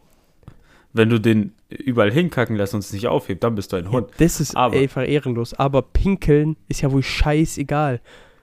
wenn 0.92 1.08
du 1.10 1.18
den 1.20 1.52
überall 1.68 2.10
hinkacken 2.12 2.56
lässt 2.56 2.74
und 2.74 2.80
es 2.80 2.92
nicht 2.92 3.06
aufhebt, 3.08 3.42
dann 3.44 3.54
bist 3.54 3.72
du 3.72 3.76
ein 3.76 3.90
Hund. 3.90 4.08
Das 4.18 4.40
ist 4.40 4.56
Aber- 4.56 4.76
einfach 4.76 5.06
ehrenlos. 5.06 5.54
Aber 5.54 5.82
pinkeln 5.82 6.56
ist 6.68 6.80
ja 6.82 6.90
wohl 6.92 7.02
scheißegal. 7.02 8.00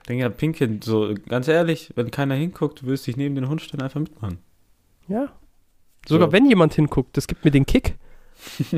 Digga, 0.10 0.28
Pinkeln, 0.30 0.82
so, 0.82 1.14
ganz 1.30 1.48
ehrlich, 1.48 1.92
wenn 1.96 2.12
keiner 2.12 2.36
hinguckt, 2.36 2.82
du 2.82 2.88
willst 2.88 3.08
dich 3.08 3.16
neben 3.16 3.36
den 3.36 3.48
Hund 3.48 3.62
stellen, 3.62 3.82
einfach 3.82 4.02
mitmachen. 4.02 4.40
Ja. 5.08 5.30
Sogar 6.06 6.28
So. 6.28 6.32
wenn 6.34 6.46
jemand 6.50 6.74
hinguckt, 6.74 7.16
das 7.16 7.28
gibt 7.28 7.46
mir 7.46 7.52
den 7.52 7.66
Kick. 7.66 7.96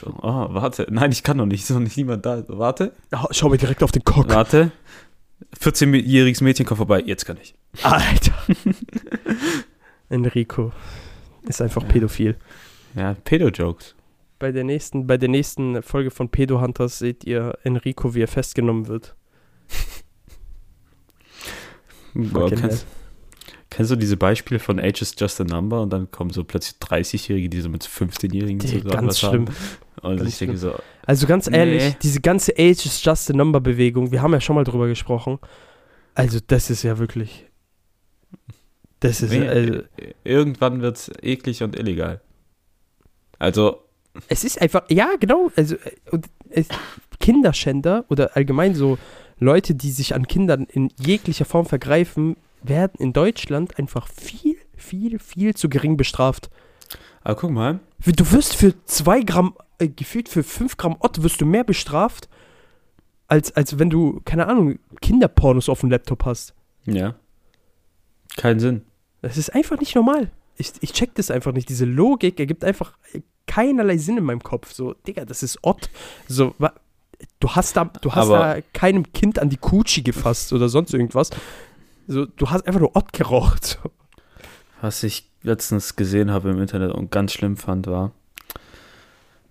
So, 0.00 0.14
oh, 0.22 0.46
warte. 0.54 0.86
Nein, 0.90 1.12
ich 1.12 1.22
kann 1.22 1.36
noch 1.36 1.44
nicht, 1.46 1.66
so 1.66 1.78
nicht 1.78 1.96
niemand 1.98 2.24
da. 2.24 2.42
Warte, 2.48 2.92
Oh, 3.12 3.26
schau 3.32 3.50
mir 3.50 3.58
direkt 3.58 3.82
auf 3.82 3.92
den 3.92 4.02
Cock. 4.04 4.30
warte. 4.30 4.70
14-jähriges 5.60 6.42
Mädchen 6.42 6.64
kommt 6.64 6.78
vorbei, 6.78 7.02
jetzt 7.04 7.26
kann 7.26 7.36
ich. 7.42 7.54
Alter. 7.82 8.32
Enrico 10.08 10.72
ist 11.48 11.60
einfach 11.62 11.86
pädophil. 11.88 12.36
Ja, 12.94 13.14
Pedo-Jokes. 13.24 13.94
Bei 14.38 14.52
der 14.52 14.64
nächsten, 14.64 15.06
bei 15.06 15.16
der 15.16 15.28
nächsten 15.28 15.82
Folge 15.82 16.10
von 16.10 16.28
Pedo 16.28 16.60
Hunters 16.60 16.98
seht 16.98 17.24
ihr 17.24 17.56
Enrico, 17.62 18.14
wie 18.14 18.22
er 18.22 18.28
festgenommen 18.28 18.88
wird. 18.88 19.14
Boah, 22.14 22.48
kennst, 22.50 22.86
kennst 23.70 23.90
du 23.90 23.96
diese 23.96 24.16
Beispiele 24.16 24.60
von 24.60 24.78
Age 24.78 25.02
is 25.02 25.14
just 25.18 25.40
a 25.40 25.44
number 25.44 25.82
und 25.82 25.92
dann 25.92 26.10
kommen 26.10 26.30
so 26.30 26.44
plötzlich 26.44 26.76
30-Jährige, 26.80 27.48
die 27.48 27.60
so 27.60 27.68
mit 27.68 27.84
15-Jährigen 27.84 28.58
Die, 28.60 28.66
zusammen 28.68 28.90
ganz 28.90 29.18
schlimm. 29.18 29.46
haben. 30.02 30.16
Ganz 30.18 30.38
denke 30.38 30.56
so, 30.58 30.74
Also 31.06 31.26
ganz 31.26 31.48
ehrlich, 31.50 31.82
Nee. 31.82 31.96
diese 32.02 32.20
ganze 32.20 32.52
Age 32.52 32.84
is 32.86 33.02
just 33.02 33.30
a 33.30 33.34
number 33.34 33.60
Bewegung, 33.60 34.12
wir 34.12 34.22
haben 34.22 34.32
ja 34.32 34.40
schon 34.40 34.54
mal 34.54 34.64
drüber 34.64 34.86
gesprochen. 34.86 35.38
Also 36.14 36.38
das 36.46 36.70
ist 36.70 36.82
ja 36.84 36.98
wirklich. 36.98 37.46
Das 39.04 39.20
ist 39.20 39.32
nee, 39.32 39.46
also, 39.46 39.82
irgendwann 40.24 40.80
wird 40.80 40.96
es 40.96 41.10
eklig 41.20 41.62
und 41.62 41.78
illegal. 41.78 42.22
Also, 43.38 43.82
es 44.28 44.44
ist 44.44 44.62
einfach, 44.62 44.84
ja 44.88 45.10
genau, 45.20 45.50
also 45.56 45.76
es, 46.48 46.68
Kinderschänder 47.20 48.06
oder 48.08 48.34
allgemein 48.34 48.74
so 48.74 48.96
Leute, 49.38 49.74
die 49.74 49.90
sich 49.90 50.14
an 50.14 50.26
Kindern 50.26 50.64
in 50.70 50.90
jeglicher 50.98 51.44
Form 51.44 51.66
vergreifen, 51.66 52.36
werden 52.62 52.94
in 52.98 53.12
Deutschland 53.12 53.78
einfach 53.78 54.08
viel, 54.08 54.56
viel, 54.74 55.18
viel 55.18 55.54
zu 55.54 55.68
gering 55.68 55.98
bestraft. 55.98 56.48
aber 57.22 57.34
guck 57.34 57.50
mal, 57.50 57.80
Du 58.06 58.32
wirst 58.32 58.56
für 58.56 58.72
zwei 58.86 59.20
Gramm, 59.20 59.54
äh, 59.78 59.88
gefühlt 59.88 60.30
für 60.30 60.42
fünf 60.42 60.78
Gramm 60.78 60.96
Ott 61.00 61.22
wirst 61.22 61.42
du 61.42 61.44
mehr 61.44 61.64
bestraft, 61.64 62.30
als, 63.28 63.54
als 63.54 63.78
wenn 63.78 63.90
du, 63.90 64.22
keine 64.24 64.46
Ahnung, 64.46 64.78
Kinderpornos 65.02 65.68
auf 65.68 65.80
dem 65.80 65.90
Laptop 65.90 66.24
hast. 66.24 66.54
ja, 66.86 67.16
keinen 68.38 68.60
Sinn. 68.60 68.82
Das 69.24 69.38
ist 69.38 69.54
einfach 69.54 69.78
nicht 69.78 69.94
normal. 69.94 70.30
Ich, 70.56 70.72
ich 70.80 70.92
check 70.92 71.14
das 71.14 71.30
einfach 71.30 71.52
nicht. 71.52 71.68
Diese 71.68 71.84
Logik 71.84 72.38
ergibt 72.38 72.64
einfach 72.64 72.92
keinerlei 73.46 73.96
Sinn 73.96 74.18
in 74.18 74.24
meinem 74.24 74.42
Kopf. 74.42 74.72
So, 74.72 74.94
Digga, 75.06 75.24
das 75.24 75.42
ist 75.42 75.58
Ott. 75.62 75.90
So, 76.28 76.54
du 77.40 77.50
hast 77.50 77.76
da, 77.76 77.84
du 77.84 78.12
hast 78.12 78.26
Aber- 78.28 78.38
da 78.56 78.60
keinem 78.72 79.12
Kind 79.12 79.38
an 79.38 79.48
die 79.50 79.56
Kutschi 79.56 80.02
gefasst 80.02 80.52
oder 80.52 80.68
sonst 80.68 80.92
irgendwas. 80.94 81.30
So, 82.06 82.26
du 82.26 82.50
hast 82.50 82.66
einfach 82.66 82.80
nur 82.80 82.94
Ott 82.94 83.12
geraucht. 83.12 83.64
So. 83.64 83.90
Was 84.80 85.02
ich 85.02 85.28
letztens 85.42 85.96
gesehen 85.96 86.30
habe 86.30 86.50
im 86.50 86.60
Internet 86.60 86.92
und 86.92 87.10
ganz 87.10 87.32
schlimm 87.32 87.56
fand, 87.56 87.86
war. 87.86 88.12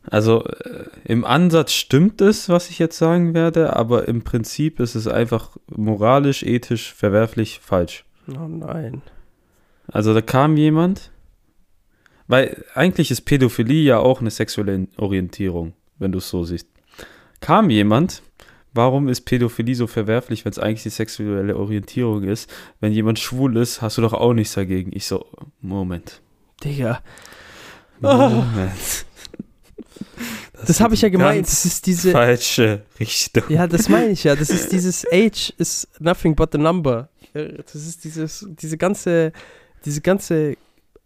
Also 0.05 0.43
äh, 0.45 0.85
im 1.05 1.23
Ansatz 1.25 1.71
stimmt 1.73 2.19
es, 2.21 2.49
was 2.49 2.69
ich 2.69 2.77
jetzt 2.77 2.97
sagen 2.97 3.33
werde, 3.33 3.75
aber 3.75 4.07
im 4.07 4.23
Prinzip 4.23 4.79
ist 4.79 4.95
es 4.95 5.07
einfach 5.07 5.57
moralisch, 5.75 6.43
ethisch, 6.43 6.93
verwerflich, 6.93 7.59
falsch. 7.63 8.03
Oh 8.27 8.47
nein. 8.47 9.01
Also 9.93 10.15
da 10.15 10.21
kam 10.21 10.57
jemand, 10.57 11.11
weil 12.27 12.65
eigentlich 12.73 13.11
ist 13.11 13.21
Pädophilie 13.21 13.83
ja 13.83 13.99
auch 13.99 14.21
eine 14.21 14.31
sexuelle 14.31 14.87
Orientierung, 14.97 15.73
wenn 15.99 16.11
du 16.11 16.17
es 16.17 16.29
so 16.29 16.43
siehst. 16.43 16.67
Kam 17.41 17.69
jemand, 17.69 18.23
warum 18.73 19.07
ist 19.07 19.21
Pädophilie 19.21 19.75
so 19.75 19.85
verwerflich, 19.85 20.45
wenn 20.45 20.51
es 20.51 20.57
eigentlich 20.57 20.81
die 20.81 20.89
sexuelle 20.89 21.55
Orientierung 21.55 22.23
ist? 22.23 22.51
Wenn 22.79 22.91
jemand 22.91 23.19
schwul 23.19 23.55
ist, 23.55 23.83
hast 23.83 23.99
du 23.99 24.01
doch 24.01 24.13
auch 24.13 24.33
nichts 24.33 24.55
dagegen. 24.55 24.91
Ich 24.95 25.05
so, 25.05 25.27
Moment. 25.61 26.21
Digga. 26.63 27.01
Moment. 28.01 28.71
Das, 30.65 30.79
habe 30.79 30.93
ich 30.93 31.01
ja 31.01 31.09
gemeint. 31.09 31.45
Das 31.45 31.65
ist 31.65 31.85
diese. 31.85 32.11
Falsche 32.13 32.83
Richtung. 32.97 33.43
Ja, 33.49 33.67
das 33.67 33.89
meine 33.89 34.11
ich 34.11 34.23
ja. 34.23 34.33
Das 34.33 34.49
ist 34.49 34.71
dieses 34.71 35.05
Age 35.11 35.51
is 35.57 35.85
nothing 35.99 36.33
but 36.37 36.55
a 36.55 36.57
number. 36.57 37.09
Das 37.33 37.75
ist 37.75 38.05
dieses, 38.05 38.47
diese 38.47 38.77
ganze, 38.77 39.33
diese 39.85 40.01
ganze, 40.01 40.57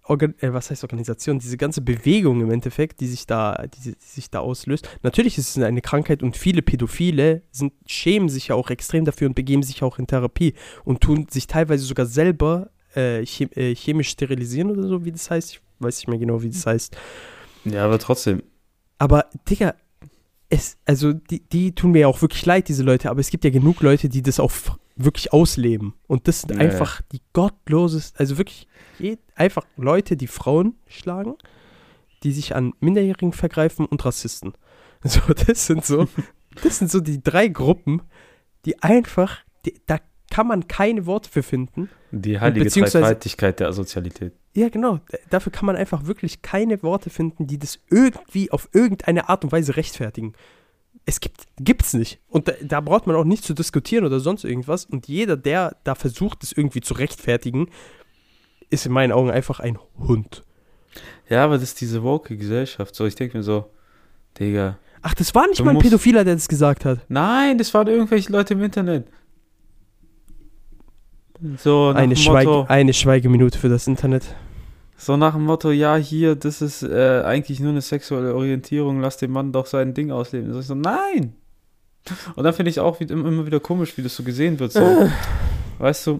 Organ 0.03 0.35
äh, 0.39 0.53
was 0.53 0.69
heißt 0.69 0.83
Organisation, 0.83 1.39
diese 1.39 1.57
ganze 1.57 1.81
Bewegung 1.81 2.41
im 2.41 2.51
Endeffekt, 2.51 2.99
die 2.99 3.07
sich 3.07 3.27
da, 3.27 3.65
die, 3.67 3.91
die 3.91 3.95
sich 3.99 4.29
da 4.29 4.39
auslöst. 4.39 4.89
Natürlich 5.03 5.37
ist 5.37 5.57
es 5.57 5.63
eine 5.63 5.81
Krankheit 5.81 6.23
und 6.23 6.37
viele 6.37 6.61
Pädophile 6.61 7.41
sind, 7.51 7.73
schämen 7.85 8.29
sich 8.29 8.49
ja 8.49 8.55
auch 8.55 8.69
extrem 8.69 9.05
dafür 9.05 9.27
und 9.27 9.35
begeben 9.35 9.63
sich 9.63 9.83
auch 9.83 9.99
in 9.99 10.07
Therapie 10.07 10.53
und 10.85 11.01
tun 11.01 11.27
sich 11.29 11.47
teilweise 11.47 11.83
sogar 11.83 12.05
selber 12.05 12.69
äh, 12.95 13.23
chem 13.25 13.49
äh, 13.55 13.75
chemisch 13.75 14.09
sterilisieren 14.09 14.71
oder 14.71 14.87
so, 14.87 15.05
wie 15.05 15.11
das 15.11 15.29
heißt. 15.29 15.53
Ich 15.53 15.61
weiß 15.79 15.97
nicht 15.97 16.07
mehr 16.07 16.19
genau, 16.19 16.41
wie 16.41 16.49
das 16.49 16.65
heißt. 16.65 16.97
Ja, 17.65 17.85
aber 17.85 17.99
trotzdem. 17.99 18.43
Aber, 18.97 19.25
Digga, 19.47 19.75
es, 20.49 20.77
also 20.85 21.13
die, 21.13 21.41
die 21.41 21.75
tun 21.75 21.91
mir 21.91 21.99
ja 21.99 22.07
auch 22.07 22.21
wirklich 22.21 22.45
leid, 22.45 22.69
diese 22.69 22.83
Leute, 22.83 23.09
aber 23.09 23.19
es 23.19 23.29
gibt 23.29 23.43
ja 23.43 23.49
genug 23.49 23.81
Leute, 23.81 24.09
die 24.09 24.21
das 24.21 24.39
auch 24.39 24.51
wirklich 24.97 25.33
ausleben. 25.33 25.93
Und 26.07 26.27
das 26.27 26.41
sind 26.41 26.51
Ja, 26.51 26.59
einfach 26.59 27.01
die 27.11 27.21
gottlosest, 27.33 28.19
also 28.19 28.37
wirklich 28.37 28.67
einfach 29.35 29.65
Leute, 29.77 30.17
die 30.17 30.27
Frauen 30.27 30.75
schlagen, 30.87 31.35
die 32.23 32.31
sich 32.31 32.55
an 32.55 32.73
Minderjährigen 32.79 33.33
vergreifen 33.33 33.85
und 33.85 34.03
Rassisten. 34.05 34.53
So, 35.03 35.21
das 35.31 35.67
sind 35.67 35.85
so, 35.85 36.07
das 36.63 36.79
sind 36.79 36.89
so 36.89 36.99
die 36.99 37.21
drei 37.21 37.47
Gruppen, 37.47 38.01
die 38.65 38.81
einfach, 38.81 39.37
die, 39.63 39.79
da 39.85 39.99
kann 40.31 40.47
man 40.47 40.67
keine 40.67 41.05
Worte 41.05 41.29
für 41.29 41.43
finden. 41.43 41.89
Die 42.11 42.39
heilige 42.39 42.69
Dreifaltigkeit 42.69 43.59
der 43.59 43.67
Asozialität. 43.67 44.33
Ja, 44.55 44.69
genau. 44.69 44.99
Dafür 45.29 45.51
kann 45.51 45.67
man 45.67 45.75
einfach 45.75 46.07
wirklich 46.07 46.41
keine 46.41 46.81
Worte 46.81 47.11
finden, 47.11 47.45
die 47.45 47.59
das 47.59 47.79
irgendwie 47.91 48.51
auf 48.51 48.67
irgendeine 48.73 49.29
Art 49.29 49.43
und 49.43 49.51
Weise 49.51 49.75
rechtfertigen. 49.75 50.33
Es 51.09 51.21
gibt, 51.21 51.47
gibt's 51.57 51.93
nicht. 51.93 52.19
Und 52.27 52.49
da, 52.49 52.51
da 52.61 52.81
braucht 52.81 53.07
man 53.07 53.15
auch 53.15 53.23
nicht 53.23 53.45
zu 53.45 53.53
diskutieren 53.53 54.03
oder 54.03 54.19
sonst 54.19 54.43
irgendwas. 54.43 54.83
Und 54.83 55.07
jeder, 55.07 55.37
der 55.37 55.77
da 55.85 55.95
versucht, 55.95 56.43
es 56.43 56.51
irgendwie 56.51 56.81
zu 56.81 56.95
rechtfertigen, 56.95 57.69
ist 58.69 58.85
in 58.85 58.91
meinen 58.91 59.13
Augen 59.13 59.31
einfach 59.31 59.61
ein 59.61 59.79
Hund. 59.97 60.43
Ja, 61.29 61.45
aber 61.45 61.55
das 61.55 61.63
ist 61.63 61.79
diese 61.79 62.03
woke 62.03 62.35
Gesellschaft. 62.35 62.93
So, 62.93 63.05
ich 63.05 63.15
denke 63.15 63.37
mir 63.37 63.43
so, 63.43 63.71
Digga. 64.37 64.79
Ach, 65.01 65.13
das 65.13 65.33
war 65.33 65.47
nicht 65.47 65.63
mal 65.63 65.71
ein 65.71 65.79
Pädophiler, 65.79 66.25
der 66.25 66.33
das 66.35 66.49
gesagt 66.49 66.83
hat. 66.83 66.99
Nein, 67.07 67.57
das 67.57 67.73
waren 67.73 67.87
irgendwelche 67.87 68.29
Leute 68.29 68.55
im 68.55 68.63
Internet. 68.63 69.07
So 71.57 71.93
Eine, 71.95 72.15
dem 72.15 72.17
Schweige, 72.17 72.49
Motto, 72.49 72.65
eine 72.67 72.93
Schweigeminute 72.93 73.57
für 73.57 73.69
das 73.69 73.87
Internet. 73.87 74.35
So 74.97 75.15
nach 75.15 75.33
dem 75.33 75.43
Motto, 75.43 75.71
ja, 75.71 75.95
hier, 75.95 76.35
das 76.35 76.61
ist 76.61 76.81
äh, 76.81 77.21
eigentlich 77.23 77.59
nur 77.59 77.69
eine 77.71 77.81
sexuelle 77.81 78.33
Orientierung, 78.33 78.99
lass 78.99 79.17
den 79.17 79.31
Mann 79.31 79.51
doch 79.51 79.67
sein 79.67 79.93
Ding 79.93 80.11
ausleben. 80.11 80.51
So, 80.51 80.59
ich 80.59 80.65
so, 80.65 80.75
nein. 80.75 81.33
Und 82.35 82.43
dann 82.43 82.53
finde 82.53 82.71
ich 82.71 82.79
auch 82.79 82.99
wie, 82.99 83.03
immer 83.05 83.45
wieder 83.45 83.59
komisch, 83.59 83.95
wie 83.97 84.01
das 84.01 84.15
so 84.15 84.23
gesehen 84.23 84.59
wird. 84.59 84.71
So, 84.71 85.09
weißt 85.77 86.07
du, 86.07 86.19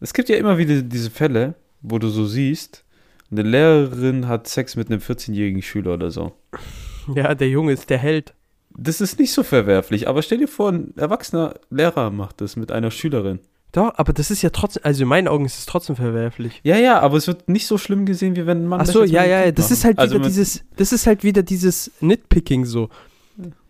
es 0.00 0.14
gibt 0.14 0.30
ja 0.30 0.36
immer 0.36 0.56
wieder 0.56 0.80
diese 0.80 1.10
Fälle, 1.10 1.54
wo 1.82 1.98
du 1.98 2.08
so 2.08 2.26
siehst, 2.26 2.84
eine 3.30 3.42
Lehrerin 3.42 4.26
hat 4.26 4.48
Sex 4.48 4.74
mit 4.74 4.88
einem 4.88 5.00
14-jährigen 5.00 5.62
Schüler 5.62 5.94
oder 5.94 6.10
so. 6.10 6.32
Ja, 7.14 7.34
der 7.34 7.48
Junge 7.48 7.72
ist 7.72 7.90
der 7.90 7.98
Held. 7.98 8.34
Das 8.76 9.00
ist 9.00 9.18
nicht 9.18 9.32
so 9.32 9.42
verwerflich, 9.42 10.08
aber 10.08 10.22
stell 10.22 10.38
dir 10.38 10.48
vor, 10.48 10.70
ein 10.70 10.96
erwachsener 10.96 11.54
Lehrer 11.70 12.10
macht 12.10 12.40
das 12.40 12.56
mit 12.56 12.72
einer 12.72 12.90
Schülerin. 12.90 13.40
Doch, 13.72 13.92
aber 13.96 14.12
das 14.12 14.30
ist 14.30 14.42
ja 14.42 14.50
trotzdem, 14.50 14.82
also 14.84 15.02
in 15.02 15.08
meinen 15.08 15.28
Augen 15.28 15.44
ist 15.44 15.58
es 15.58 15.66
trotzdem 15.66 15.94
verwerflich. 15.96 16.60
Ja, 16.64 16.76
ja, 16.76 16.98
aber 17.00 17.16
es 17.16 17.26
wird 17.28 17.48
nicht 17.48 17.66
so 17.66 17.78
schlimm 17.78 18.04
gesehen, 18.04 18.34
wie 18.36 18.46
wenn 18.46 18.66
Mann 18.66 18.80
Ach 18.80 18.84
das 18.84 18.92
so, 18.92 19.04
ja, 19.04 19.24
ja, 19.24 19.42
Kind 19.44 19.58
das 19.58 19.70
ist 19.70 19.84
halt 19.84 19.98
Also 19.98 20.14
wieder 20.14 20.22
man- 20.22 20.28
dieses, 20.28 20.62
das 20.76 20.92
ist 20.92 21.06
halt 21.06 21.22
wieder 21.22 21.42
dieses 21.42 21.90
Nitpicking 22.00 22.64
so. 22.64 22.88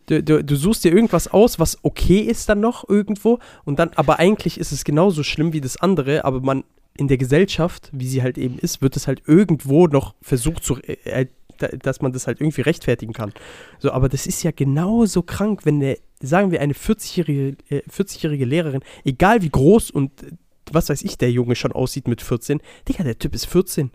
Du, 0.07 0.23
du, 0.23 0.43
du 0.43 0.57
suchst 0.57 0.83
dir 0.85 0.93
irgendwas 0.93 1.29
aus, 1.29 1.59
was 1.59 1.79
okay 1.85 2.19
ist 2.21 2.49
dann 2.49 2.61
noch 2.61 2.89
irgendwo 2.89 3.39
und 3.65 3.79
dann, 3.79 3.91
aber 3.95 4.19
eigentlich 4.19 4.59
ist 4.59 4.73
es 4.73 4.85
genauso 4.85 5.23
schlimm 5.23 5.53
wie 5.53 5.61
das 5.61 5.77
andere, 5.77 6.25
aber 6.25 6.41
man 6.41 6.65
in 6.97 7.07
der 7.07 7.17
Gesellschaft, 7.19 7.91
wie 7.93 8.09
sie 8.09 8.23
halt 8.23 8.37
eben 8.37 8.59
ist, 8.59 8.83
wird 8.83 8.97
es 8.97 9.07
halt 9.07 9.23
irgendwo 9.27 9.87
noch 9.87 10.15
versucht 10.21 10.65
zu, 10.65 10.79
äh, 10.83 11.27
dass 11.69 12.01
man 12.01 12.13
das 12.13 12.27
halt 12.27 12.41
irgendwie 12.41 12.63
rechtfertigen 12.63 13.13
kann. 13.13 13.33
So, 13.79 13.93
aber 13.93 14.09
das 14.09 14.27
ist 14.27 14.43
ja 14.43 14.51
genauso 14.51 15.23
krank, 15.23 15.61
wenn 15.65 15.77
eine, 15.77 15.99
sagen 16.21 16.51
wir, 16.51 16.61
eine 16.61 16.75
40-jährige 16.75 17.57
äh, 17.71 17.83
40-jährige 17.91 18.45
Lehrerin, 18.45 18.83
egal 19.05 19.43
wie 19.43 19.51
groß 19.51 19.91
und 19.91 20.23
äh, 20.23 20.33
was 20.73 20.89
weiß 20.89 21.03
ich, 21.03 21.19
der 21.19 21.33
Junge 21.33 21.57
schon 21.57 21.73
aussieht 21.73 22.07
mit 22.07 22.23
14, 22.23 22.61
Digga, 22.89 23.03
der 23.05 23.19
Typ 23.19 23.35
ist 23.35 23.47
14. 23.47 23.91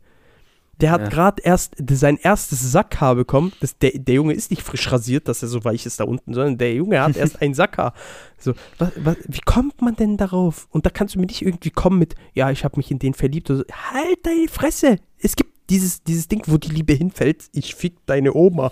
Der 0.81 0.91
hat 0.91 0.99
Ja. 1.03 1.07
gerade 1.07 1.41
erst 1.41 1.75
sein 1.89 2.17
erstes 2.21 2.59
Sackhaar 2.73 3.15
bekommen. 3.15 3.53
Das, 3.61 3.77
der, 3.77 3.91
der 3.91 4.15
Junge 4.15 4.33
ist 4.33 4.51
nicht 4.51 4.61
frisch 4.61 4.91
rasiert, 4.91 5.29
dass 5.29 5.41
er 5.41 5.47
so 5.47 5.63
weich 5.63 5.85
ist 5.85 6.01
da 6.01 6.03
unten, 6.03 6.33
sondern 6.33 6.57
der 6.57 6.73
Junge 6.73 7.01
hat 7.01 7.15
erst 7.15 7.41
ein 7.41 7.53
Sackhaar. 7.53 7.93
So, 8.37 8.53
was, 8.77 8.91
was, 8.97 9.15
wie 9.25 9.39
kommt 9.39 9.81
man 9.81 9.95
denn 9.95 10.17
darauf? 10.17 10.67
Und 10.71 10.85
da 10.85 10.89
kannst 10.89 11.15
du 11.15 11.19
mir 11.19 11.27
nicht 11.27 11.41
irgendwie 11.43 11.69
kommen 11.69 11.97
mit, 11.97 12.15
ja, 12.33 12.51
ich 12.51 12.65
habe 12.65 12.75
mich 12.75 12.91
in 12.91 12.99
den 12.99 13.13
verliebt. 13.13 13.49
Oder 13.49 13.59
so. 13.59 13.65
Halt 13.93 14.17
deine 14.23 14.49
Fresse! 14.49 14.97
Es 15.17 15.37
gibt 15.37 15.54
dieses, 15.69 16.03
dieses 16.03 16.27
Ding, 16.27 16.43
wo 16.47 16.57
die 16.57 16.69
Liebe 16.69 16.93
hinfällt. 16.93 17.45
Ich 17.53 17.75
fick 17.75 18.05
deine 18.05 18.33
Oma. 18.33 18.71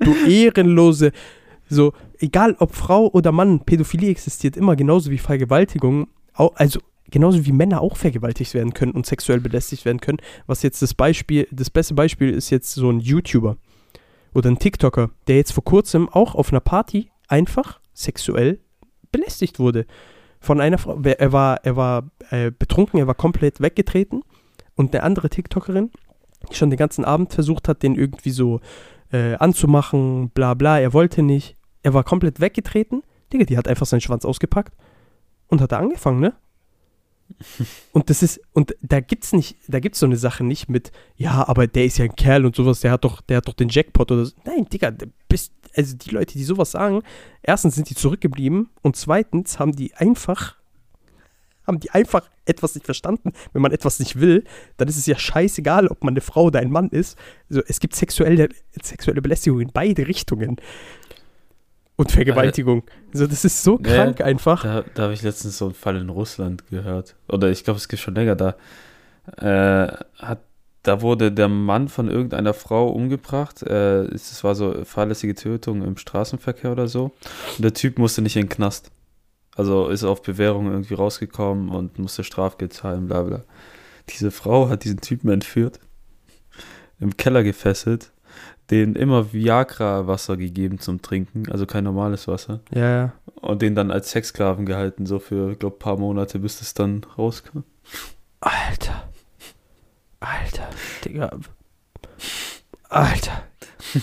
du 0.00 0.14
Ehrenlose. 0.28 1.12
So, 1.68 1.92
egal 2.18 2.56
ob 2.58 2.74
Frau 2.74 3.08
oder 3.08 3.32
Mann, 3.32 3.60
Pädophilie 3.60 4.10
existiert 4.10 4.56
immer 4.56 4.76
genauso 4.76 5.10
wie 5.10 5.18
Vergewaltigung. 5.18 6.08
Also 6.34 6.80
genauso 7.10 7.44
wie 7.44 7.52
Männer 7.52 7.80
auch 7.80 7.96
vergewaltigt 7.96 8.54
werden 8.54 8.72
können 8.72 8.92
und 8.92 9.06
sexuell 9.06 9.40
belästigt 9.40 9.84
werden 9.84 10.00
können. 10.00 10.18
Was 10.46 10.62
jetzt 10.62 10.82
das 10.82 10.94
Beispiel, 10.94 11.46
das 11.50 11.70
beste 11.70 11.94
Beispiel 11.94 12.30
ist 12.30 12.50
jetzt 12.50 12.72
so 12.74 12.90
ein 12.90 13.00
YouTuber 13.00 13.56
oder 14.32 14.50
ein 14.50 14.58
TikToker, 14.58 15.10
der 15.26 15.36
jetzt 15.36 15.52
vor 15.52 15.64
kurzem 15.64 16.08
auch 16.08 16.34
auf 16.34 16.52
einer 16.52 16.60
Party 16.60 17.10
einfach 17.28 17.80
sexuell 17.94 18.60
belästigt 19.12 19.58
wurde 19.58 19.86
von 20.40 20.60
einer 20.60 20.78
Frau. 20.78 21.00
Er 21.02 21.32
war, 21.32 21.64
er 21.64 21.76
war 21.76 22.10
äh, 22.30 22.50
betrunken, 22.50 22.98
er 22.98 23.06
war 23.06 23.14
komplett 23.14 23.60
weggetreten 23.60 24.22
und 24.80 24.94
eine 24.94 25.04
andere 25.04 25.28
TikTokerin, 25.28 25.90
die 26.50 26.54
schon 26.54 26.70
den 26.70 26.78
ganzen 26.78 27.04
Abend 27.04 27.34
versucht 27.34 27.68
hat, 27.68 27.82
den 27.82 27.94
irgendwie 27.96 28.30
so 28.30 28.60
äh, 29.12 29.34
anzumachen, 29.34 30.30
bla 30.30 30.54
bla, 30.54 30.80
er 30.80 30.94
wollte 30.94 31.22
nicht. 31.22 31.54
Er 31.82 31.92
war 31.92 32.02
komplett 32.02 32.40
weggetreten. 32.40 33.02
Digga, 33.30 33.44
die 33.44 33.58
hat 33.58 33.68
einfach 33.68 33.84
seinen 33.84 34.00
Schwanz 34.00 34.24
ausgepackt 34.24 34.74
und 35.48 35.60
hat 35.60 35.72
da 35.72 35.78
angefangen, 35.78 36.20
ne? 36.20 36.32
Und 37.92 38.10
das 38.10 38.24
ist, 38.24 38.40
und 38.54 38.74
da 38.82 38.98
gibt's 38.98 39.32
nicht, 39.32 39.56
da 39.68 39.78
gibt's 39.78 40.00
so 40.00 40.06
eine 40.06 40.16
Sache 40.16 40.42
nicht 40.42 40.68
mit, 40.68 40.90
ja, 41.14 41.46
aber 41.46 41.68
der 41.68 41.84
ist 41.84 41.98
ja 41.98 42.04
ein 42.04 42.16
Kerl 42.16 42.44
und 42.44 42.56
sowas, 42.56 42.80
der 42.80 42.90
hat 42.90 43.04
doch, 43.04 43.20
der 43.20 43.36
hat 43.36 43.46
doch 43.46 43.54
den 43.54 43.68
Jackpot 43.68 44.10
oder 44.10 44.24
so. 44.24 44.32
Nein, 44.44 44.66
Digga, 44.68 44.90
bist, 45.28 45.52
also 45.76 45.96
die 45.96 46.10
Leute, 46.10 46.36
die 46.36 46.42
sowas 46.42 46.72
sagen, 46.72 47.02
erstens 47.40 47.76
sind 47.76 47.88
die 47.88 47.94
zurückgeblieben 47.94 48.70
und 48.82 48.96
zweitens 48.96 49.60
haben 49.60 49.76
die 49.76 49.94
einfach, 49.94 50.56
haben 51.70 51.80
die 51.80 51.90
einfach 51.90 52.28
etwas 52.44 52.74
nicht 52.74 52.84
verstanden. 52.84 53.32
Wenn 53.52 53.62
man 53.62 53.72
etwas 53.72 53.98
nicht 54.00 54.20
will, 54.20 54.44
dann 54.76 54.88
ist 54.88 54.96
es 54.96 55.06
ja 55.06 55.16
scheißegal, 55.16 55.86
ob 55.86 56.02
man 56.04 56.12
eine 56.12 56.20
Frau 56.20 56.44
oder 56.44 56.60
ein 56.60 56.70
Mann 56.70 56.88
ist. 56.88 57.16
Also 57.48 57.62
es 57.66 57.80
gibt 57.80 57.94
sexuelle, 57.94 58.48
sexuelle 58.82 59.22
Belästigung 59.22 59.60
in 59.60 59.70
beide 59.72 60.06
Richtungen. 60.06 60.56
Und 61.96 62.12
Vergewaltigung. 62.12 62.82
Also 63.12 63.26
das 63.26 63.44
ist 63.44 63.62
so 63.62 63.78
Ja, 63.84 63.94
krank 63.94 64.20
einfach. 64.22 64.62
Da, 64.62 64.84
da 64.94 65.02
habe 65.02 65.12
ich 65.12 65.22
letztens 65.22 65.58
so 65.58 65.66
einen 65.66 65.74
Fall 65.74 65.96
in 65.96 66.08
Russland 66.08 66.66
gehört. 66.68 67.14
Oder 67.28 67.50
ich 67.50 67.62
glaube, 67.62 67.76
es 67.76 67.88
gibt 67.88 68.00
schon 68.00 68.14
länger 68.14 68.36
da. 68.36 68.56
Äh, 69.36 69.92
hat, 70.18 70.40
da 70.82 71.02
wurde 71.02 71.30
der 71.30 71.48
Mann 71.48 71.88
von 71.88 72.08
irgendeiner 72.08 72.54
Frau 72.54 72.88
umgebracht. 72.88 73.62
Äh, 73.62 74.04
es 74.04 74.32
es 74.32 74.42
war 74.42 74.54
so 74.54 74.82
fahrlässige 74.84 75.34
Tötung 75.34 75.82
im 75.82 75.98
Straßenverkehr 75.98 76.72
oder 76.72 76.88
so. 76.88 77.12
Und 77.56 77.64
der 77.64 77.74
Typ 77.74 77.98
musste 77.98 78.22
nicht 78.22 78.36
in 78.36 78.44
den 78.44 78.48
Knast. 78.48 78.90
Also 79.60 79.88
ist 79.88 80.04
auf 80.04 80.22
Bewährung 80.22 80.70
irgendwie 80.70 80.94
rausgekommen 80.94 81.68
und 81.68 81.98
musste 81.98 82.24
Strafgeld 82.24 82.72
zahlen, 82.72 83.08
bla 83.08 83.20
bla. 83.24 83.44
Diese 84.08 84.30
Frau 84.30 84.70
hat 84.70 84.84
diesen 84.84 85.02
Typen 85.02 85.28
entführt, 85.28 85.80
im 86.98 87.18
Keller 87.18 87.42
gefesselt, 87.42 88.10
denen 88.70 88.94
immer 88.94 89.34
Viagra-Wasser 89.34 90.38
gegeben 90.38 90.78
zum 90.78 91.02
Trinken, 91.02 91.52
also 91.52 91.66
kein 91.66 91.84
normales 91.84 92.26
Wasser. 92.26 92.60
Ja, 92.74 92.90
ja. 92.90 93.12
Und 93.34 93.60
den 93.60 93.74
dann 93.74 93.90
als 93.90 94.12
Sexsklaven 94.12 94.64
gehalten, 94.64 95.04
so 95.04 95.18
für, 95.18 95.54
glaube 95.56 95.76
paar 95.76 95.98
Monate, 95.98 96.38
bis 96.38 96.62
es 96.62 96.72
dann 96.72 97.04
rauskam. 97.18 97.58
Alter. 98.40 99.10
Alter. 100.20 100.70
Digga. 101.04 101.38
Alter. 102.88 103.42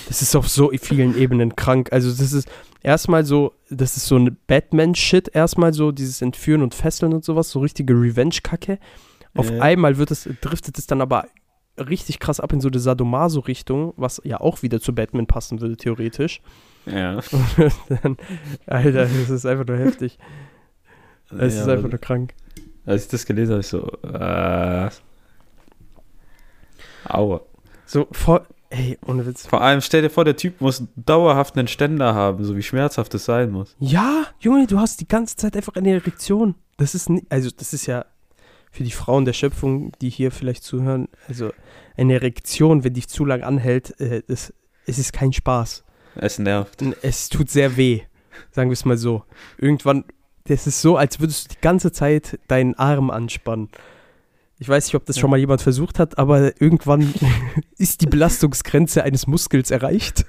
Das 0.07 0.21
ist 0.21 0.35
auf 0.35 0.47
so 0.49 0.69
vielen 0.79 1.17
Ebenen 1.17 1.55
krank. 1.55 1.91
Also, 1.91 2.11
das 2.11 2.31
ist 2.31 2.47
erstmal 2.87 3.25
so, 3.25 3.53
das 3.69 3.97
ist 3.97 4.07
so 4.07 4.15
eine 4.15 4.31
Batman-Shit. 4.31 5.27
Erstmal 5.35 5.73
so 5.73 5.91
dieses 5.91 6.21
Entführen 6.21 6.61
und 6.61 6.73
Fesseln 6.73 7.13
und 7.13 7.25
sowas, 7.25 7.51
so 7.51 7.59
richtige 7.59 7.93
Revenge-Kacke. 7.93 8.79
Auf 9.35 9.51
Ja. 9.51 9.61
einmal 9.61 9.97
wird 9.97 10.09
es, 10.09 10.27
driftet 10.41 10.77
es 10.77 10.87
dann 10.87 11.01
aber 11.01 11.27
richtig 11.77 12.19
krass 12.19 12.39
ab 12.39 12.53
in 12.53 12.61
so 12.61 12.69
eine 12.69 12.79
Sadomaso-Richtung, 12.79 13.93
was 13.97 14.21
ja 14.23 14.39
auch 14.39 14.63
wieder 14.63 14.79
zu 14.79 14.95
Batman 14.95 15.27
passen 15.27 15.59
würde, 15.61 15.75
theoretisch. 15.75 16.41
Ja. 16.85 17.19
dann, 18.01 18.17
Alter, 18.65 19.05
das 19.05 19.29
ist 19.29 19.45
einfach 19.45 19.67
nur 19.67 19.77
heftig. 19.77 20.17
Es 21.29 21.55
ja, 21.55 21.61
ist 21.61 21.67
einfach 21.67 21.89
nur 21.89 21.99
krank. 21.99 22.33
Als 22.85 23.03
ich 23.03 23.09
das 23.09 23.25
gelesen 23.25 23.51
habe, 23.51 23.59
ich 23.59 23.67
so, 23.67 23.91
äh, 24.01 24.89
aua. 27.03 27.41
So, 27.85 28.07
voll, 28.11 28.43
ey, 28.69 28.97
ohne 29.05 29.25
Witz. 29.25 29.47
Vor 29.47 29.61
allem, 29.61 29.81
stell 29.81 30.01
dir 30.01 30.09
vor, 30.09 30.25
der 30.25 30.35
Typ 30.35 30.61
muss 30.61 30.83
dauerhaft 30.95 31.57
einen 31.57 31.67
Ständer 31.67 32.13
haben, 32.13 32.43
so 32.43 32.55
wie 32.55 32.63
schmerzhaft 32.63 33.13
es 33.13 33.25
sein 33.25 33.51
muss. 33.51 33.75
Ja, 33.79 34.25
Junge, 34.39 34.67
du 34.67 34.79
hast 34.79 34.99
die 35.01 35.07
ganze 35.07 35.35
Zeit 35.35 35.55
einfach 35.55 35.75
eine 35.75 35.93
Erektion. 35.93 36.55
Das 36.77 36.95
ist, 36.95 37.09
also 37.29 37.49
das 37.55 37.73
ist 37.73 37.85
ja 37.85 38.05
für 38.71 38.83
die 38.83 38.91
Frauen 38.91 39.25
der 39.25 39.33
Schöpfung, 39.33 39.91
die 40.01 40.09
hier 40.09 40.31
vielleicht 40.31 40.63
zuhören, 40.63 41.07
also 41.27 41.51
eine 41.95 42.13
Erektion, 42.13 42.83
wenn 42.83 42.93
die 42.93 43.05
zu 43.05 43.25
lang 43.25 43.43
anhält, 43.43 43.99
äh, 43.99 44.21
das, 44.27 44.53
es 44.85 44.99
ist 44.99 45.13
kein 45.13 45.33
Spaß. 45.33 45.83
Es 46.15 46.39
nervt. 46.39 46.83
Es 47.01 47.29
tut 47.29 47.49
sehr 47.49 47.77
weh, 47.77 48.01
sagen 48.51 48.69
wir 48.69 48.73
es 48.73 48.85
mal 48.85 48.97
so. 48.97 49.23
Irgendwann, 49.57 50.05
das 50.45 50.67
ist 50.67 50.81
so, 50.81 50.97
als 50.97 51.19
würdest 51.19 51.45
du 51.45 51.55
die 51.55 51.61
ganze 51.61 51.91
Zeit 51.91 52.39
deinen 52.47 52.75
Arm 52.75 53.09
anspannen. 53.09 53.69
Ich 54.59 54.67
weiß 54.67 54.87
nicht, 54.87 54.95
ob 54.95 55.05
das 55.05 55.19
schon 55.19 55.29
mal 55.29 55.37
jemand 55.37 55.61
versucht 55.61 55.99
hat, 55.99 56.17
aber 56.17 56.59
irgendwann 56.61 57.13
ist 57.77 58.01
die 58.01 58.07
Belastungsgrenze 58.07 59.03
eines 59.03 59.27
Muskels 59.27 59.71
erreicht. 59.71 60.25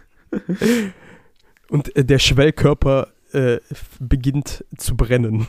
Und 1.70 1.94
äh, 1.96 2.04
der 2.04 2.18
Schwellkörper 2.18 3.08
äh, 3.32 3.58
beginnt 3.98 4.64
zu 4.76 4.96
brennen. 4.96 5.46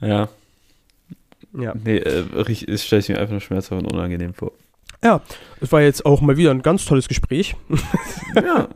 Ja. 0.00 0.28
Ja. 1.58 1.74
Nee, 1.82 1.96
äh, 1.96 2.24
es 2.68 2.84
stelle 2.84 3.00
ich 3.00 3.08
mir 3.08 3.18
einfach 3.18 3.32
nur 3.32 3.40
schmerzhaft 3.40 3.82
und 3.82 3.92
unangenehm 3.92 4.34
vor. 4.34 4.52
Es 5.60 5.72
war 5.72 5.82
jetzt 5.82 6.06
auch 6.06 6.20
mal 6.20 6.36
wieder 6.36 6.50
ein 6.50 6.62
ganz 6.62 6.84
tolles 6.84 7.08
Gespräch. 7.08 7.54
Ja. 8.34 8.68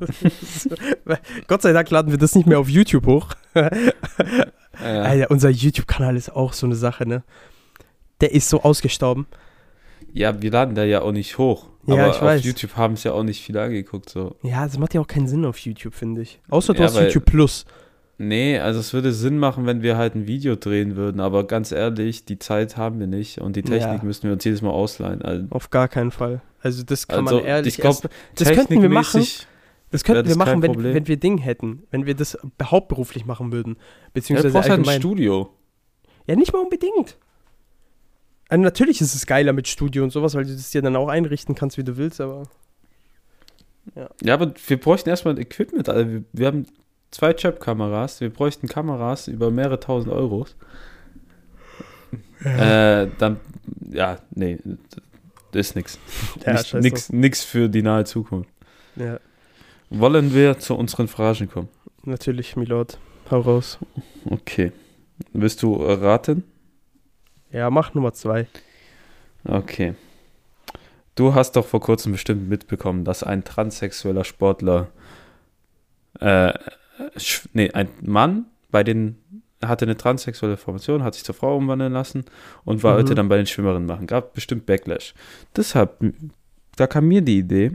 Gott 1.46 1.62
sei 1.62 1.72
Dank 1.72 1.90
laden 1.90 2.10
wir 2.10 2.18
das 2.18 2.34
nicht 2.34 2.46
mehr 2.46 2.58
auf 2.58 2.68
YouTube 2.68 3.06
hoch. 3.06 3.28
äh, 3.54 3.92
Alter, 4.82 5.30
unser 5.30 5.50
YouTube-Kanal 5.50 6.16
ist 6.16 6.30
auch 6.30 6.52
so 6.52 6.66
eine 6.66 6.76
Sache, 6.76 7.06
ne? 7.06 7.22
Der 8.20 8.32
ist 8.32 8.48
so 8.48 8.62
ausgestorben. 8.62 9.26
ja, 10.12 10.40
wir 10.42 10.50
laden 10.50 10.74
da 10.74 10.84
ja 10.84 11.02
auch 11.02 11.12
nicht 11.12 11.38
hoch. 11.38 11.66
Ja, 11.86 11.94
aber 11.94 12.08
ich 12.10 12.16
auf 12.16 12.22
weiß. 12.22 12.44
YouTube 12.44 12.76
haben 12.76 12.94
es 12.94 13.04
ja 13.04 13.12
auch 13.12 13.22
nicht 13.22 13.42
viele 13.42 13.62
angeguckt, 13.62 14.10
so. 14.10 14.36
Ja, 14.42 14.64
das 14.64 14.78
macht 14.78 14.92
ja 14.94 15.00
auch 15.00 15.06
keinen 15.06 15.26
Sinn 15.28 15.44
auf 15.44 15.58
YouTube, 15.58 15.94
finde 15.94 16.20
ich. 16.22 16.40
Außer 16.50 16.74
du 16.74 16.80
Ja, 16.80 16.86
hast 16.86 16.94
weil- 16.96 17.06
YouTube 17.06 17.24
Plus. 17.24 17.64
Nee, 18.18 18.58
also 18.58 18.80
es 18.80 18.92
würde 18.92 19.12
Sinn 19.14 19.38
machen, 19.38 19.64
wenn 19.64 19.80
wir 19.80 19.96
halt 19.96 20.14
ein 20.14 20.26
Video 20.26 20.54
drehen 20.54 20.94
würden, 20.94 21.20
aber 21.22 21.46
ganz 21.46 21.72
ehrlich, 21.72 22.26
die 22.26 22.38
Zeit 22.38 22.76
haben 22.76 23.00
wir 23.00 23.06
nicht 23.06 23.38
und 23.38 23.56
die 23.56 23.62
Technik 23.62 24.00
Ja. 24.00 24.04
müssen 24.04 24.24
wir 24.24 24.32
uns 24.32 24.44
jedes 24.44 24.60
Mal 24.60 24.68
ausleihen. 24.70 25.22
Also, 25.22 25.46
Auf 25.48 25.70
gar 25.70 25.88
keinen 25.88 26.10
Fall. 26.10 26.42
Also 26.60 26.82
das 26.82 27.08
kann 27.08 27.26
also 27.26 27.36
man 27.36 27.44
ehrlich 27.46 27.78
ich 27.78 27.82
erst- 27.84 28.06
Das 28.34 28.50
könnten 28.52 28.82
wir 28.82 28.90
machen. 28.90 29.26
Das 29.90 30.04
könnten 30.04 30.24
das 30.24 30.34
wir 30.34 30.36
machen, 30.36 30.60
wenn, 30.60 30.82
wenn 30.82 31.08
wir 31.08 31.16
Ding 31.16 31.38
hätten. 31.38 31.84
Wenn 31.90 32.04
wir 32.04 32.14
das 32.14 32.36
hauptberuflich 32.62 33.24
machen 33.24 33.52
würden. 33.52 33.76
Ja, 33.76 33.80
du 34.04 34.10
Beziehungsweise 34.12 34.52
brauchst 34.52 34.68
halt 34.68 34.86
ein. 34.86 35.00
Studio. 35.00 35.48
Ja, 36.26 36.36
nicht 36.36 36.52
mal 36.52 36.58
unbedingt. 36.60 37.16
Also 38.50 38.62
natürlich 38.62 39.00
ist 39.00 39.14
es 39.14 39.26
geiler 39.26 39.52
mit 39.52 39.68
Studio 39.68 40.02
und 40.02 40.10
sowas, 40.10 40.34
weil 40.34 40.44
du 40.44 40.52
das 40.52 40.70
dir 40.70 40.82
dann 40.82 40.96
auch 40.96 41.08
einrichten 41.08 41.54
kannst, 41.54 41.78
wie 41.78 41.84
du 41.84 41.96
willst, 41.96 42.20
aber. 42.20 42.42
Ja, 44.22 44.34
aber 44.34 44.52
wir 44.66 44.78
bräuchten 44.78 45.08
erstmal 45.08 45.34
ein 45.34 45.40
Equipment. 45.40 45.88
Also 45.88 46.10
wir, 46.10 46.24
wir 46.32 46.46
haben 46.48 46.66
zwei 47.10 47.32
Chap-Kameras, 47.32 48.20
wir 48.20 48.30
bräuchten 48.30 48.68
Kameras 48.68 49.28
über 49.28 49.50
mehrere 49.50 49.80
tausend 49.80 50.12
Euros. 50.12 50.54
Äh, 52.44 53.08
dann, 53.18 53.38
ja, 53.90 54.18
nee, 54.30 54.58
das 55.52 55.68
ist 55.68 55.76
nix. 55.76 55.98
Ja, 56.44 56.56
scheiß 56.56 56.82
nix, 56.82 57.12
nix 57.12 57.44
für 57.44 57.68
die 57.68 57.82
nahe 57.82 58.04
Zukunft. 58.04 58.50
Ja, 58.96 59.20
Wollen 59.90 60.34
wir 60.34 60.58
zu 60.58 60.74
unseren 60.74 61.08
Fragen 61.08 61.48
kommen? 61.48 61.68
natürlich, 62.04 62.56
Milord. 62.56 62.98
Hau 63.30 63.40
raus. 63.40 63.78
Okay. 64.24 64.72
Willst 65.32 65.62
du 65.62 65.74
raten? 65.74 66.44
Ja, 67.52 67.70
mach 67.70 67.94
Nummer 67.94 68.12
zwei. 68.12 68.46
Okay. 69.44 69.94
Du 71.14 71.34
hast 71.34 71.56
doch 71.56 71.66
vor 71.66 71.80
kurzem 71.80 72.12
bestimmt 72.12 72.48
mitbekommen, 72.48 73.04
dass 73.04 73.22
ein 73.22 73.44
transsexueller 73.44 74.24
Sportler, 74.24 74.88
äh, 76.20 76.52
sch- 77.16 77.46
nee, 77.52 77.70
ein 77.72 77.88
Mann 78.02 78.46
bei 78.70 78.84
den, 78.84 79.16
hatte 79.62 79.84
eine 79.84 79.96
transsexuelle 79.96 80.56
Formation, 80.56 81.02
hat 81.02 81.14
sich 81.14 81.24
zur 81.24 81.34
Frau 81.34 81.56
umwandeln 81.56 81.92
lassen 81.92 82.24
und 82.64 82.82
wollte 82.82 83.12
Mhm. 83.12 83.16
dann 83.16 83.28
bei 83.28 83.36
den 83.36 83.46
Schwimmerinnen 83.46 83.86
machen. 83.86 84.06
Gab 84.06 84.32
bestimmt 84.34 84.66
Backlash. 84.66 85.14
Deshalb, 85.56 85.98
da 86.76 86.86
kam 86.86 87.08
mir 87.08 87.20
die 87.22 87.38
Idee, 87.38 87.72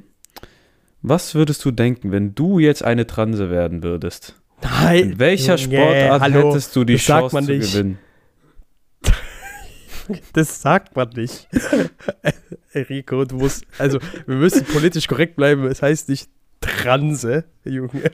was 1.01 1.35
würdest 1.35 1.63
du 1.65 1.71
denken, 1.71 2.11
wenn 2.11 2.33
du 2.33 2.57
jetzt 2.59 2.83
eine 2.83 3.05
Transe 3.05 3.51
werden 3.51 3.83
würdest? 3.83 4.35
Nein. 4.63 5.11
In 5.11 5.19
welcher 5.19 5.57
Sportart 5.57 6.21
hallo, 6.21 6.49
hättest 6.49 6.75
du 6.75 6.83
die 6.85 6.95
Chance 6.95 7.37
zu 7.41 7.45
gewinnen? 7.45 7.99
Das 10.33 10.61
sagt 10.61 10.95
man 10.95 11.09
nicht. 11.09 11.47
Rico, 12.75 13.25
du 13.25 13.35
musst, 13.37 13.65
also 13.77 13.99
wir 14.25 14.35
müssen 14.35 14.65
politisch 14.65 15.07
korrekt 15.07 15.35
bleiben. 15.35 15.65
Es 15.67 15.81
heißt 15.81 16.09
nicht 16.09 16.29
Transe, 16.61 17.43
Junge. 17.63 18.11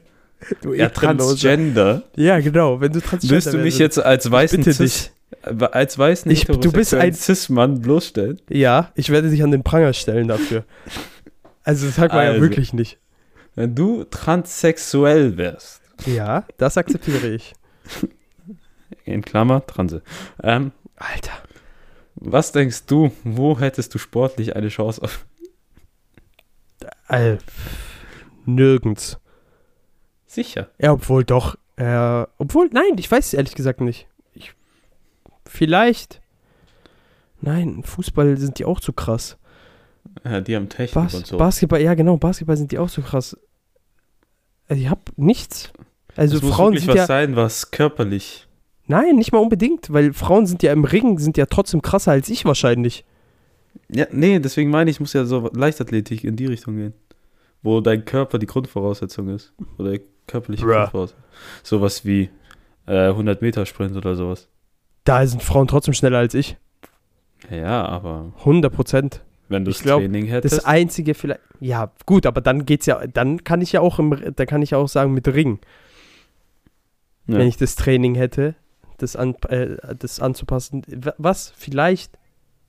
Du 0.62 0.74
Ja. 0.74 0.90
Transgender. 0.90 2.04
Ja, 2.16 2.40
genau. 2.40 2.80
Wenn 2.82 2.92
du 2.92 3.00
Transgender 3.02 3.36
Willst 3.36 3.54
du 3.54 3.58
mich 3.58 3.78
jetzt 3.78 4.00
als 4.00 4.30
weißen 4.32 4.60
bitte 4.60 4.74
Cis, 4.74 5.12
äh, 5.44 5.66
als 5.72 5.98
weißen 5.98 6.32
Ich- 6.32 6.46
du 6.46 6.72
bist 6.72 6.94
ein- 6.94 7.14
Cis-Mann 7.14 7.82
bloßstellen? 7.82 8.40
Ja, 8.50 8.92
ich 8.96 9.10
werde 9.10 9.30
dich 9.30 9.44
an 9.44 9.52
den 9.52 9.64
Pranger 9.64 9.94
stellen 9.94 10.28
dafür. 10.28 10.64
Also 11.64 11.86
das 11.86 11.96
sagt 11.96 12.14
man 12.14 12.24
ja 12.26 12.30
Also. 12.32 12.42
wirklich 12.42 12.74
nicht. 12.74 12.98
Wenn 13.56 13.76
du 13.76 14.04
transsexuell 14.06 15.38
wärst, 15.38 15.82
Ja, 16.08 16.46
das 16.58 16.78
akzeptiere 16.78 17.28
ich. 17.28 17.54
in 19.06 19.22
Klammer, 19.22 19.66
Transe, 19.66 20.02
ähm, 20.42 20.72
Alter. 20.96 21.34
Was 22.22 22.52
denkst 22.52 22.86
du, 22.86 23.12
wo 23.24 23.60
hättest 23.60 23.94
du 23.94 23.98
sportlich 23.98 24.56
eine 24.56 24.70
Chance 24.70 25.02
auf? 25.02 25.26
Al 27.08 27.40
nirgends. 28.46 29.20
Sicher. 30.26 30.70
Ja, 30.80 30.94
obwohl 30.94 31.24
doch. 31.24 31.58
Äh, 31.76 32.26
obwohl, 32.38 32.70
nein, 32.72 32.98
ich 32.98 33.12
weiß 33.12 33.28
es 33.28 33.34
ehrlich 33.34 33.56
gesagt 33.56 33.82
nicht. 33.82 34.08
Ich, 34.34 34.54
vielleicht. 35.46 36.22
Nein, 37.42 37.84
Fußball 37.84 38.38
sind 38.38 38.60
die 38.60 38.66
auch 38.66 38.80
zu 38.80 38.94
krass. 38.94 39.38
Ja, 40.24 40.42
die 40.42 40.56
haben 40.56 40.70
Technik 40.70 40.94
Bas 40.94 41.16
und 41.16 41.26
so. 41.26 41.38
Basketball, 41.38 41.82
ja 41.82 41.96
genau, 41.96 42.18
Basketball 42.18 42.58
sind 42.58 42.72
die 42.72 42.78
auch 42.78 42.90
so 42.90 43.02
krass. 43.02 43.38
Also 44.68 44.82
ich 44.82 44.90
hab 44.90 45.12
nichts. 45.18 45.74
Also 46.16 46.40
muss 46.40 46.56
Frauen 46.56 46.74
wirklich 46.74 46.86
sind 46.86 46.92
was 46.92 46.98
ja. 46.98 47.06
sein, 47.08 47.36
was 47.36 47.72
körperlich. 47.72 48.48
Nein, 48.92 49.16
nicht 49.16 49.32
mal 49.32 49.40
unbedingt, 49.40 49.92
weil 49.94 50.12
Frauen 50.14 50.46
sind 50.46 50.64
ja 50.64 50.74
im 50.74 50.84
Ring, 50.84 51.18
sind 51.18 51.38
ja 51.38 51.46
trotzdem 51.46 51.82
krasser 51.82 52.12
als 52.12 52.30
ich 52.30 52.44
wahrscheinlich. 52.46 53.06
Ja, 53.90 54.06
nee, 54.12 54.38
deswegen 54.40 54.70
meine 54.70 54.92
ich, 54.92 55.00
muss 55.00 55.14
ja 55.14 55.24
so 55.24 55.50
Leichtathletik 55.54 56.24
in 56.26 56.36
die 56.36 56.46
Richtung 56.46 56.76
gehen. 56.76 56.94
Wo 57.64 57.80
dein 57.80 58.04
Körper 58.06 58.38
die 58.38 58.48
Grundvoraussetzung 58.48 59.30
ist. 59.30 59.54
Oder 59.78 59.98
körperliche 60.28 60.66
Bruh. 60.66 60.74
Grundvoraussetzung. 60.74 61.24
Sowas 61.64 62.04
wie 62.06 62.30
äh, 62.86 63.08
100 63.08 63.42
Meter 63.42 63.66
Sprint 63.66 63.96
oder 63.96 64.16
sowas. 64.16 64.50
Da 65.06 65.26
sind 65.26 65.42
Frauen 65.42 65.68
trotzdem 65.68 65.94
schneller 65.94 66.18
als 66.18 66.34
ich. 66.34 66.58
Ja, 67.50 67.86
aber 67.86 68.34
100 68.40 68.74
Prozent. 68.74 69.22
wenn 69.48 69.64
du 69.66 69.72
das 69.72 69.82
glaub, 69.82 70.00
Training 70.02 70.26
Das 70.26 70.34
hättest. 70.36 70.68
einzige 70.68 71.14
vielleicht. 71.14 71.40
Ja, 71.60 71.92
gut, 72.06 72.26
aber 72.26 72.42
dann 72.42 72.66
geht's 72.66 72.88
ja, 72.88 73.06
dann 73.08 73.44
kann 73.44 73.62
ich 73.62 73.72
ja 73.72 73.80
auch 73.82 74.00
im, 74.00 74.34
da 74.36 74.46
kann 74.46 74.62
ich 74.62 74.72
ja 74.72 74.78
auch 74.78 74.88
sagen 74.90 75.14
mit 75.14 75.28
Ring. 75.28 75.60
ja. 77.28 77.38
wenn 77.38 77.48
ich 77.48 77.58
das 77.58 77.76
Training 77.76 78.16
hätte, 78.16 78.56
das, 79.02 79.16
an, 79.16 79.36
äh, 79.50 79.78
das 79.98 80.20
anzupassen. 80.20 80.84
Was 81.18 81.54
vielleicht, 81.56 82.18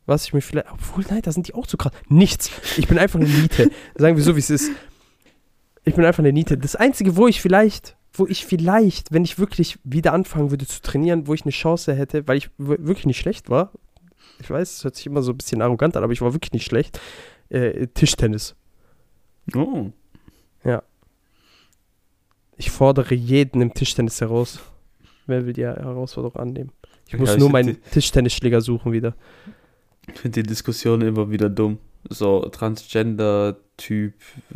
was 0.06 0.24
ich 0.26 0.32
mir 0.32 0.40
vielleicht, 0.40 0.70
obwohl, 0.72 1.04
nein, 1.08 1.22
da 1.22 1.32
sind 1.32 1.48
die 1.48 1.54
auch 1.54 1.66
zu 1.66 1.76
krass. 1.76 1.92
Nichts. 2.08 2.50
Ich 2.76 2.88
bin 2.88 2.98
einfach 2.98 3.20
eine 3.20 3.28
Niete. 3.28 3.70
Sagen 3.94 4.16
wir 4.16 4.22
so, 4.22 4.34
wie 4.36 4.40
es 4.40 4.50
ist. 4.50 4.70
Ich 5.84 5.94
bin 5.94 6.04
einfach 6.04 6.20
eine 6.20 6.32
Niete. 6.32 6.58
Das 6.58 6.76
Einzige, 6.76 7.16
wo 7.16 7.26
ich 7.26 7.40
vielleicht, 7.40 7.96
wo 8.12 8.26
ich 8.26 8.46
vielleicht, 8.46 9.12
wenn 9.12 9.24
ich 9.24 9.38
wirklich 9.38 9.78
wieder 9.84 10.12
anfangen 10.12 10.50
würde 10.50 10.66
zu 10.66 10.80
trainieren, 10.80 11.26
wo 11.26 11.34
ich 11.34 11.42
eine 11.42 11.52
Chance 11.52 11.94
hätte, 11.94 12.26
weil 12.28 12.36
ich 12.36 12.50
wirklich 12.58 13.06
nicht 13.06 13.18
schlecht 13.18 13.50
war, 13.50 13.72
ich 14.40 14.50
weiß, 14.50 14.78
es 14.78 14.84
hört 14.84 14.96
sich 14.96 15.06
immer 15.06 15.22
so 15.22 15.32
ein 15.32 15.36
bisschen 15.36 15.62
arrogant 15.62 15.96
an, 15.96 16.02
aber 16.02 16.12
ich 16.12 16.20
war 16.20 16.32
wirklich 16.32 16.52
nicht 16.52 16.64
schlecht, 16.64 17.00
äh, 17.48 17.86
Tischtennis. 17.88 18.56
Oh. 19.54 19.90
Ich 22.62 22.70
fordere 22.70 23.16
jeden 23.16 23.60
im 23.60 23.74
Tischtennis 23.74 24.20
heraus. 24.20 24.60
Wer 25.26 25.46
will 25.46 25.52
die 25.52 25.64
Herausforderung 25.64 26.36
annehmen? 26.40 26.70
Ich 27.06 27.16
muss 27.18 27.28
Ja, 27.30 27.34
ich 27.34 27.40
nur 27.40 27.50
meinen 27.50 27.76
Tischtennisschläger 27.90 28.60
suchen 28.60 28.92
wieder. 28.92 29.14
Ich 30.12 30.18
finde 30.18 30.42
die 30.42 30.48
Diskussion 30.48 31.00
immer 31.02 31.30
wieder 31.30 31.48
dumm. 31.48 31.78
So, 32.08 32.40
Transgender-Typ 32.40 34.14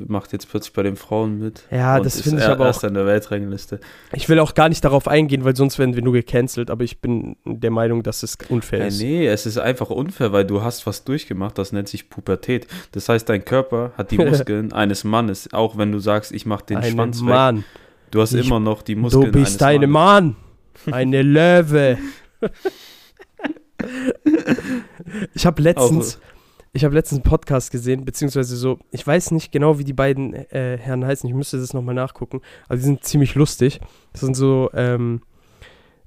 macht 0.09 0.33
jetzt 0.33 0.49
plötzlich 0.51 0.73
bei 0.73 0.83
den 0.83 0.97
Frauen 0.97 1.39
mit. 1.39 1.62
Ja, 1.71 2.01
das 2.01 2.21
finde 2.21 2.39
ich 2.39 2.45
er- 2.45 2.53
aber 2.53 2.64
auch. 2.64 2.69
erst 2.69 2.83
in 2.83 2.95
der 2.95 3.07
Weltrangliste. 3.07 3.79
Ich 4.12 4.29
will 4.29 4.41
auch 4.41 4.55
gar 4.55 4.69
nicht 4.69 4.85
darauf 4.85 5.07
eingehen, 5.07 5.45
weil 5.45 5.55
sonst 5.55 5.79
werden 5.79 5.95
wir 5.95 6.03
nur 6.03 6.12
gecancelt, 6.14 6.71
aber 6.71 6.83
ich 6.83 7.01
bin 7.01 7.37
der 7.45 7.71
Meinung, 7.71 8.03
dass 8.03 8.25
es 8.25 8.37
unfair 8.49 8.81
Ja, 8.81 8.85
ist. 8.87 9.01
nee, 9.01 9.27
es 9.29 9.47
ist 9.47 9.59
einfach 9.59 9.91
unfair, 9.91 10.33
weil 10.33 10.45
du 10.45 10.62
hast 10.62 10.87
was 10.87 11.05
durchgemacht, 11.05 11.57
das 11.59 11.73
nennt 11.73 11.89
sich 11.89 12.11
Pubertät. 12.11 12.67
Das 12.93 13.09
heißt, 13.09 13.29
dein 13.29 13.45
Körper 13.45 13.93
hat 13.97 14.11
die 14.11 14.19
Muskeln 14.49 14.73
eines 14.73 15.05
Mannes, 15.05 15.53
auch 15.53 15.79
wenn 15.79 15.93
du 15.93 16.01
sagst, 16.01 16.33
ich 16.33 16.47
mach 16.47 16.62
den 16.62 16.79
Ein 16.79 16.93
Schwanz 16.93 17.21
weg. 17.21 17.29
Mann. 17.29 17.64
Du 18.11 18.21
hast 18.21 18.33
Ich- 18.35 18.47
immer 18.47 18.59
noch 18.61 18.83
die 18.83 18.95
Du 18.97 19.03
Muskeln 19.03 19.31
bist 19.31 19.62
eines 19.62 19.77
eine 19.77 19.87
Mannes. 19.87 20.33
Mann. 20.35 20.37
Eine 20.91 21.22
Löwe. 21.22 21.99
ich 25.35 25.47
habe 25.47 25.62
letztens, 25.62 26.18
ich 26.72 26.85
habe 26.85 26.95
letztens 26.95 27.18
einen 27.18 27.31
Podcast 27.31 27.70
gesehen, 27.70 28.05
beziehungsweise 28.05 28.57
so, 28.57 28.79
ich 28.91 29.07
weiß 29.07 29.31
nicht 29.31 29.53
genau, 29.53 29.79
wie 29.79 29.85
die 29.85 29.93
beiden 29.93 30.35
äh, 30.35 30.79
Herren 30.79 31.05
heißen, 31.05 31.29
ich 31.29 31.35
müsste 31.35 31.59
das 31.59 31.72
nochmal 31.72 31.95
nachgucken, 31.95 32.41
aber 32.66 32.77
die 32.77 32.83
sind 32.83 33.05
ziemlich 33.05 33.35
lustig. 33.35 33.81
Das 34.12 34.20
sind 34.20 34.35
so 34.35 34.70
ähm, 34.74 35.22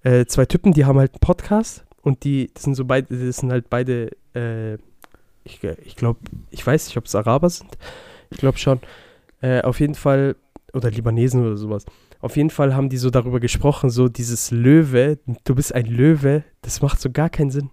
äh, 0.03 0.25
zwei 0.25 0.45
Typen, 0.45 0.73
die 0.73 0.85
haben 0.85 0.99
halt 0.99 1.13
einen 1.13 1.19
Podcast 1.19 1.85
und 2.01 2.23
die, 2.23 2.51
das 2.53 2.63
sind 2.63 2.75
so 2.75 2.85
beide, 2.85 3.07
das 3.25 3.37
sind 3.37 3.51
halt 3.51 3.69
beide, 3.69 4.11
äh, 4.33 4.75
ich, 5.43 5.63
ich 5.63 5.95
glaube, 5.95 6.19
ich 6.51 6.65
weiß 6.65 6.87
nicht, 6.87 6.97
ob 6.97 7.05
es 7.05 7.15
Araber 7.15 7.49
sind. 7.49 7.77
Ich 8.29 8.37
glaube 8.37 8.57
schon. 8.57 8.79
Äh, 9.41 9.61
auf 9.61 9.79
jeden 9.79 9.95
Fall, 9.95 10.35
oder 10.73 10.91
Libanesen 10.91 11.45
oder 11.45 11.57
sowas. 11.57 11.85
Auf 12.21 12.35
jeden 12.35 12.49
Fall 12.49 12.75
haben 12.75 12.89
die 12.89 12.97
so 12.97 13.09
darüber 13.09 13.39
gesprochen, 13.39 13.89
so 13.89 14.09
dieses 14.09 14.51
Löwe, 14.51 15.19
du 15.45 15.55
bist 15.55 15.73
ein 15.73 15.85
Löwe, 15.85 16.43
das 16.61 16.81
macht 16.81 16.99
so 16.99 17.09
gar 17.09 17.29
keinen 17.29 17.49
Sinn. 17.49 17.69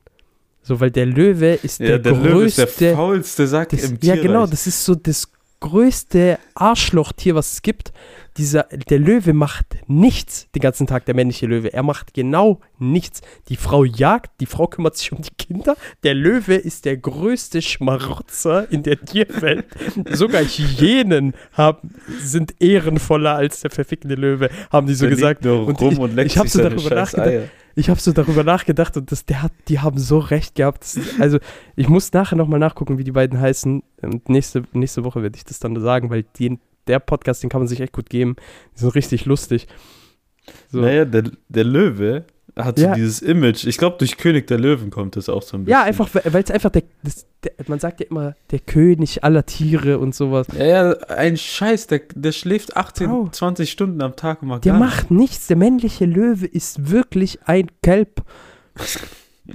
So, 0.62 0.80
weil 0.80 0.90
der 0.90 1.06
Löwe 1.06 1.54
ist 1.54 1.80
Ja, 1.80 1.86
der, 1.86 1.98
der 2.00 2.12
Löwe 2.12 2.44
ist 2.46 2.56
größte. 2.56 2.84
der 2.84 2.94
faulste 2.96 3.46
Sack 3.46 3.68
das, 3.70 3.84
im 3.84 3.92
ja, 3.94 3.98
Tierreich. 4.14 4.22
genau, 4.22 4.46
das 4.46 4.66
ist 4.66 4.84
so 4.84 4.94
das 4.94 5.30
größte 5.60 6.38
Arschlochtier, 6.54 7.34
was 7.34 7.52
es 7.54 7.62
gibt. 7.62 7.92
Dieser, 8.36 8.64
der 8.64 8.98
Löwe 8.98 9.32
macht 9.32 9.66
nichts 9.86 10.46
den 10.54 10.60
ganzen 10.60 10.86
Tag, 10.86 11.06
der 11.06 11.14
männliche 11.14 11.46
Löwe. 11.46 11.72
Er 11.72 11.82
macht 11.82 12.12
genau 12.12 12.60
nichts. 12.78 13.22
Die 13.48 13.56
Frau 13.56 13.84
jagt, 13.84 14.30
die 14.40 14.46
Frau 14.46 14.66
kümmert 14.66 14.96
sich 14.96 15.12
um 15.12 15.22
die 15.22 15.30
Kinder. 15.38 15.74
Der 16.02 16.12
Löwe 16.14 16.54
ist 16.54 16.84
der 16.84 16.98
größte 16.98 17.62
Schmarotzer 17.62 18.70
in 18.70 18.82
der 18.82 19.00
Tierwelt. 19.00 19.64
Sogar 20.10 20.42
Hyänen 20.42 21.32
haben, 21.52 21.94
sind 22.20 22.54
ehrenvoller 22.60 23.34
als 23.36 23.60
der 23.60 23.70
verfickte 23.70 24.14
Löwe, 24.14 24.50
haben 24.70 24.86
die 24.86 24.94
so 24.94 25.06
Der 25.06 25.14
gesagt. 25.14 25.44
liegt 25.44 25.54
nur 25.54 25.66
Und 25.66 25.80
rum 25.80 25.92
ich- 25.94 25.98
und 25.98 26.14
leckt 26.14 26.30
ich 26.32 26.38
hab 26.38 26.44
sich 26.48 26.62
so 26.62 26.68
darüber 26.68 26.94
nachgedacht. 26.94 27.16
Eier. 27.28 27.48
Ich 27.78 27.90
habe 27.90 28.00
so 28.00 28.12
darüber 28.12 28.42
nachgedacht 28.42 28.96
und 28.96 29.12
das, 29.12 29.26
der 29.26 29.42
hat, 29.42 29.52
die 29.68 29.80
haben 29.80 29.98
so 29.98 30.18
recht 30.18 30.54
gehabt. 30.54 30.82
Das, 30.82 31.20
also 31.20 31.38
ich 31.76 31.88
muss 31.88 32.10
nachher 32.12 32.36
nochmal 32.36 32.58
nachgucken, 32.58 32.96
wie 32.96 33.04
die 33.04 33.12
beiden 33.12 33.38
heißen. 33.38 33.82
Und 34.00 34.28
nächste, 34.30 34.64
nächste 34.72 35.04
Woche 35.04 35.22
werde 35.22 35.36
ich 35.36 35.44
das 35.44 35.58
dann 35.58 35.78
sagen, 35.78 36.08
weil 36.08 36.22
den, 36.22 36.58
der 36.86 37.00
Podcast, 37.00 37.42
den 37.42 37.50
kann 37.50 37.60
man 37.60 37.68
sich 37.68 37.80
echt 37.80 37.92
gut 37.92 38.08
geben. 38.08 38.36
Die 38.74 38.80
sind 38.80 38.94
richtig 38.94 39.26
lustig. 39.26 39.68
So. 40.68 40.80
Naja, 40.80 41.04
der, 41.04 41.24
der 41.48 41.64
Löwe 41.64 42.24
hat 42.56 42.78
Ja. 42.78 42.88
so 42.90 42.94
dieses 42.94 43.20
Image. 43.22 43.66
Ich 43.66 43.76
glaube, 43.78 43.96
durch 43.98 44.16
König 44.16 44.46
der 44.46 44.58
Löwen 44.58 44.90
kommt 44.90 45.16
das 45.16 45.28
auch 45.28 45.42
so 45.42 45.56
ein 45.56 45.64
bisschen. 45.64 45.78
Ja, 45.78 45.84
einfach, 45.84 46.08
weil 46.14 46.42
es 46.42 46.50
einfach 46.50 46.70
der, 46.70 46.84
das, 47.02 47.26
der, 47.44 47.52
man 47.66 47.78
sagt 47.78 48.00
ja 48.00 48.06
immer, 48.08 48.34
der 48.50 48.60
König 48.60 49.22
aller 49.24 49.44
Tiere 49.44 49.98
und 49.98 50.14
sowas. 50.14 50.46
Ja, 50.58 50.64
ja, 50.64 50.92
ein 51.08 51.36
Scheiß, 51.36 51.86
der, 51.88 52.00
der 52.14 52.32
schläft 52.32 52.76
18, 52.76 53.08
Bro. 53.08 53.28
20 53.30 53.70
Stunden 53.70 54.00
am 54.02 54.16
Tag 54.16 54.42
und 54.42 54.48
macht 54.48 54.64
Der 54.64 54.72
gar 54.72 54.80
macht 54.80 55.10
nichts. 55.10 55.46
Der 55.48 55.56
männliche 55.56 56.06
Löwe 56.06 56.46
ist 56.46 56.90
wirklich 56.90 57.40
ein 57.44 57.70
Kelp. 57.82 58.22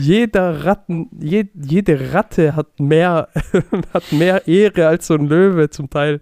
Jeder 0.00 0.64
Ratten, 0.64 1.08
je, 1.20 1.44
jede 1.54 2.14
Ratte 2.14 2.56
hat 2.56 2.80
mehr, 2.80 3.28
hat 3.92 4.12
mehr 4.12 4.48
Ehre 4.48 4.86
als 4.88 5.08
so 5.08 5.14
ein 5.14 5.26
Löwe 5.26 5.68
zum 5.68 5.90
Teil. 5.90 6.20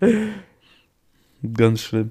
Ganz 1.54 1.82
schlimm. 1.82 2.10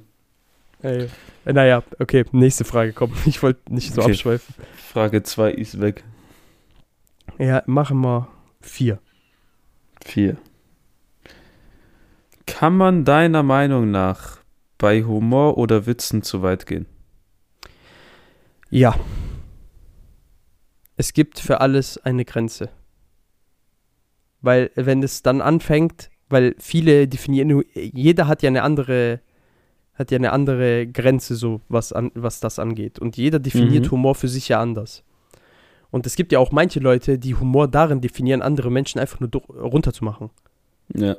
Ey. 0.87 1.09
Äh, 1.45 1.53
Naja, 1.53 1.83
okay, 1.99 2.25
nächste 2.31 2.63
Frage, 2.65 2.93
komm. 2.93 3.11
Ich 3.25 3.41
wollte 3.43 3.73
nicht 3.73 3.93
so 3.93 4.01
Okay. 4.01 4.11
abschweifen. 4.11 4.55
Frage 4.75 5.23
2 5.23 5.51
ist 5.51 5.79
weg. 5.81 6.03
Ja, 7.37 7.63
machen 7.67 8.01
wir 8.01 8.27
vier. 8.61 8.99
4. 10.05 10.37
Kann 12.45 12.75
man 12.77 13.03
deiner 13.05 13.43
Meinung 13.43 13.91
nach 13.91 14.39
bei 14.77 15.03
Humor 15.03 15.57
oder 15.57 15.85
Witzen 15.85 16.21
zu 16.23 16.41
weit 16.41 16.65
gehen? 16.65 16.85
Ja. 18.69 18.95
Es 20.95 21.13
gibt 21.13 21.39
für 21.39 21.61
alles 21.61 21.97
eine 21.99 22.25
Grenze. 22.25 22.69
Weil, 24.41 24.71
wenn 24.75 25.03
es 25.03 25.21
dann 25.23 25.41
anfängt, 25.41 26.09
weil 26.29 26.55
viele 26.59 27.07
definieren, 27.07 27.63
jeder 27.73 28.27
hat 28.27 28.41
ja 28.43 28.47
eine 28.47 28.63
andere, 28.63 29.19
hat 29.97 30.11
ja 30.11 30.17
eine 30.17 30.31
andere 30.31 30.87
Grenze, 30.87 31.35
so 31.35 31.61
was, 31.69 31.91
an, 31.91 32.11
was 32.13 32.39
das 32.39 32.59
angeht. 32.59 32.99
Und 32.99 33.17
jeder 33.17 33.39
definiert 33.39 33.85
Mhm. 33.85 33.91
Humor 33.91 34.15
für 34.15 34.27
sich 34.27 34.49
ja 34.49 34.61
anders. 34.61 35.03
Und 35.89 36.05
es 36.05 36.15
gibt 36.15 36.31
ja 36.31 36.39
auch 36.39 36.51
manche 36.51 36.79
Leute, 36.79 37.17
die 37.17 37.35
Humor 37.35 37.67
darin 37.67 38.01
definieren, 38.01 38.41
andere 38.41 38.69
Menschen 38.69 38.99
einfach 38.99 39.19
nur 39.19 39.29
runterzumachen. 39.49 40.29
Ja. 40.93 41.15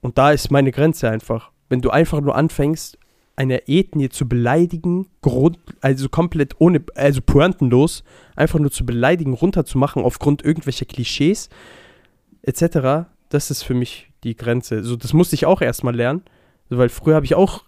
Und 0.00 0.18
da 0.18 0.30
ist 0.30 0.50
meine 0.50 0.70
Grenze 0.70 1.10
einfach. 1.10 1.50
Wenn 1.68 1.80
du 1.80 1.90
einfach 1.90 2.20
nur 2.20 2.36
anfängst, 2.36 2.98
eine 3.36 3.68
Ethnie 3.68 4.10
zu 4.10 4.28
beleidigen, 4.28 5.06
grund, 5.22 5.58
also 5.80 6.08
komplett 6.08 6.60
ohne, 6.60 6.82
also 6.94 7.22
pointenlos, 7.22 8.04
einfach 8.36 8.58
nur 8.58 8.70
zu 8.70 8.84
beleidigen, 8.84 9.32
runterzumachen 9.32 10.04
aufgrund 10.04 10.44
irgendwelcher 10.44 10.84
Klischees, 10.84 11.48
etc., 12.42 13.08
das 13.30 13.50
ist 13.50 13.62
für 13.62 13.74
mich 13.74 14.10
die 14.24 14.36
Grenze. 14.36 14.82
So, 14.82 14.96
das 14.96 15.12
musste 15.12 15.36
ich 15.36 15.46
auch 15.46 15.62
erstmal 15.62 15.94
lernen, 15.94 16.22
weil 16.68 16.88
früher 16.88 17.14
habe 17.14 17.24
ich 17.24 17.34
auch 17.34 17.62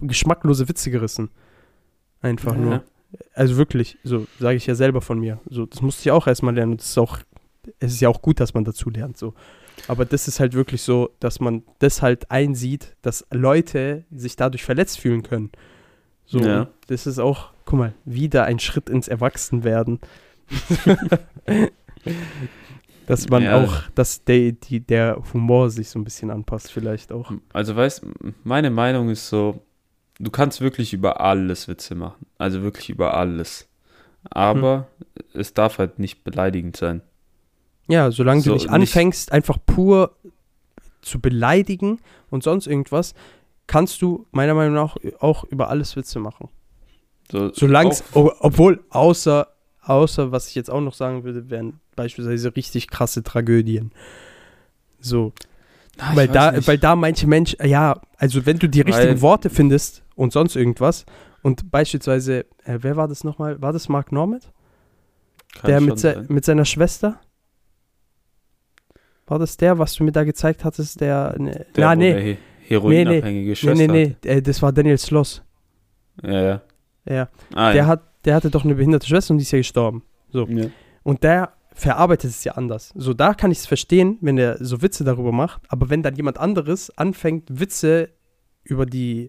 geschmacklose 0.00 0.68
Witze 0.68 0.90
gerissen. 0.90 1.30
Einfach 2.20 2.54
Ja. 2.54 2.60
nur. 2.60 2.84
Also 3.34 3.56
wirklich, 3.56 3.96
so 4.04 4.26
sage 4.38 4.56
ich 4.56 4.66
ja 4.66 4.74
selber 4.74 5.00
von 5.00 5.18
mir. 5.18 5.40
So, 5.48 5.64
das 5.66 5.80
musste 5.80 6.02
ich 6.02 6.10
auch 6.10 6.26
erstmal 6.26 6.54
lernen 6.54 6.76
das 6.76 6.88
ist 6.90 6.98
auch, 6.98 7.18
es 7.78 7.92
ist 7.94 8.00
ja 8.00 8.08
auch 8.08 8.20
gut, 8.20 8.38
dass 8.40 8.52
man 8.54 8.64
dazu 8.64 8.90
lernt. 8.90 9.16
So. 9.16 9.34
Aber 9.86 10.04
das 10.04 10.28
ist 10.28 10.40
halt 10.40 10.52
wirklich 10.54 10.82
so, 10.82 11.10
dass 11.20 11.40
man 11.40 11.62
das 11.78 12.02
halt 12.02 12.30
einsieht, 12.30 12.96
dass 13.02 13.24
Leute 13.30 14.04
sich 14.10 14.36
dadurch 14.36 14.62
verletzt 14.64 14.98
fühlen 15.00 15.22
können. 15.22 15.50
So, 16.26 16.40
Ja. 16.40 16.68
das 16.88 17.06
ist 17.06 17.18
auch, 17.18 17.50
guck 17.64 17.78
mal, 17.78 17.94
wieder 18.04 18.44
ein 18.44 18.58
Schritt 18.58 18.90
ins 18.90 19.08
Erwachsenwerden. 19.08 20.00
dass 23.06 23.28
man 23.28 23.42
Ja. 23.44 23.62
auch, 23.62 23.82
dass 23.94 24.24
der, 24.24 24.52
die, 24.52 24.80
der 24.80 25.22
Humor 25.32 25.70
sich 25.70 25.88
so 25.88 25.98
ein 25.98 26.04
bisschen 26.04 26.30
anpasst, 26.30 26.70
vielleicht 26.70 27.10
auch. 27.12 27.32
Also 27.54 27.74
weißt, 27.74 28.04
meine 28.44 28.70
Meinung 28.70 29.08
ist 29.08 29.28
so, 29.28 29.62
du 30.18 30.30
kannst 30.30 30.60
wirklich 30.60 30.92
über 30.92 31.20
alles 31.20 31.68
Witze 31.68 31.94
machen. 31.94 32.26
Also 32.38 32.62
wirklich 32.62 32.90
über 32.90 33.14
alles. 33.14 33.68
Aber 34.30 34.88
es 35.32 35.54
darf 35.54 35.78
halt 35.78 35.98
nicht 35.98 36.24
beleidigend 36.24 36.76
sein. 36.76 37.02
Ja, 37.86 38.10
solange 38.10 38.40
So, 38.42 38.50
du 38.50 38.54
nicht 38.54 38.64
nicht- 38.64 38.72
anfängst, 38.74 39.32
einfach 39.32 39.58
pur 39.64 40.14
zu 41.00 41.20
beleidigen 41.20 42.00
und 42.30 42.42
sonst 42.42 42.66
irgendwas, 42.66 43.14
kannst 43.66 44.02
du 44.02 44.26
meiner 44.32 44.54
Meinung 44.54 44.74
nach 44.74 44.96
auch 45.20 45.44
über 45.44 45.68
alles 45.70 45.96
Witze 45.96 46.18
machen. 46.18 46.48
So, 47.30 47.52
Solange 47.54 47.94
auch- 48.14 48.34
obwohl, 48.40 48.82
außer, 48.90 49.48
außer, 49.82 50.32
was 50.32 50.48
ich 50.48 50.54
jetzt 50.54 50.70
auch 50.70 50.80
noch 50.80 50.94
sagen 50.94 51.24
würde, 51.24 51.48
wären 51.48 51.80
beispielsweise 51.96 52.54
richtig 52.56 52.88
krasse 52.88 53.22
Tragödien. 53.22 53.92
So, 55.00 55.32
Na, 55.96 56.14
weil 56.16 56.28
da, 56.28 56.52
nicht. 56.52 56.66
weil 56.68 56.78
da 56.78 56.96
manche 56.96 57.26
Menschen, 57.26 57.64
ja, 57.66 58.00
also 58.16 58.44
wenn 58.46 58.58
du 58.58 58.68
die 58.68 58.84
Weil- 58.84 58.92
richtigen 58.94 59.20
Worte 59.22 59.48
findest 59.50 60.02
und 60.18 60.32
sonst 60.32 60.56
irgendwas 60.56 61.06
und 61.42 61.70
beispielsweise, 61.70 62.40
äh, 62.64 62.78
wer 62.80 62.96
war 62.96 63.06
das 63.08 63.22
nochmal? 63.24 63.62
War 63.62 63.72
das 63.72 63.88
Mark 63.88 64.10
Normand? 64.12 64.52
Kann 65.54 65.70
Der 65.70 65.80
mit, 65.80 65.98
se 65.98 66.14
sein. 66.14 66.26
mit 66.28 66.44
seiner 66.44 66.64
Schwester? 66.64 67.20
War 69.26 69.38
das 69.38 69.56
der, 69.56 69.78
was 69.78 69.94
du 69.94 70.04
mir 70.04 70.12
da 70.12 70.24
gezeigt 70.24 70.64
hattest, 70.64 71.00
der, 71.00 71.34
ne, 71.38 71.66
Der, 71.76 71.84
na, 71.86 71.94
nee, 71.94 72.12
der 72.12 72.36
heroinabhängige 72.66 73.50
nee, 73.50 73.54
Schwester 73.54 73.86
nee, 73.86 74.16
nee, 74.22 74.28
äh, 74.28 74.42
das 74.42 74.60
war 74.60 74.72
Daniel 74.72 74.98
Sloss. 74.98 75.42
Ja, 76.22 76.42
ja. 76.42 76.62
Ja, 77.08 77.28
Ah, 77.54 77.72
der, 77.72 77.82
ja. 77.82 77.86
hat, 77.86 78.02
der 78.24 78.34
hatte 78.34 78.50
doch 78.50 78.64
eine 78.64 78.74
behinderte 78.74 79.06
Schwester 79.06 79.32
und 79.32 79.38
die 79.38 79.42
ist 79.44 79.52
ja 79.52 79.58
gestorben. 79.58 80.02
So. 80.30 80.46
ja. 80.48 80.66
Und 81.04 81.22
der 81.22 81.52
verarbeitet 81.72 82.30
es 82.30 82.44
ja 82.44 82.52
anders. 82.52 82.92
So, 82.96 83.14
da 83.14 83.32
kann 83.34 83.50
ich 83.50 83.58
es 83.58 83.66
verstehen, 83.66 84.18
wenn 84.20 84.36
er 84.36 84.62
so 84.62 84.82
Witze 84.82 85.04
darüber 85.04 85.32
macht. 85.32 85.62
Aber 85.68 85.88
wenn 85.90 86.02
dann 86.02 86.16
jemand 86.16 86.38
anderes 86.38 86.90
anfängt, 86.98 87.60
Witze 87.60 88.10
über 88.64 88.84
die 88.84 89.28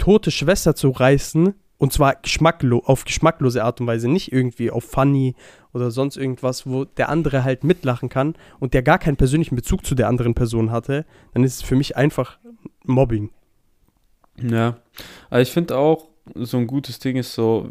tote 0.00 0.32
Schwester 0.32 0.74
zu 0.74 0.90
reißen, 0.90 1.54
Und 1.80 1.94
zwar 1.94 2.16
geschmacklo 2.16 2.82
auf 2.84 3.06
geschmacklose 3.06 3.64
Art 3.64 3.80
und 3.80 3.86
Weise, 3.86 4.06
nicht 4.06 4.32
irgendwie 4.32 4.70
auf 4.70 4.84
funny 4.84 5.34
oder 5.72 5.90
sonst 5.90 6.18
irgendwas, 6.18 6.66
wo 6.66 6.84
der 6.84 7.08
andere 7.08 7.42
halt 7.42 7.64
mitlachen 7.64 8.10
kann 8.10 8.34
und 8.58 8.74
der 8.74 8.82
gar 8.82 8.98
keinen 8.98 9.16
persönlichen 9.16 9.56
Bezug 9.56 9.86
zu 9.86 9.94
der 9.94 10.06
anderen 10.06 10.34
Person 10.34 10.70
hatte, 10.70 11.06
dann 11.32 11.42
ist 11.42 11.54
es 11.54 11.62
für 11.62 11.76
mich 11.76 11.96
einfach 11.96 12.38
Mobbing. 12.84 13.30
Ja, 14.42 14.76
aber 15.30 15.40
ich 15.40 15.50
finde 15.50 15.78
auch, 15.78 16.08
so 16.34 16.58
ein 16.58 16.66
gutes 16.66 16.98
Ding 16.98 17.16
ist 17.16 17.32
so, 17.32 17.70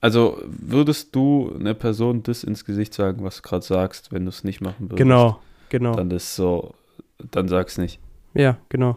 also 0.00 0.40
würdest 0.46 1.14
du 1.14 1.54
einer 1.60 1.74
Person 1.74 2.22
das 2.22 2.42
ins 2.42 2.64
Gesicht 2.64 2.94
sagen, 2.94 3.22
was 3.22 3.36
du 3.36 3.42
gerade 3.42 3.66
sagst, 3.66 4.12
wenn 4.12 4.24
du 4.24 4.30
es 4.30 4.44
nicht 4.44 4.62
machen 4.62 4.86
würdest? 4.86 4.96
Genau, 4.96 5.40
genau. 5.68 5.94
Dann 5.94 6.10
ist 6.10 6.36
so, 6.36 6.74
dann 7.18 7.48
sag's 7.48 7.76
nicht. 7.76 8.00
Ja, 8.32 8.56
genau. 8.70 8.96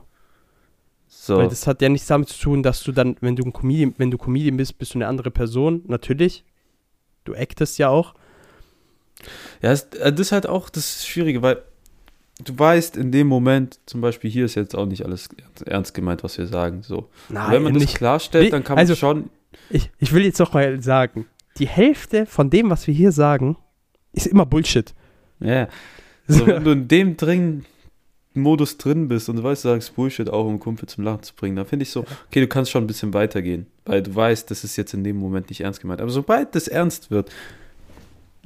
So. 1.26 1.38
Weil 1.38 1.48
das 1.50 1.66
hat 1.66 1.82
ja 1.82 1.90
nichts 1.90 2.06
damit 2.06 2.30
zu 2.30 2.40
tun, 2.40 2.62
dass 2.62 2.84
du 2.84 2.92
dann, 2.92 3.16
wenn 3.20 3.36
du 3.36 3.44
ein 3.44 3.52
Comedian, 3.52 3.96
wenn 3.98 4.12
du 4.12 4.18
Comedian 4.20 4.58
bist, 4.58 4.78
bist 4.78 4.94
du 4.94 5.00
eine 5.00 5.08
andere 5.08 5.32
Person, 5.32 5.82
natürlich. 5.88 6.44
Du 7.24 7.34
actest 7.34 7.80
ja 7.80 7.90
auch. 7.90 8.14
Ja, 9.64 9.72
äh, 9.72 9.78
das 10.12 10.20
ist 10.20 10.32
halt 10.32 10.46
auch 10.48 10.70
das 10.70 11.08
Schwierige, 11.08 11.42
weil 11.42 11.64
du 12.44 12.58
weißt 12.60 12.96
in 12.96 13.12
dem 13.12 13.26
Moment, 13.26 13.80
zum 13.88 14.02
Beispiel 14.02 14.30
hier 14.30 14.46
ist 14.46 14.54
jetzt 14.54 14.76
auch 14.76 14.86
nicht 14.86 15.04
alles 15.04 15.30
ernst 15.66 15.96
gemeint, 15.96 16.24
was 16.24 16.38
wir 16.38 16.46
sagen. 16.46 16.84
So. 16.84 17.10
Nein, 17.30 17.52
wenn 17.52 17.64
man 17.64 17.74
das 17.74 17.82
nicht. 17.82 17.98
klarstellt, 17.98 18.54
dann 18.54 18.64
kann 18.64 18.76
man 18.76 18.82
Also- 18.82 18.94
schon. 18.96 19.32
Ich, 19.72 19.90
ich 19.98 20.14
will 20.14 20.24
jetzt 20.26 20.38
noch 20.38 20.54
mal 20.54 20.80
sagen, 20.84 21.26
die 21.58 21.68
Hälfte 21.68 22.28
von 22.28 22.52
dem, 22.52 22.70
was 22.70 22.86
wir 22.86 22.94
hier 22.94 23.12
sagen, 23.12 23.58
ist 24.14 24.28
immer 24.28 24.46
Bullshit. 24.46 24.94
Ja. 25.40 25.68
So, 26.28 26.48
wenn 26.48 26.64
du 26.64 26.72
in 26.72 26.88
dem 26.88 27.18
dringenden 27.18 27.66
Modus 28.36 28.78
drin 28.78 29.08
bist 29.08 29.30
und 29.30 29.38
du 29.38 29.44
weißt, 29.44 29.66
du 29.66 29.70
sagst 29.70 29.96
Bullshit 29.96 30.30
auch, 30.30 30.46
um 30.46 30.60
Kumpel 30.60 30.88
zum 30.88 31.04
Lachen 31.04 31.24
zu 31.24 31.34
bringen, 31.34 31.56
dann 31.56 31.66
finde 31.66 31.84
ich 31.84 31.92
so, 31.92 32.02
okay, 32.28 32.42
du 32.42 32.48
kannst 32.48 32.72
schon 32.72 32.84
ein 32.84 32.88
bisschen 32.88 33.14
weitergehen, 33.14 33.68
weil 33.86 34.04
du 34.04 34.14
weißt, 34.14 34.50
das 34.52 34.64
ist 34.64 34.76
jetzt 34.76 34.94
in 34.94 35.04
dem 35.04 35.18
Moment 35.18 35.50
nicht 35.50 35.62
ernst 35.62 35.82
gemeint. 35.82 36.02
Aber 36.02 36.12
sobald 36.12 36.56
das 36.56 36.68
ernst 36.68 37.12
wird, 37.12 37.32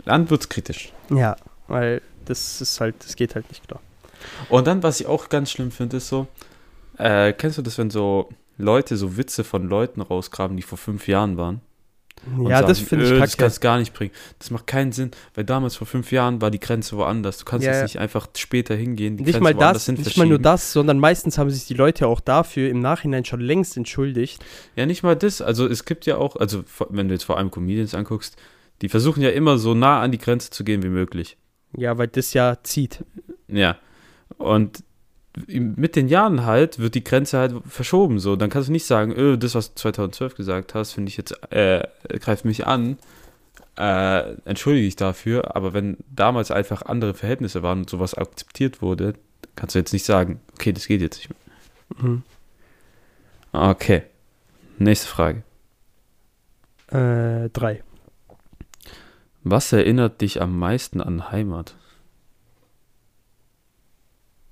dann 0.06 0.30
wird 0.30 0.42
es 0.42 0.50
kritisch. 0.50 0.94
Ja, 1.10 1.36
weil 1.68 2.02
das 2.26 2.62
ist 2.62 2.80
halt, 2.80 2.96
das 3.00 3.16
geht 3.16 3.36
halt 3.36 3.50
nicht 3.50 3.68
klar. 3.68 3.82
Und 4.50 4.68
dann, 4.68 4.84
was 4.84 5.00
ich 5.00 5.08
auch 5.08 5.30
ganz 5.30 5.52
schlimm 5.52 5.72
finde, 5.72 5.98
ist 5.98 6.10
so, 6.10 6.28
äh, 6.98 7.34
kennst 7.34 7.58
du 7.58 7.62
das, 7.62 7.78
wenn 7.78 7.90
so 7.90 8.30
Leute 8.58 8.98
so 8.98 9.18
Witze 9.18 9.44
von 9.44 9.68
Leuten 9.68 10.02
rausgraben, 10.02 10.58
die 10.58 10.64
vor 10.64 10.78
fünf 10.78 11.08
Jahren 11.08 11.38
waren? 11.38 11.62
Ja, 12.48 12.62
das 12.62 12.78
sagen, 12.80 12.90
finde 12.90 13.06
ich 13.06 13.12
äh, 13.12 13.20
Das 13.20 13.32
kacke. 13.32 13.44
kannst 13.44 13.58
du 13.58 13.62
gar 13.62 13.78
nicht 13.80 13.94
bringen. 13.94 14.12
Das 14.38 14.52
macht 14.52 14.68
keinen 14.68 14.92
Sinn, 14.92 15.12
weil 15.36 15.44
damals 15.44 15.76
vor 15.76 15.88
fünf 15.88 16.12
Jahren 16.12 16.42
war 16.42 16.52
die 16.52 16.60
Grenze 16.60 16.96
woanders. 16.98 17.38
Du 17.40 17.46
kannst 17.46 17.66
Ja, 17.66 17.74
jetzt 17.74 17.84
nicht 17.84 18.00
einfach 18.00 18.28
später 18.38 18.76
hingehen. 18.76 19.18
Die 19.18 19.24
Nicht 19.24 19.34
Grenze 19.34 19.44
mal 19.44 19.54
das, 19.54 19.86
sind 19.86 20.00
nicht 20.00 20.18
mal 20.18 20.28
nur 20.28 20.40
das, 20.40 20.74
sondern 20.74 21.00
meistens 21.00 21.38
haben 21.38 21.50
sich 21.50 21.66
die 21.66 21.74
Leute 21.74 22.08
auch 22.08 22.20
dafür 22.20 22.70
im 22.70 22.80
Nachhinein 22.80 23.26
schon 23.26 23.40
längst 23.40 23.78
entschuldigt. 23.78 24.44
Ja, 24.76 24.86
nicht 24.86 25.04
mal 25.04 25.16
das. 25.16 25.42
Also 25.42 25.68
es 25.68 25.86
gibt 25.86 26.06
ja 26.06 26.18
auch, 26.18 26.36
also 26.36 26.64
wenn 26.90 27.08
du 27.08 27.14
jetzt 27.14 27.24
vor 27.24 27.38
allem 27.38 27.52
Comedians 27.52 27.94
anguckst, 27.96 28.36
die 28.82 28.90
versuchen 28.90 29.22
ja 29.22 29.30
immer 29.30 29.58
so 29.58 29.74
nah 29.74 30.02
an 30.02 30.12
die 30.12 30.18
Grenze 30.18 30.50
zu 30.52 30.64
gehen 30.64 30.84
wie 30.84 30.90
möglich. 30.90 31.38
Ja, 31.76 31.98
weil 31.98 32.08
das 32.08 32.34
ja 32.34 32.58
zieht. 32.64 33.04
Ja. 33.48 33.78
Und 34.38 34.84
mit 35.48 35.96
den 35.96 36.08
Jahren 36.08 36.46
halt 36.46 36.80
wird 36.80 36.96
die 36.96 37.04
Grenze 37.04 37.38
halt 37.38 37.54
verschoben. 37.68 38.20
So, 38.20 38.36
dann 38.36 38.50
kannst 38.50 38.68
du 38.70 38.72
nicht 38.72 38.86
sagen, 38.86 39.12
öh, 39.16 39.38
das, 39.38 39.56
was 39.56 39.74
du 39.74 39.82
2012 39.82 40.36
gesagt 40.36 40.76
hast, 40.76 40.94
finde 40.94 41.10
ich 41.10 41.18
jetzt, 41.18 41.34
äh, 41.52 41.88
greift 42.20 42.46
mich 42.46 42.68
an. 42.68 42.98
Äh, 43.78 44.34
entschuldige 44.44 44.86
dich 44.86 44.98
dafür, 44.98 45.56
aber 45.56 45.74
wenn 45.74 45.98
damals 46.14 46.52
einfach 46.52 46.82
andere 46.82 47.14
Verhältnisse 47.14 47.64
waren 47.64 47.80
und 47.80 47.90
sowas 47.90 48.14
akzeptiert 48.14 48.82
wurde, 48.82 49.14
kannst 49.56 49.76
du 49.76 49.80
jetzt 49.80 49.94
nicht 49.94 50.06
sagen, 50.06 50.42
okay, 50.54 50.74
das 50.74 50.88
geht 50.88 51.02
jetzt 51.02 51.18
nicht 51.18 51.30
mehr. 51.30 52.02
Mhm. 52.02 52.24
Okay. 53.52 54.04
Nächste 54.78 55.08
Frage. 55.08 55.44
Äh, 56.88 57.50
drei. 57.50 57.84
Was 59.44 59.72
erinnert 59.72 60.22
dich 60.22 60.42
am 60.42 60.58
meisten 60.60 61.02
an 61.02 61.32
Heimat? 61.32 61.76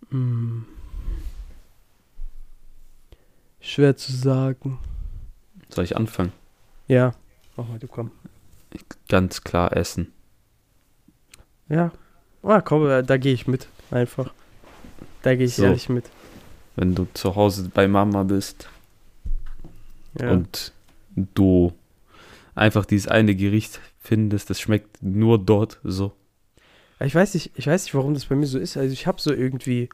Hm. 0.09 0.65
Schwer 3.67 3.97
zu 3.97 4.13
sagen. 4.15 4.79
Soll 5.69 5.83
ich 5.83 5.97
anfangen? 5.97 6.31
Ja. 6.87 7.13
Mach 7.57 7.67
mal, 7.67 7.79
du 7.79 7.87
komm. 7.87 8.11
Ganz 9.09 9.43
klar 9.43 9.75
Essen. 9.75 10.13
Ja. 11.67 11.91
Ah, 12.43 12.61
komm, 12.61 12.87
äh, 12.87 13.03
da 13.03 13.17
gehe 13.17 13.33
ich 13.33 13.45
mit. 13.47 13.67
Einfach. 13.91 14.33
Da 15.21 15.35
gehe 15.35 15.45
ich 15.47 15.55
So. 15.55 15.63
ehrlich 15.65 15.89
mit. 15.89 16.05
Wenn 16.77 16.95
du 16.95 17.07
zu 17.13 17.35
Hause 17.35 17.69
bei 17.73 17.87
Mama 17.87 18.23
bist 18.23 18.69
Ja. 20.19 20.31
und 20.31 20.71
du 21.15 21.73
einfach 22.55 22.85
dieses 22.85 23.07
eine 23.09 23.35
Gericht 23.35 23.81
findest, 23.99 24.49
das 24.49 24.61
schmeckt 24.61 25.01
nur 25.03 25.39
dort 25.43 25.79
so. 25.83 26.13
Ich 26.99 27.13
weiß 27.13 27.33
nicht, 27.33 27.51
ich 27.55 27.67
weiß 27.67 27.83
nicht, 27.83 27.95
warum 27.95 28.13
das 28.13 28.25
bei 28.25 28.35
mir 28.35 28.47
so 28.47 28.59
ist. 28.59 28.77
Also 28.77 28.93
ich 28.93 29.07
habe 29.07 29.19
so 29.21 29.33
irgendwie, 29.33 29.89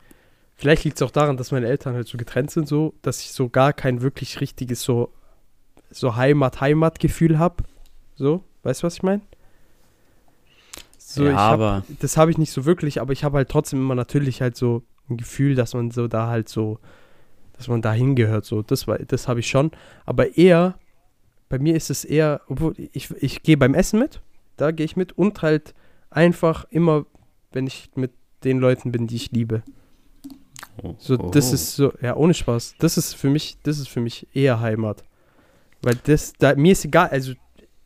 vielleicht 0.56 0.84
liegt 0.84 0.98
es 0.98 1.02
auch 1.02 1.12
daran, 1.12 1.38
dass 1.38 1.52
meine 1.52 1.68
Eltern 1.68 1.96
halt 1.96 2.08
so 2.08 2.18
getrennt 2.18 2.52
sind, 2.52 2.68
so, 2.68 2.94
dass 3.02 3.22
ich 3.22 3.32
so 3.34 3.50
gar 3.50 3.74
kein 3.74 4.02
wirklich 4.02 4.42
richtiges 4.42 4.82
so, 4.84 5.12
so 5.92 6.16
Heimat-Heimat-Gefühl 6.16 7.40
habe. 7.40 7.64
So, 8.16 8.44
weißt 8.64 8.84
du, 8.84 8.88
was 8.88 8.96
ich 8.96 9.04
meine? 9.04 9.22
So, 10.98 11.26
ja, 11.26 11.32
ich 11.32 11.38
hab, 11.38 11.54
aber 11.54 11.84
das 12.00 12.18
habe 12.18 12.32
ich 12.32 12.38
nicht 12.38 12.52
so 12.52 12.66
wirklich, 12.66 13.02
aber 13.02 13.14
ich 13.14 13.24
habe 13.24 13.38
halt 13.38 13.50
trotzdem 13.50 13.80
immer 13.80 13.96
natürlich 13.96 14.42
halt 14.42 14.56
so 14.56 14.84
ein 15.10 15.18
Gefühl, 15.18 15.56
dass 15.56 15.74
man 15.74 15.92
so 15.92 16.08
da 16.08 16.28
halt 16.28 16.50
so, 16.50 16.80
dass 17.54 17.68
man 17.68 17.82
da 17.82 17.94
hingehört, 17.94 18.46
so, 18.46 18.62
das, 18.62 18.88
war- 18.88 19.00
das 19.00 19.28
habe 19.28 19.42
ich 19.42 19.48
schon. 19.48 19.72
Aber 20.06 20.38
eher, 20.38 20.76
bei 21.50 21.60
mir 21.60 21.76
ist 21.76 21.90
es 21.90 22.06
eher, 22.06 22.42
obwohl 22.48 22.74
ich, 22.94 23.12
ich 23.22 23.44
gehe 23.44 23.58
beim 23.58 23.74
Essen 23.74 24.00
mit, 24.00 24.22
da 24.58 24.72
gehe 24.72 24.86
ich 24.86 24.96
mit 24.96 25.14
und 25.18 25.42
halt 25.42 25.74
einfach 26.10 26.66
immer, 26.70 27.06
wenn 27.52 27.68
ich 27.68 27.92
mit 27.96 28.12
den 28.44 28.60
Leuten 28.60 28.92
bin, 28.92 29.08
die 29.08 29.16
ich 29.18 29.32
liebe. 29.32 29.64
Oh, 30.84 30.96
So, 30.98 31.18
das 31.18 31.52
oh. 31.52 31.54
ist 31.56 31.76
so, 31.76 31.94
ja, 32.02 32.16
ohne 32.16 32.34
Spaß. 32.34 32.76
Das 32.80 32.98
ist 32.98 33.14
für 33.16 33.30
mich, 33.30 33.58
das 33.64 33.80
ist 33.80 33.90
für 33.90 34.00
mich 34.02 34.28
eher 34.34 34.60
Heimat. 34.60 35.04
Weil 35.82 35.96
das, 36.06 36.34
da, 36.40 36.56
mir 36.56 36.72
ist 36.72 36.86
egal, 36.86 37.10
also 37.10 37.34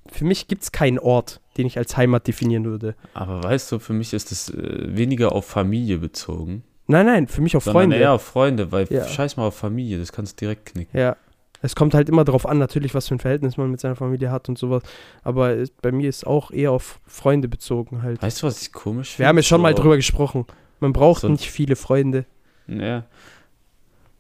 für 0.10 0.24
mich 0.26 0.48
gibt 0.48 0.64
es 0.64 0.72
keinen 0.72 1.00
Ort, 1.00 1.42
den 1.58 1.66
ich 1.68 1.78
als 1.78 1.98
Heimat 1.98 2.28
definieren 2.28 2.66
würde. 2.66 2.96
Aber 3.14 3.44
weißt 3.44 3.72
du, 3.72 3.80
für 3.80 3.94
mich 3.94 4.14
ist 4.14 4.32
es 4.32 4.50
äh, 4.50 4.96
weniger 4.96 5.32
auf 5.34 5.46
Familie 5.46 5.98
bezogen, 5.98 6.64
Nein, 6.90 7.06
nein, 7.06 7.28
für 7.28 7.42
mich 7.42 7.58
auf 7.58 7.66
Freunde. 7.66 7.98
eher 7.98 8.14
auf 8.14 8.22
Freunde, 8.22 8.72
weil 8.72 8.88
Ja. 8.90 9.06
scheiß 9.06 9.36
mal 9.36 9.48
auf 9.48 9.56
Familie, 9.58 10.00
das 10.00 10.14
kannst 10.14 10.40
du 10.40 10.46
direkt 10.46 10.68
knicken. 10.68 10.98
Ja. 10.98 11.18
Es 11.62 11.76
kommt 11.76 11.94
halt 11.96 12.08
immer 12.08 12.24
darauf 12.24 12.46
an, 12.46 12.60
natürlich, 12.60 12.94
was 12.94 13.08
für 13.10 13.16
ein 13.16 13.20
Verhältnis 13.20 13.58
man 13.58 13.70
mit 13.72 13.82
seiner 13.82 13.96
Familie 13.98 14.32
hat 14.32 14.48
und 14.48 14.58
sowas. 14.58 14.84
Aber 15.24 15.50
es, 15.58 15.70
bei 15.72 15.92
mir 15.92 16.08
ist 16.08 16.26
auch 16.26 16.52
eher 16.52 16.72
auf 16.72 17.02
Freunde 17.06 17.48
bezogen 17.50 18.04
halt. 18.04 18.22
Weißt 18.22 18.42
du, 18.44 18.48
was 18.48 18.62
ich 18.62 18.72
komisch 18.72 19.10
finde? 19.16 19.20
Wir 19.24 19.28
haben 19.28 19.36
ja 19.38 19.44
schon 19.44 19.58
So- 19.58 19.64
mal 19.64 19.74
drüber 19.74 19.96
gesprochen. 19.98 20.46
Man 20.80 20.94
braucht 20.94 21.22
So- 21.22 21.30
nicht 21.30 21.50
viele 21.50 21.76
Freunde. 21.76 22.26
Ja. 22.68 23.06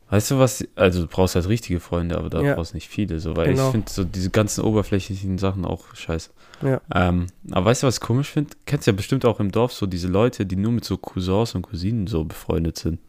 Weißt 0.09 0.31
du 0.31 0.39
was, 0.39 0.65
also 0.75 1.01
du 1.01 1.07
brauchst 1.07 1.35
halt 1.35 1.49
richtige 1.49 1.81
Freunde, 1.81 2.17
aber 2.17 2.29
da 2.29 2.41
Ja. 2.41 2.55
brauchst 2.55 2.73
nicht 2.73 2.87
viele, 2.87 3.19
so, 3.19 3.35
weil 3.35 3.49
Genau. 3.49 3.65
ich 3.65 3.71
finde 3.71 3.91
so 3.91 4.05
diese 4.05 4.29
ganzen 4.29 4.63
oberflächlichen 4.63 5.37
Sachen 5.37 5.65
auch 5.65 5.93
scheiße. 5.95 6.29
Ja. 6.63 6.79
Ähm, 6.95 7.27
aber 7.51 7.65
weißt 7.65 7.83
du, 7.83 7.87
was 7.87 7.95
ich 7.95 8.01
komisch 8.01 8.29
finde? 8.29 8.51
Kennst 8.65 8.87
ja 8.87 8.93
bestimmt 8.93 9.25
auch 9.25 9.41
im 9.41 9.51
Dorf 9.51 9.73
so 9.73 9.85
diese 9.85 10.07
Leute, 10.07 10.45
die 10.45 10.55
nur 10.55 10.71
mit 10.71 10.85
so 10.85 10.97
Cousins 10.97 11.55
und 11.55 11.61
Cousinen 11.63 12.07
so 12.07 12.23
befreundet 12.23 12.77
sind. 12.77 12.99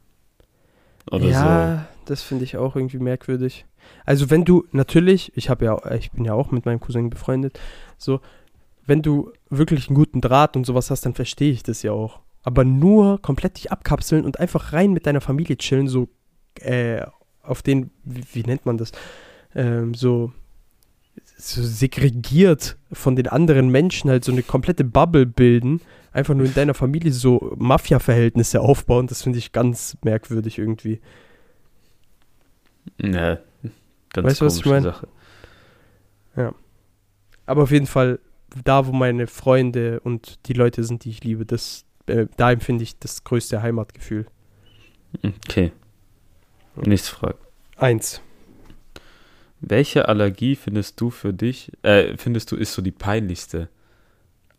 Oder 1.10 1.24
ja, 1.26 1.88
das 2.04 2.22
finde 2.22 2.44
ich 2.44 2.56
auch 2.56 2.74
irgendwie 2.74 2.98
merkwürdig. 2.98 3.64
Also 4.04 4.28
wenn 4.30 4.44
du 4.44 4.66
natürlich, 4.72 5.32
ich 5.36 5.48
habe 5.50 5.64
ja, 5.66 5.92
ich 5.92 6.10
bin 6.10 6.24
ja 6.24 6.34
auch 6.34 6.50
mit 6.50 6.66
meinem 6.66 6.80
Cousin 6.80 7.10
befreundet, 7.10 7.58
so, 7.96 8.20
wenn 8.86 9.02
du 9.02 9.30
wirklich 9.50 9.88
einen 9.88 9.94
guten 9.96 10.20
Draht 10.20 10.56
und 10.56 10.64
sowas 10.66 10.90
hast, 10.90 11.06
dann 11.06 11.14
verstehe 11.14 11.52
ich 11.52 11.62
das 11.62 11.82
ja 11.82 11.92
auch. 11.92 12.20
Aber 12.42 12.64
nur 12.64 13.20
komplett 13.20 13.56
dich 13.56 13.72
abkapseln 13.72 14.24
und 14.24 14.38
einfach 14.40 14.72
rein 14.72 14.92
mit 14.92 15.06
deiner 15.06 15.20
Familie 15.20 15.56
chillen, 15.56 15.88
so 15.88 16.08
äh, 16.60 17.02
auf 17.42 17.62
den, 17.62 17.90
wie, 18.04 18.24
wie 18.32 18.42
nennt 18.42 18.66
man 18.66 18.78
das? 18.78 18.92
Ähm, 19.54 19.94
so, 19.94 20.32
so 21.36 21.62
segregiert 21.62 22.76
von 22.92 23.16
den 23.16 23.26
anderen 23.26 23.68
Menschen 23.70 24.10
halt 24.10 24.24
so 24.24 24.32
eine 24.32 24.42
komplette 24.42 24.84
Bubble 24.84 25.26
bilden, 25.26 25.80
einfach 26.12 26.34
nur 26.34 26.46
in 26.46 26.54
deiner 26.54 26.74
Familie 26.74 27.12
so 27.12 27.54
Mafia-Verhältnisse 27.56 28.60
aufbauen, 28.60 29.06
das 29.06 29.22
finde 29.22 29.38
ich 29.38 29.52
ganz 29.52 29.96
merkwürdig 30.02 30.58
irgendwie. 30.58 31.00
Ja, 33.00 33.38
ganz 34.10 34.26
Weißt 34.26 34.40
du, 34.40 34.46
was 34.46 34.56
ich 34.56 34.62
komische 34.62 34.82
mein? 34.82 34.82
Sache. 34.82 35.08
Aber 37.48 37.62
auf 37.62 37.70
jeden 37.70 37.86
Fall, 37.86 38.20
da 38.64 38.86
wo 38.86 38.92
meine 38.92 39.26
Freunde 39.26 40.00
und 40.00 40.46
die 40.46 40.52
Leute 40.52 40.84
sind, 40.84 41.04
die 41.04 41.10
ich 41.10 41.24
liebe, 41.24 41.46
das, 41.46 41.86
äh, 42.08 42.26
da 42.36 42.52
empfinde 42.52 42.82
ich 42.84 42.98
das 42.98 43.24
größte 43.24 43.62
Heimatgefühl. 43.62 44.26
Okay. 45.24 45.72
Nächste 46.76 47.10
Frage. 47.10 47.38
Eins. 47.76 48.20
Welche 49.60 50.08
Allergie 50.08 50.54
findest 50.54 51.00
du 51.00 51.10
für 51.10 51.32
dich, 51.32 51.72
äh, 51.82 52.16
findest 52.16 52.52
du 52.52 52.56
ist 52.56 52.74
so 52.74 52.82
die 52.82 52.92
peinlichste? 52.92 53.68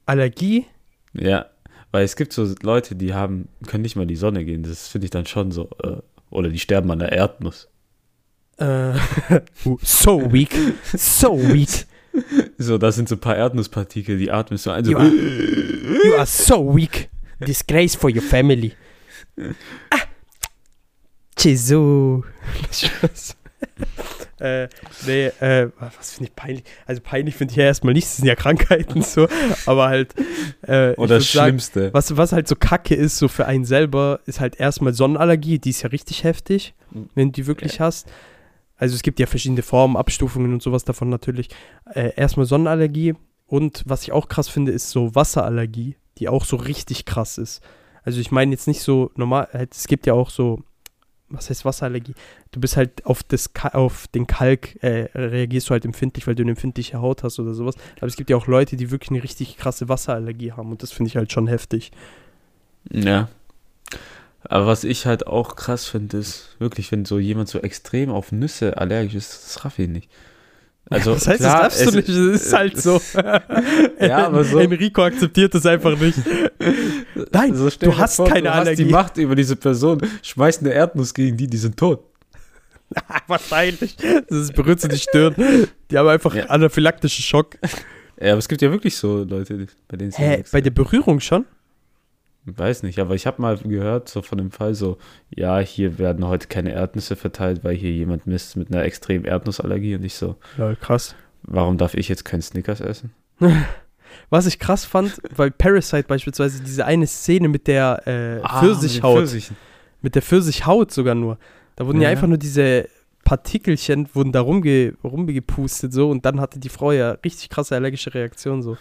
Allergie? 0.06 0.66
Ja, 1.14 1.46
weil 1.92 2.04
es 2.04 2.16
gibt 2.16 2.34
so 2.34 2.54
Leute, 2.62 2.96
die 2.96 3.14
haben, 3.14 3.48
können 3.66 3.84
nicht 3.84 3.96
mal 3.96 4.02
in 4.04 4.10
die 4.10 4.16
Sonne 4.16 4.44
gehen. 4.44 4.64
Das 4.64 4.88
finde 4.88 5.06
ich 5.06 5.12
dann 5.12 5.26
schon 5.26 5.52
so, 5.52 5.70
äh, 5.84 5.98
oder 6.30 6.50
die 6.50 6.60
sterben 6.60 6.92
an 6.92 7.00
der 7.00 7.14
Erdnuss. 7.14 7.70
Äh, 8.58 8.94
uh, 9.66 9.78
so 9.82 10.32
weak. 10.32 10.56
So 10.84 11.38
weak. 11.38 11.86
So, 12.58 12.80
da 12.80 12.92
sind 12.92 13.08
so 13.08 13.16
ein 13.16 13.22
paar 13.22 13.38
Erdnusspartikel, 13.38 14.18
die 14.18 14.32
atmest 14.32 14.66
du 14.66 14.72
ein. 14.72 14.84
So, 14.84 14.92
You 14.92 14.98
are, 14.98 15.08
you 16.04 16.16
are 16.16 16.26
so 16.26 16.76
weak. 16.76 17.08
Disgrace 17.46 17.96
for 17.96 18.10
your 18.10 18.22
family. 18.24 18.74
Ah. 19.92 20.00
Jesu. 21.38 22.24
Äh, 24.40 24.70
nee, 25.06 25.26
äh, 25.42 25.70
was 25.80 26.14
finde 26.14 26.30
ich 26.30 26.36
peinlich? 26.36 26.64
Also 26.86 27.02
peinlich 27.02 27.36
finde 27.36 27.52
ich 27.52 27.58
ja 27.58 27.66
erstmal 27.66 27.94
nicht, 27.94 28.08
das 28.08 28.16
sind 28.18 28.26
ja 28.26 28.36
Krankheiten 28.36 29.02
so, 29.02 29.28
aber 29.66 29.90
halt. 29.90 30.14
Äh, 30.62 30.94
Oder 30.94 31.16
das 31.18 31.30
sagen, 31.30 31.50
Schlimmste. 31.60 31.94
was, 31.94 32.16
was 32.16 32.32
halt 32.32 32.48
so 32.48 32.56
kacke 32.56 32.96
ist, 32.96 33.18
so 33.18 33.28
für 33.28 33.48
einen 33.48 33.66
selber, 33.66 34.22
ist 34.28 34.40
halt 34.40 34.58
erstmal 34.58 34.94
Sonnenallergie, 34.94 35.60
die 35.60 35.72
ist 35.72 35.82
ja 35.82 35.90
richtig 35.90 36.24
heftig, 36.24 36.74
Mhm. 36.92 37.10
wenn 37.16 37.28
du 37.28 37.32
die 37.34 37.48
wirklich 37.48 37.82
hast. 37.82 38.08
Also 38.78 38.96
es 38.96 39.02
gibt 39.02 39.20
ja 39.20 39.26
verschiedene 39.28 39.62
Formen, 39.62 39.98
Abstufungen 39.98 40.54
und 40.54 40.64
sowas 40.64 40.86
davon 40.86 41.10
natürlich. 41.10 41.50
Äh, 41.94 42.14
erstmal 42.16 42.46
Sonnenallergie 42.46 43.16
und 43.46 43.84
was 43.86 44.04
ich 44.04 44.14
auch 44.14 44.30
krass 44.30 44.48
finde, 44.48 44.72
ist 44.72 44.90
so 44.90 45.14
Wasserallergie, 45.16 45.98
die 46.20 46.30
auch 46.30 46.46
so 46.46 46.56
richtig 46.58 47.06
krass 47.06 47.38
ist. 47.38 47.62
Also 48.04 48.20
ich 48.20 48.32
meine 48.32 48.52
jetzt 48.52 48.68
nicht 48.68 48.82
so 48.82 49.12
normal, 49.16 49.48
halt, 49.52 49.76
es 49.76 49.88
gibt 49.88 50.08
ja 50.08 50.14
auch 50.14 50.30
so, 50.30 50.64
was 51.30 51.50
heißt 51.50 51.66
Wasserallergie? 51.66 52.16
Du 52.52 52.60
bist 52.60 52.76
halt 52.76 53.06
auf, 53.06 53.24
das, 53.24 53.52
auf 53.74 54.08
den 54.08 54.26
Kalk, 54.26 54.82
äh, 54.84 55.10
reagierst 55.14 55.70
du 55.70 55.72
halt 55.72 55.86
empfindlich, 55.86 56.26
weil 56.26 56.36
du 56.36 56.42
eine 56.42 56.52
empfindliche 56.52 57.02
Haut 57.02 57.24
hast 57.24 57.40
oder 57.40 57.54
sowas. 57.54 57.76
Aber 57.98 58.08
es 58.08 58.16
gibt 58.16 58.30
ja 58.30 58.38
auch 58.38 58.48
Leute, 58.48 58.78
die 58.78 58.90
wirklich 58.92 59.12
eine 59.12 59.24
richtig 59.24 59.58
krasse 59.58 59.90
Wasserallergie 59.90 60.54
haben 60.54 60.72
und 60.72 60.82
das 60.82 60.92
finde 60.92 61.10
ich 61.10 61.18
halt 61.18 61.32
schon 61.32 61.48
heftig. 61.48 61.92
Ja. 62.92 63.30
Aber 64.44 64.68
was 64.68 64.84
ich 64.84 65.06
halt 65.06 65.28
auch 65.28 65.56
krass 65.56 65.86
finde, 65.86 66.18
ist 66.18 66.56
wirklich, 66.60 66.92
wenn 66.92 67.06
so 67.06 67.20
jemand 67.20 67.50
so 67.50 67.60
extrem 67.60 68.10
auf 68.10 68.32
Nüsse 68.32 68.78
allergisch 68.78 69.16
ist, 69.16 69.44
das 69.46 69.66
raff 69.66 69.78
ich 69.80 69.90
nicht. 69.90 70.10
Also, 70.92 71.14
das 71.14 71.28
heißt, 71.28 71.40
klar, 71.40 71.64
das 71.64 71.78
darfst 71.80 71.86
du 71.86 71.90
es- 71.90 71.96
nicht, 71.96 72.10
das 72.10 72.16
ist 72.42 72.54
halt 72.54 72.82
so. 72.82 73.02
Ja, 74.00 74.26
aber 74.28 74.44
so- 74.44 74.58
Enrico 74.60 75.04
akzeptiert 75.04 75.54
das 75.54 75.66
einfach 75.66 75.98
nicht. 76.00 76.18
Nein, 77.32 77.52
Also 77.52 77.70
du 77.70 77.98
hast 77.98 78.16
vor, 78.16 78.28
keine 78.28 78.44
du 78.44 78.50
hast 78.50 78.58
Allergie. 78.60 78.86
die 78.86 78.92
Macht 78.92 79.18
über 79.18 79.36
diese 79.36 79.56
Person, 79.56 80.02
schmeißt 80.24 80.62
eine 80.62 80.72
Erdnuss 80.74 81.14
gegen 81.14 81.38
die, 81.38 81.48
die 81.48 81.58
sind 81.58 81.78
tot. 81.78 82.04
Wahrscheinlich. 83.28 83.96
Das 83.98 84.38
ist, 84.38 84.56
berührt 84.56 84.82
sie 84.82 84.88
die 84.88 84.98
Stirn. 84.98 85.36
Die 85.92 85.98
haben 85.98 86.08
einfach 86.08 86.34
Ja. 86.34 86.46
anaphylaktischen 86.46 87.24
Schock. 87.24 87.56
Ja, 88.20 88.32
aber 88.32 88.40
es 88.40 88.48
gibt 88.48 88.62
ja 88.62 88.72
wirklich 88.72 88.96
so 88.98 89.24
Leute, 89.24 89.68
bei 89.88 89.98
denen 89.98 90.10
es 90.10 90.18
Hä, 90.18 90.44
bei 90.52 90.60
der 90.62 90.72
Berührung 90.72 91.20
schon? 91.20 91.46
Weiß 92.46 92.84
nicht, 92.84 93.00
aber 93.00 93.16
ich 93.16 93.28
habe 93.28 93.42
mal 93.42 93.58
gehört, 93.58 94.10
so 94.10 94.22
von 94.22 94.38
dem 94.38 94.50
Fall 94.52 94.74
so, 94.74 94.98
ja, 95.30 95.60
hier 95.60 96.00
werden 96.00 96.26
heute 96.28 96.48
keine 96.48 96.72
Erdnüsse 96.72 97.16
verteilt, 97.16 97.64
weil 97.64 97.76
hier 97.76 97.92
jemand 97.92 98.26
misst 98.28 98.56
mit 98.56 98.72
einer 98.74 98.84
extremen 98.84 99.26
Erdnussallergie 99.26 99.96
und 99.96 100.04
ich 100.04 100.16
so, 100.16 100.36
Ja, 100.58 100.74
krass. 100.76 101.16
warum 101.44 101.78
darf 101.78 101.94
ich 101.94 102.08
jetzt 102.10 102.26
keinen 102.26 102.42
Snickers 102.42 102.82
essen? 102.82 103.12
Was 104.32 104.48
ich 104.48 104.58
krass 104.58 104.86
fand, 104.86 105.18
weil 105.36 105.52
Parasite 105.52 106.04
beispielsweise 106.08 106.64
diese 106.64 106.86
eine 106.86 107.06
Szene 107.06 107.48
mit 107.48 107.68
der 107.68 108.02
äh, 108.08 108.40
Ah, 108.44 108.60
Pfirsichhaut, 108.62 109.32
mit 109.32 109.52
mit 110.02 110.16
der 110.16 110.22
Pfirsichhaut 110.24 110.92
sogar 110.92 111.14
nur. 111.16 111.38
Da 111.76 111.86
wurden 111.86 111.98
ja, 112.02 112.06
Ja. 112.06 112.10
einfach 112.10 112.28
nur 112.28 112.38
diese 112.38 112.88
Partikelchen 113.24 114.10
wurden 114.14 114.32
da 114.32 114.42
rumge 114.42 114.94
rumgepustet 115.04 115.94
so 115.94 116.10
und 116.10 116.26
dann 116.26 116.40
hatte 116.42 116.60
die 116.60 116.70
Frau 116.70 116.92
ja 116.92 117.12
richtig 117.24 117.50
krasse 117.50 117.76
allergische 117.76 118.12
Reaktion 118.14 118.64
so. 118.64 118.78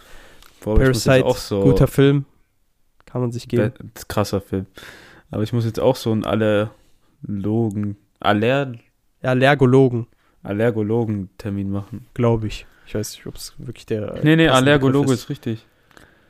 Boah, 0.61 0.75
Parasite, 0.79 1.23
auch 1.25 1.37
so, 1.37 1.61
guter 1.61 1.87
Film. 1.87 2.25
Kann 3.11 3.21
man 3.21 3.31
sich 3.31 3.47
geben. 3.47 3.71
Be- 3.77 3.83
das 3.93 4.03
ist 4.03 4.09
krasser 4.09 4.41
Film. 4.41 4.65
Aber 5.31 5.43
ich 5.43 5.53
muss 5.53 5.65
jetzt 5.65 5.79
auch 5.79 5.95
so 5.95 6.11
einen 6.11 6.23
Allerlogen, 6.25 7.97
Aller, 8.19 8.73
Allergologen, 9.21 10.07
Allergologen-Termin 10.43 11.69
machen. 11.71 12.05
glaube 12.13 12.47
ich. 12.47 12.65
Ich 12.87 12.95
weiß 12.95 13.11
nicht, 13.17 13.27
ob 13.27 13.35
es 13.35 13.53
wirklich 13.57 13.85
der. 13.85 14.19
Nee, 14.23 14.35
nee, 14.35 14.47
Allergologe 14.47 15.05
Begriff 15.07 15.19
ist 15.21 15.29
richtig. 15.29 15.65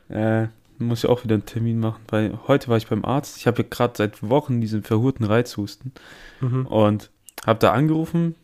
Äh, 0.08 0.48
muss 0.78 1.04
ich 1.04 1.10
auch 1.10 1.24
wieder 1.24 1.34
einen 1.34 1.46
Termin 1.46 1.78
machen, 1.78 2.00
weil 2.08 2.38
heute 2.48 2.68
war 2.68 2.76
ich 2.76 2.86
beim 2.86 3.04
Arzt. 3.04 3.36
Ich 3.36 3.46
habe 3.46 3.62
ja 3.62 3.68
gerade 3.68 3.94
seit 3.96 4.22
Wochen 4.28 4.60
diesen 4.60 4.82
verhurten 4.82 5.24
Reizhusten 5.26 5.92
Mhm. 6.40 6.66
und 6.66 7.10
habe 7.46 7.58
da 7.58 7.72
angerufen 7.72 8.34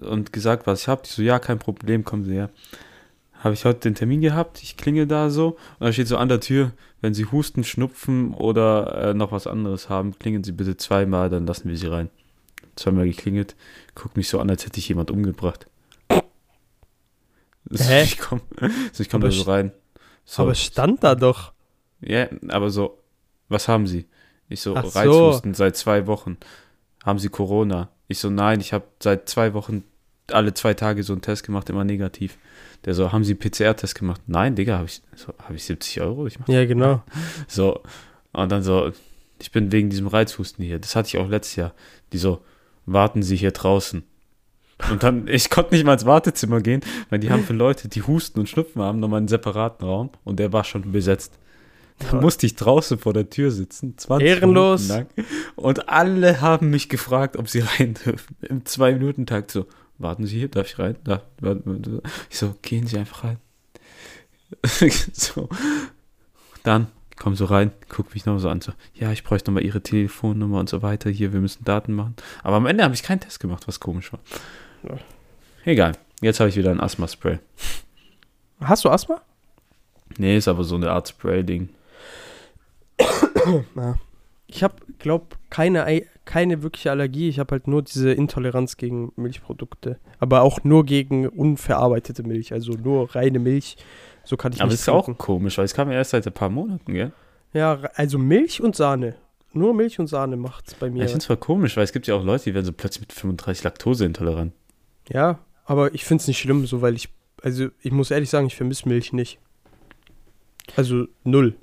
und 0.00 0.32
gesagt, 0.32 0.66
was 0.66 0.82
ich 0.82 0.88
habe. 0.88 1.02
Die 1.04 1.10
so, 1.10 1.22
ja, 1.22 1.38
kein 1.38 1.58
Problem, 1.58 2.04
kommen 2.04 2.24
Sie 2.24 2.34
her. 2.34 2.50
Habe 3.34 3.54
ich 3.54 3.64
heute 3.64 3.80
den 3.80 3.94
Termin 3.96 4.20
gehabt, 4.20 4.62
ich 4.62 4.76
klingel 4.76 5.06
da 5.06 5.28
so 5.30 5.50
und 5.78 5.86
da 5.86 5.92
steht 5.92 6.06
so 6.08 6.16
an 6.16 6.28
der 6.28 6.40
Tür, 6.40 6.72
wenn 7.02 7.12
Sie 7.14 7.26
Husten, 7.26 7.64
Schnupfen 7.64 8.32
oder 8.32 9.10
äh, 9.10 9.14
noch 9.14 9.32
was 9.32 9.46
anderes 9.46 9.90
haben, 9.90 10.18
klingeln 10.18 10.44
Sie 10.44 10.52
bitte 10.52 10.76
zweimal, 10.76 11.28
dann 11.28 11.46
lassen 11.46 11.68
wir 11.68 11.76
Sie 11.76 11.88
rein. 11.88 12.08
Zweimal 12.76 13.04
geklingelt, 13.04 13.54
guckt 13.94 14.16
mich 14.16 14.28
so 14.28 14.40
an, 14.40 14.48
als 14.48 14.64
hätte 14.64 14.78
ich 14.78 14.88
jemand 14.88 15.10
umgebracht. 15.10 15.66
So, 17.68 17.84
Hä? 17.84 18.02
Ich 18.04 18.18
komme 18.18 18.40
so, 18.92 19.02
ich 19.02 19.10
komm 19.10 19.20
da 19.20 19.30
so 19.30 19.42
rein. 19.42 19.72
So, 20.24 20.42
Aber 20.42 20.52
es 20.52 20.62
stand 20.62 21.02
da 21.04 21.14
doch. 21.14 21.52
ja, 22.00 22.28
aber 22.48 22.70
so, 22.70 22.98
was 23.48 23.68
haben 23.68 23.86
Sie? 23.86 24.06
Ich 24.48 24.60
so, 24.60 24.76
Ach 24.76 24.84
so. 24.84 24.98
Reizhusten 24.98 25.54
seit 25.54 25.76
zwei 25.76 26.06
Wochen. 26.06 26.36
Haben 27.04 27.18
Sie 27.18 27.28
Corona? 27.28 27.88
Ich 28.08 28.18
so, 28.18 28.30
nein, 28.30 28.60
ich 28.60 28.72
habe 28.72 28.84
seit 29.00 29.28
zwei 29.28 29.54
Wochen 29.54 29.84
alle 30.30 30.54
zwei 30.54 30.74
Tage 30.74 31.02
so 31.02 31.12
einen 31.12 31.22
Test 31.22 31.44
gemacht, 31.44 31.68
immer 31.68 31.84
negativ. 31.84 32.38
Der 32.84 32.94
so, 32.94 33.12
haben 33.12 33.24
Sie 33.24 33.34
PCR-Test 33.34 33.94
gemacht? 33.94 34.22
Nein, 34.26 34.54
Digga, 34.54 34.76
habe 34.76 34.86
ich, 34.86 35.02
so, 35.14 35.28
hab 35.38 35.52
ich 35.54 35.64
70 35.64 36.00
Euro? 36.00 36.26
Ich 36.26 36.38
mach 36.38 36.48
Ja, 36.48 36.64
genau. 36.64 37.02
so, 37.48 37.80
und 38.32 38.50
dann 38.50 38.62
so, 38.62 38.92
ich 39.40 39.52
bin 39.52 39.70
wegen 39.72 39.90
diesem 39.90 40.08
Reizhusten 40.08 40.64
hier. 40.64 40.78
Das 40.78 40.96
hatte 40.96 41.08
ich 41.08 41.18
auch 41.18 41.28
letztes 41.28 41.56
Jahr. 41.56 41.74
Die 42.12 42.18
so, 42.18 42.42
warten 42.86 43.22
Sie 43.22 43.36
hier 43.36 43.52
draußen. 43.52 44.02
Und 44.90 45.02
dann, 45.02 45.26
ich 45.28 45.50
konnte 45.50 45.74
nicht 45.74 45.84
mal 45.84 45.94
ins 45.94 46.06
Wartezimmer 46.06 46.60
gehen, 46.60 46.80
weil 47.10 47.18
die 47.18 47.30
haben 47.30 47.44
für 47.44 47.52
Leute, 47.52 47.88
die 47.88 48.02
Husten 48.02 48.40
und 48.40 48.48
Schnupfen 48.48 48.82
haben, 48.82 49.00
nochmal 49.00 49.18
einen 49.18 49.28
separaten 49.28 49.86
Raum 49.86 50.10
und 50.24 50.38
der 50.38 50.52
war 50.52 50.64
schon 50.64 50.92
besetzt. 50.92 51.38
Da 51.98 52.20
musste 52.20 52.46
ich 52.46 52.56
draußen 52.56 52.98
vor 52.98 53.12
der 53.12 53.30
Tür 53.30 53.52
sitzen, 53.52 53.96
20 53.96 54.26
Ehrenlos. 54.26 54.88
Minuten 54.88 55.06
lang. 55.16 55.26
Und 55.54 55.88
alle 55.88 56.40
haben 56.40 56.70
mich 56.70 56.88
gefragt, 56.88 57.36
ob 57.36 57.48
sie 57.48 57.60
rein 57.60 57.94
dürfen. 58.04 58.36
Im 58.42 58.64
Zwei-Minuten-Takt 58.64 59.52
so, 59.52 59.66
warten 60.02 60.26
Sie 60.26 60.38
hier, 60.38 60.48
darf 60.48 60.66
ich 60.66 60.78
rein? 60.78 60.96
Da, 61.04 61.22
ich 62.30 62.38
so, 62.38 62.54
gehen 62.62 62.86
Sie 62.86 62.98
einfach 62.98 63.24
rein. 63.24 63.38
so. 65.12 65.48
Dann 66.62 66.88
komm 67.16 67.34
so 67.36 67.44
rein, 67.44 67.72
guck 67.88 68.12
mich 68.14 68.26
noch 68.26 68.38
so 68.38 68.48
an, 68.48 68.60
so, 68.60 68.72
ja, 68.94 69.12
ich 69.12 69.22
bräuchte 69.24 69.50
nochmal 69.50 69.64
Ihre 69.64 69.80
Telefonnummer 69.82 70.58
und 70.60 70.68
so 70.68 70.82
weiter. 70.82 71.08
Hier, 71.10 71.32
wir 71.32 71.40
müssen 71.40 71.64
Daten 71.64 71.92
machen. 71.94 72.16
Aber 72.42 72.56
am 72.56 72.66
Ende 72.66 72.84
habe 72.84 72.94
ich 72.94 73.02
keinen 73.02 73.20
Test 73.20 73.40
gemacht, 73.40 73.66
was 73.68 73.80
komisch 73.80 74.12
war. 74.12 74.20
Ja. 74.82 74.98
Egal, 75.64 75.92
jetzt 76.20 76.40
habe 76.40 76.50
ich 76.50 76.56
wieder 76.56 76.70
ein 76.70 76.80
Asthma-Spray. 76.80 77.38
Hast 78.60 78.84
du 78.84 78.90
Asthma? 78.90 79.20
Nee, 80.18 80.36
ist 80.36 80.48
aber 80.48 80.64
so 80.64 80.74
eine 80.74 80.90
Art 80.90 81.08
Spray-Ding. 81.08 81.68
Ich 84.46 84.62
habe, 84.62 84.74
glaube 84.98 85.26
keine, 85.50 85.84
Ei- 85.84 86.06
keine 86.24 86.62
wirkliche 86.62 86.90
Allergie. 86.90 87.28
Ich 87.28 87.38
habe 87.38 87.52
halt 87.52 87.66
nur 87.68 87.82
diese 87.82 88.12
Intoleranz 88.12 88.76
gegen 88.76 89.12
Milchprodukte. 89.16 89.98
Aber 90.18 90.42
auch 90.42 90.62
nur 90.64 90.84
gegen 90.86 91.28
unverarbeitete 91.28 92.22
Milch. 92.22 92.52
Also 92.52 92.72
nur 92.72 93.14
reine 93.14 93.38
Milch. 93.38 93.76
So 94.24 94.36
kann 94.36 94.52
ich 94.52 94.60
Aber 94.60 94.70
das 94.70 94.80
ist 94.80 94.88
auch 94.88 95.04
trinken. 95.06 95.18
komisch, 95.18 95.58
weil 95.58 95.64
es 95.64 95.74
kam 95.74 95.90
ja 95.90 95.96
erst 95.96 96.10
seit 96.12 96.26
ein 96.26 96.32
paar 96.32 96.48
Monaten, 96.48 96.92
gell? 96.92 97.12
Ja, 97.52 97.80
also 97.96 98.18
Milch 98.18 98.60
und 98.62 98.76
Sahne. 98.76 99.16
Nur 99.52 99.74
Milch 99.74 99.98
und 99.98 100.06
Sahne 100.06 100.36
macht's 100.36 100.74
bei 100.74 100.86
Ja, 100.86 100.92
mir. 100.92 100.98
ich 101.04 101.10
finde 101.10 101.18
es 101.18 101.26
voll 101.26 101.36
komisch, 101.36 101.76
weil 101.76 101.84
es 101.84 101.92
gibt 101.92 102.06
ja 102.06 102.14
auch 102.14 102.24
Leute, 102.24 102.44
die 102.44 102.54
werden 102.54 102.64
so 102.64 102.72
plötzlich 102.72 103.00
mit 103.02 103.12
35 103.12 103.64
Laktose 103.64 104.04
intolerant. 104.06 104.52
Ja, 105.10 105.40
aber 105.64 105.92
ich 105.94 106.04
finde 106.04 106.22
es 106.22 106.28
nicht 106.28 106.38
schlimm, 106.38 106.64
so 106.66 106.80
weil 106.80 106.94
ich, 106.94 107.08
also 107.42 107.68
ich 107.82 107.92
muss 107.92 108.10
ehrlich 108.10 108.30
sagen, 108.30 108.46
ich 108.46 108.56
vermisse 108.56 108.88
Milch 108.88 109.12
nicht. 109.12 109.38
Also 110.76 111.06
null. 111.24 111.54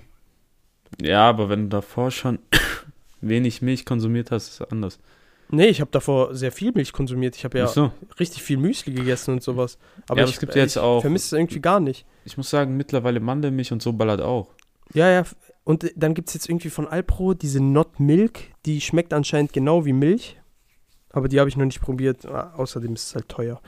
Ja, 1.01 1.29
aber 1.29 1.49
wenn 1.49 1.63
du 1.63 1.69
davor 1.69 2.11
schon 2.11 2.39
wenig 3.21 3.61
Milch 3.61 3.85
konsumiert 3.85 4.31
hast, 4.31 4.49
ist 4.49 4.61
anders. 4.71 4.99
Nee, 5.51 5.65
ich 5.67 5.81
habe 5.81 5.89
davor 5.91 6.35
sehr 6.35 6.51
viel 6.51 6.71
Milch 6.73 6.93
konsumiert. 6.93 7.35
Ich 7.35 7.43
habe 7.43 7.57
ja 7.57 7.65
so. 7.67 7.91
richtig 8.19 8.43
viel 8.43 8.57
Müsli 8.57 8.93
gegessen 8.93 9.33
und 9.33 9.43
sowas. 9.43 9.77
Aber 10.07 10.19
Ja, 10.19 10.23
aber 10.23 10.29
ich, 10.29 10.35
es 10.35 10.39
gibt 10.39 10.53
ja 10.55 10.61
jetzt 10.61 10.77
auch- 10.77 10.97
Ich 10.97 11.01
vermisse 11.01 11.35
es 11.35 11.39
irgendwie 11.39 11.59
gar 11.59 11.79
nicht. 11.79 12.05
Ich 12.25 12.37
muss 12.37 12.49
sagen, 12.51 12.77
mittlerweile 12.77 13.19
Mandelmilch 13.19 13.71
und 13.71 13.81
so 13.81 13.91
ballert 13.93 14.21
auch. 14.21 14.49
Ja, 14.93 15.09
ja. 15.09 15.23
Und 15.63 15.83
äh, 15.85 15.91
dann 15.95 16.13
gibt 16.13 16.27
es 16.27 16.35
jetzt 16.35 16.49
irgendwie 16.49 16.69
von 16.69 16.87
Alpro 16.87 17.33
diese 17.33 17.61
Not 17.63 17.99
Milk. 17.99 18.39
Die 18.67 18.79
schmeckt 18.79 19.11
anscheinend 19.13 19.51
genau 19.53 19.85
wie 19.85 19.93
Milch. 19.93 20.37
Aber 21.11 21.27
die 21.27 21.39
habe 21.39 21.49
ich 21.49 21.57
noch 21.57 21.65
nicht 21.65 21.81
probiert. 21.81 22.25
Ah, 22.27 22.53
Außerdem 22.55 22.93
ist 22.93 23.07
es 23.07 23.15
halt 23.15 23.27
teuer. 23.29 23.59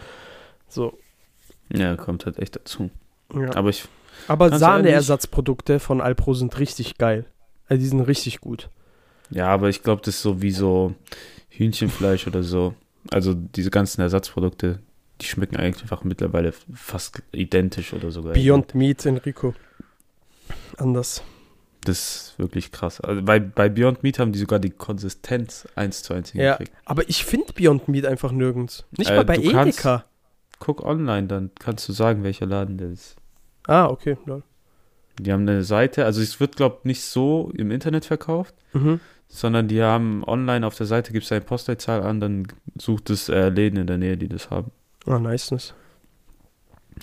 So. 0.67 0.97
Ja, 1.73 1.95
kommt 1.95 2.25
halt 2.27 2.37
echt 2.37 2.55
dazu. 2.55 2.91
Ja. 3.33 3.55
Aber 3.55 3.69
ich, 3.69 3.85
Aber 4.27 4.55
Sahneersatzprodukte 4.55 5.79
von 5.79 5.99
Alpro 6.01 6.33
sind 6.35 6.59
richtig 6.59 6.97
geil. 6.99 7.25
Also 7.67 7.81
die 7.81 7.87
sind 7.87 8.01
richtig 8.01 8.39
gut. 8.41 8.69
Ja, 9.31 9.47
aber 9.47 9.69
ich 9.69 9.81
glaube, 9.83 10.01
das 10.05 10.15
ist 10.15 10.21
so 10.21 10.41
wie 10.41 10.51
so 10.51 10.93
Hühnchenfleisch 11.49 12.27
oder 12.27 12.43
so. 12.43 12.73
Also 13.09 13.33
diese 13.33 13.71
ganzen 13.71 14.01
Ersatzprodukte, 14.01 14.79
die 15.21 15.25
schmecken 15.25 15.57
eigentlich 15.57 15.81
einfach 15.83 16.03
mittlerweile 16.03 16.53
fast 16.73 17.21
identisch 17.31 17.93
oder 17.93 18.11
sogar. 18.11 18.33
Beyond 18.33 18.75
Meat, 18.75 19.05
Enrico. 19.05 19.53
Anders. 20.77 21.23
Das 21.83 21.97
ist 21.97 22.33
wirklich 22.39 22.71
krass. 22.71 23.01
Also 23.01 23.23
bei, 23.23 23.39
bei 23.39 23.67
Beyond 23.69 24.03
Meat 24.03 24.19
haben 24.19 24.31
die 24.31 24.39
sogar 24.39 24.59
die 24.59 24.69
Konsistenz 24.69 25.67
1 25.75 26.03
zu 26.03 26.13
1 26.13 26.33
Ja, 26.33 26.41
hingekriegt. 26.57 26.71
aber 26.85 27.09
ich 27.09 27.25
finde 27.25 27.53
Beyond 27.53 27.87
Meat 27.87 28.05
einfach 28.05 28.31
nirgends. 28.31 28.85
Nicht 28.97 29.09
Äh, 29.09 29.15
mal 29.15 29.25
bei 29.25 29.37
du 29.37 29.51
kannst- 29.51 29.79
Edeka. 29.79 30.05
Guck 30.59 30.85
online, 30.85 31.25
dann 31.25 31.49
kannst 31.57 31.89
du 31.89 31.93
sagen, 31.93 32.23
welcher 32.23 32.45
Laden 32.45 32.77
der 32.77 32.91
ist. 32.91 33.15
Ah, 33.65 33.87
okay. 33.87 34.15
lol. 34.25 34.43
Die 35.19 35.31
haben 35.33 35.41
eine 35.41 35.63
Seite, 35.63 36.05
also 36.05 36.21
es 36.21 36.39
wird, 36.39 36.55
glaube 36.55 36.77
ich, 36.79 36.85
nicht 36.85 37.01
so 37.01 37.51
im 37.57 37.71
Internet 37.71 38.05
verkauft, 38.05 38.53
Mhm. 38.73 38.99
Sondern 39.33 39.67
die 39.69 39.81
haben 39.81 40.23
online 40.25 40.67
auf 40.67 40.75
der 40.75 40.85
Seite, 40.85 41.13
gibst 41.13 41.31
eine 41.31 41.41
Postleitzahl 41.41 42.03
an, 42.03 42.19
dann 42.19 42.47
sucht 42.77 43.09
es 43.09 43.29
äh, 43.29 43.47
Läden 43.49 43.79
in 43.79 43.87
der 43.87 43.97
Nähe, 43.97 44.17
die 44.17 44.27
das 44.27 44.49
haben. 44.49 44.71
Ah, 45.05 45.19
niceness. 45.19 45.73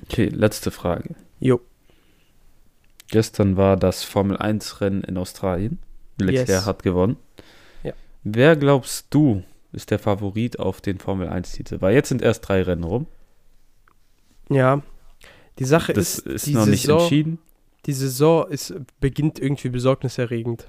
Okay, 0.04 0.26
letzte 0.26 0.70
Frage. 0.70 1.14
Jo. 1.40 1.60
Gestern 3.10 3.56
war 3.56 3.76
das 3.76 4.04
Formel 4.04 4.36
1 4.36 4.80
Rennen 4.82 5.02
in 5.02 5.16
Australien. 5.16 5.78
Leclerc 6.20 6.48
Yes. 6.48 6.66
hat 6.66 6.82
gewonnen. 6.82 7.16
Ja. 7.82 7.94
Wer 8.22 8.56
glaubst 8.56 9.06
du 9.10 9.42
ist 9.72 9.90
der 9.90 9.98
Favorit 9.98 10.58
auf 10.58 10.80
den 10.80 10.98
Formel 10.98 11.28
1 11.28 11.52
Titel? 11.52 11.80
Weil 11.80 11.94
jetzt 11.94 12.08
sind 12.10 12.20
erst 12.22 12.46
drei 12.48 12.62
Rennen 12.62 12.84
rum. 12.84 13.06
Ja. 14.50 14.82
Die 15.58 15.64
Sache 15.64 15.92
Das 15.94 16.18
ist, 16.18 16.26
ist 16.26 16.46
die 16.46 16.54
noch 16.54 16.66
nicht 16.66 16.82
Saison, 16.82 17.00
entschieden. 17.00 17.38
die 17.86 17.92
Saison 17.92 18.48
ist, 18.48 18.74
beginnt 19.00 19.38
irgendwie 19.38 19.68
besorgniserregend. 19.70 20.68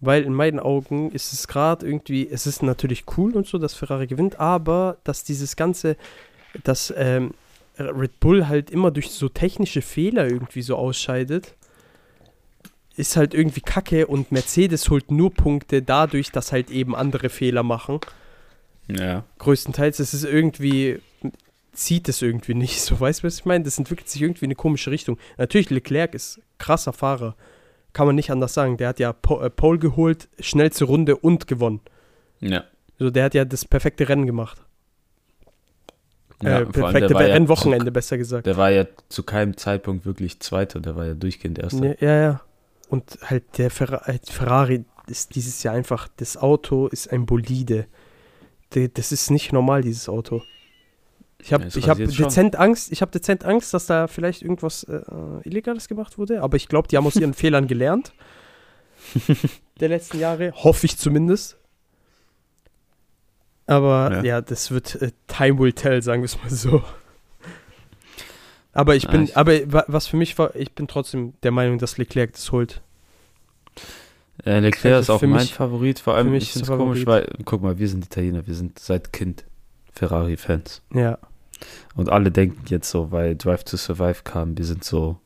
Weil 0.00 0.22
in 0.22 0.32
meinen 0.32 0.60
Augen 0.60 1.10
ist 1.10 1.32
es 1.32 1.48
gerade 1.48 1.86
irgendwie, 1.86 2.28
es 2.28 2.46
ist 2.46 2.62
natürlich 2.62 3.04
cool 3.16 3.34
und 3.34 3.46
so, 3.46 3.58
dass 3.58 3.74
Ferrari 3.74 4.06
gewinnt, 4.06 4.38
aber 4.38 4.98
dass 5.02 5.24
dieses 5.24 5.56
ganze, 5.56 5.96
dass 6.62 6.92
ähm, 6.96 7.32
Red 7.78 8.20
Bull 8.20 8.48
halt 8.48 8.70
immer 8.70 8.90
durch 8.90 9.10
so 9.10 9.28
technische 9.28 9.82
Fehler 9.82 10.28
irgendwie 10.28 10.62
so 10.62 10.76
ausscheidet, 10.76 11.54
ist 12.96 13.16
halt 13.16 13.32
irgendwie 13.32 13.60
kacke 13.60 14.06
und 14.06 14.32
Mercedes 14.32 14.90
holt 14.90 15.10
nur 15.10 15.32
Punkte 15.32 15.82
dadurch, 15.82 16.32
dass 16.32 16.52
halt 16.52 16.70
eben 16.70 16.96
andere 16.96 17.28
Fehler 17.28 17.62
machen. 17.62 18.00
Ja. 18.88 19.24
Größtenteils. 19.38 20.00
Es 20.00 20.14
ist 20.14 20.24
irgendwie, 20.24 20.98
zieht 21.72 22.08
es 22.08 22.22
irgendwie 22.22 22.54
nicht 22.54 22.80
so. 22.82 22.98
Weißt 22.98 23.22
du, 23.22 23.26
was 23.26 23.38
ich 23.38 23.44
meine? 23.44 23.64
Das 23.64 23.78
entwickelt 23.78 24.08
sich 24.08 24.22
irgendwie 24.22 24.46
in 24.46 24.48
eine 24.48 24.56
komische 24.56 24.90
Richtung. 24.90 25.18
Natürlich, 25.36 25.70
Leclerc 25.70 26.14
ist 26.14 26.40
krasser 26.58 26.92
Fahrer. 26.92 27.36
Kann 27.92 28.06
man 28.06 28.16
nicht 28.16 28.30
anders 28.30 28.54
sagen. 28.54 28.76
Der 28.76 28.88
hat 28.88 28.98
ja 29.00 29.10
äh, 29.10 29.50
Pole 29.50 29.78
geholt, 29.78 30.28
schnellste 30.40 30.84
Runde 30.84 31.16
und 31.16 31.46
gewonnen. 31.46 31.80
Ja. 32.40 32.64
Also 33.00 33.10
der 33.10 33.24
hat 33.24 33.34
ja 33.34 33.44
das 33.44 33.64
perfekte 33.64 34.08
Rennen 34.08 34.26
gemacht. 34.26 34.60
ja 36.42 36.60
äh, 36.60 36.66
perfekte 36.66 37.12
ja 37.14 37.18
Rennwochenende, 37.18 37.86
zu- 37.86 37.92
besser 37.92 38.18
gesagt. 38.18 38.46
Der 38.46 38.56
war 38.56 38.70
ja 38.70 38.86
zu 39.08 39.22
keinem 39.22 39.56
Zeitpunkt 39.56 40.04
wirklich 40.06 40.40
Zweiter, 40.40 40.80
der 40.80 40.96
war 40.96 41.06
ja 41.06 41.14
durchgehend 41.14 41.58
Erster. 41.58 41.86
Ja, 41.86 41.94
ja, 42.00 42.22
ja. 42.22 42.40
Und 42.88 43.18
halt 43.22 43.58
der 43.58 43.70
Ferra 43.70 44.02
äh, 44.06 44.18
Ferrari 44.24 44.84
ist 45.08 45.34
dieses 45.34 45.62
Jahr 45.62 45.74
einfach, 45.74 46.08
das 46.16 46.36
Auto 46.36 46.86
ist 46.88 47.10
ein 47.12 47.26
Bolide. 47.26 47.86
De- 48.74 48.88
Das 48.92 49.12
ist 49.12 49.30
nicht 49.30 49.52
normal, 49.52 49.82
dieses 49.82 50.08
Auto. 50.08 50.42
Ich 51.40 51.52
habe 51.52 51.64
Ja, 51.64 51.68
ich 51.76 51.84
hab 51.88 51.90
rasiert 51.98 52.14
schon. 52.14 52.24
dezent 52.26 52.56
Angst, 52.56 52.90
ich 52.92 53.00
habe 53.00 53.12
dezent 53.12 53.44
Angst, 53.44 53.72
dass 53.72 53.86
da 53.86 54.06
vielleicht 54.08 54.42
irgendwas 54.42 54.82
äh, 54.84 55.00
Illegales 55.44 55.86
gemacht 55.88 56.18
wurde, 56.18 56.42
aber 56.42 56.56
ich 56.56 56.68
glaube, 56.68 56.88
die 56.88 56.96
haben 56.96 57.06
aus 57.06 57.16
ihren 57.16 57.34
Fehlern 57.34 57.66
gelernt. 57.68 58.12
der 59.80 59.88
letzten 59.88 60.18
Jahre, 60.18 60.52
hoffe 60.52 60.86
ich 60.86 60.98
zumindest. 60.98 61.56
Aber 63.66 64.12
ja, 64.16 64.22
Ja. 64.22 64.40
das 64.40 64.70
wird 64.70 64.96
äh, 64.96 65.12
Time 65.26 65.58
will 65.58 65.72
tell, 65.72 66.02
sagen 66.02 66.22
wir 66.22 66.26
es 66.26 66.38
mal 66.42 66.50
so. 66.50 66.82
Aber 68.72 68.96
ich 68.96 69.08
Ah, 69.08 69.12
bin, 69.12 69.24
ich- 69.24 69.36
aber 69.36 69.72
wa- 69.72 69.84
was 69.88 70.06
für 70.06 70.16
mich 70.16 70.38
war, 70.38 70.54
ich 70.56 70.72
bin 70.72 70.88
trotzdem 70.88 71.34
der 71.42 71.50
Meinung, 71.50 71.78
dass 71.78 71.98
Leclerc 71.98 72.32
das 72.32 72.50
holt. 72.52 72.80
Äh, 74.44 74.60
Leclerc 74.60 74.94
Also 74.94 75.00
ist 75.00 75.10
auch 75.16 75.20
für 75.20 75.26
mein 75.26 75.40
mich- 75.40 75.54
Favorit, 75.54 75.98
vor 75.98 76.14
allem 76.14 76.28
für 76.28 76.32
mich 76.32 76.42
ich 76.44 76.48
ist 76.50 76.60
finde 76.66 76.72
es 76.72 76.78
komisch, 76.78 77.06
weil, 77.06 77.28
guck 77.44 77.62
mal, 77.62 77.78
wir 77.78 77.88
sind 77.88 78.04
Italiener, 78.04 78.46
wir 78.46 78.54
sind 78.54 78.78
seit 78.78 79.12
Kind 79.12 79.44
Ferrari-Fans. 79.92 80.82
Ja. 80.94 81.18
Und 81.96 82.08
alle 82.08 82.30
denken 82.30 82.62
jetzt 82.68 82.90
so, 82.90 83.10
weil 83.12 83.36
Drive 83.36 83.64
to 83.64 83.76
Survive 83.76 84.22
kam, 84.24 84.56
wir 84.56 84.64
sind 84.64 84.84
so 84.84 85.18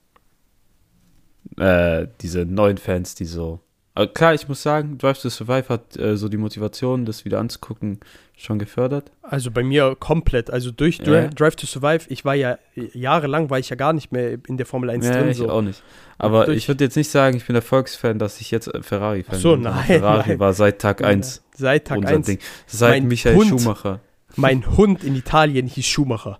äh, 1.59 2.07
diese 2.21 2.45
neuen 2.47 2.79
Fans, 2.79 3.15
die 3.15 3.25
so. 3.25 3.61
Aber 3.95 4.07
klar, 4.07 4.33
ich 4.33 4.49
muss 4.49 4.63
sagen, 4.63 4.97
Drive 4.97 5.21
to 5.21 5.29
Survive 5.29 5.69
hat 5.69 5.99
äh, 5.99 6.17
so 6.17 6.31
die 6.31 6.39
Motivation, 6.39 7.05
das 7.05 7.27
wieder 7.27 7.39
anzugucken, 7.39 8.01
schon 8.39 8.59
gefördert. 8.59 9.13
Also 9.21 9.51
bei 9.51 9.63
mir 9.63 9.95
komplett. 10.01 10.51
Also 10.51 10.71
durch 10.71 10.97
Dri 10.99 11.13
Ja. 11.15 11.29
Drive 11.29 11.57
to 11.57 11.67
Survive, 11.67 12.07
ich 12.09 12.25
war 12.25 12.35
ja 12.35 12.59
jahrelang 12.75 13.51
war 13.51 13.59
ich 13.59 13.69
ja 13.69 13.77
gar 13.77 13.93
nicht 13.93 14.11
mehr 14.11 14.39
in 14.49 14.57
der 14.57 14.65
Formel 14.65 14.89
1 14.89 15.05
Ja, 15.05 15.13
drin. 15.19 15.29
ich 15.29 15.37
So. 15.37 15.51
auch 15.51 15.61
nicht. 15.61 15.83
Aber 16.17 16.47
durch- 16.47 16.57
ich 16.57 16.69
würde 16.69 16.85
jetzt 16.85 16.97
nicht 16.97 17.11
sagen, 17.11 17.37
ich 17.37 17.47
bin 17.47 17.55
Erfolgsfan, 17.55 18.19
dass 18.19 18.41
ich 18.41 18.51
jetzt 18.51 18.69
äh, 18.69 18.83
Ferrari-Fan 18.83 19.39
so, 19.39 19.51
bin. 19.57 19.65
sondern 19.65 19.75
nein, 19.75 19.85
Ferrari 19.87 20.29
nein. 20.31 20.39
war 20.41 20.55
seit 20.55 20.81
Tag 20.81 21.05
1 21.05 21.43
Seit 21.55 21.87
Tag 21.87 21.99
unser 21.99 22.15
1. 22.15 22.27
Ding. 22.27 22.39
Seit 22.67 22.91
Mein 23.03 23.09
Michael 23.09 23.37
Hund. 23.37 23.49
Schumacher. 23.49 24.01
Mein 24.37 24.77
Hund 24.77 25.05
in 25.05 25.15
Italien 25.15 25.67
hieß 25.67 25.87
Schumacher. 25.87 26.39